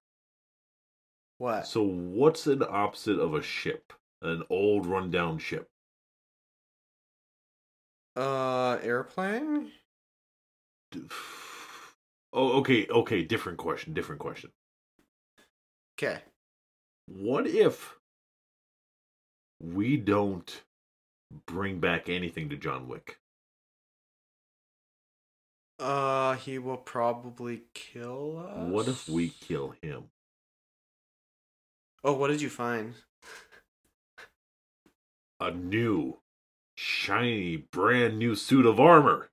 What? 1.39 1.67
So, 1.67 1.83
what's 1.83 2.47
an 2.47 2.63
opposite 2.67 3.19
of 3.19 3.35
a 3.35 3.43
ship? 3.43 3.93
An 4.23 4.45
old, 4.49 4.87
rundown 4.87 5.39
ship? 5.39 5.69
Uh, 8.17 8.79
airplane. 8.83 9.71
Oh, 12.35 12.61
okay, 12.61 12.87
okay. 12.89 13.23
Different 13.23 13.59
question. 13.59 13.93
Different 13.93 14.19
question. 14.19 14.53
Okay. 15.99 16.23
What 17.07 17.47
if 17.47 17.97
we 19.61 19.99
don't 19.99 20.63
bring 21.47 21.79
back 21.79 22.09
anything 22.09 22.49
to 22.49 22.57
John 22.57 22.89
Wick? 22.89 23.19
Uh, 25.79 26.35
he 26.37 26.59
will 26.59 26.77
probably 26.77 27.65
kill 27.75 28.39
us. 28.39 28.71
What 28.71 28.89
if 28.89 29.09
we 29.09 29.29
kill 29.29 29.75
him? 29.83 30.05
Oh, 32.05 32.15
what 32.15 32.29
did 32.29 32.41
you 32.41 32.49
find? 32.49 32.95
A 35.41 35.51
new, 35.51 36.19
shiny, 36.83 37.57
brand 37.57 38.18
new 38.18 38.35
suit 38.35 38.66
of 38.66 38.80
armor. 38.80 39.30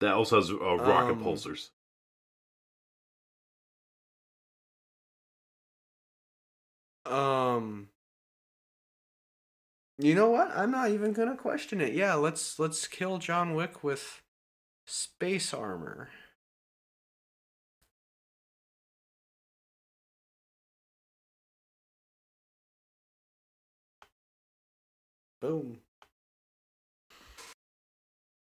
That 0.00 0.14
also 0.14 0.36
has 0.36 0.50
uh, 0.50 0.76
rocket 0.76 1.12
um, 1.12 1.24
pulsers. 1.24 1.70
Um. 7.06 7.88
You 9.98 10.16
know 10.16 10.28
what? 10.28 10.50
I'm 10.56 10.72
not 10.72 10.90
even 10.90 11.12
gonna 11.12 11.36
question 11.36 11.80
it. 11.80 11.94
Yeah, 11.94 12.14
let's 12.14 12.58
let's 12.58 12.88
kill 12.88 13.18
John 13.18 13.54
Wick 13.54 13.84
with 13.84 14.22
space 14.86 15.54
armor. 15.54 16.08
Boom. 25.44 25.83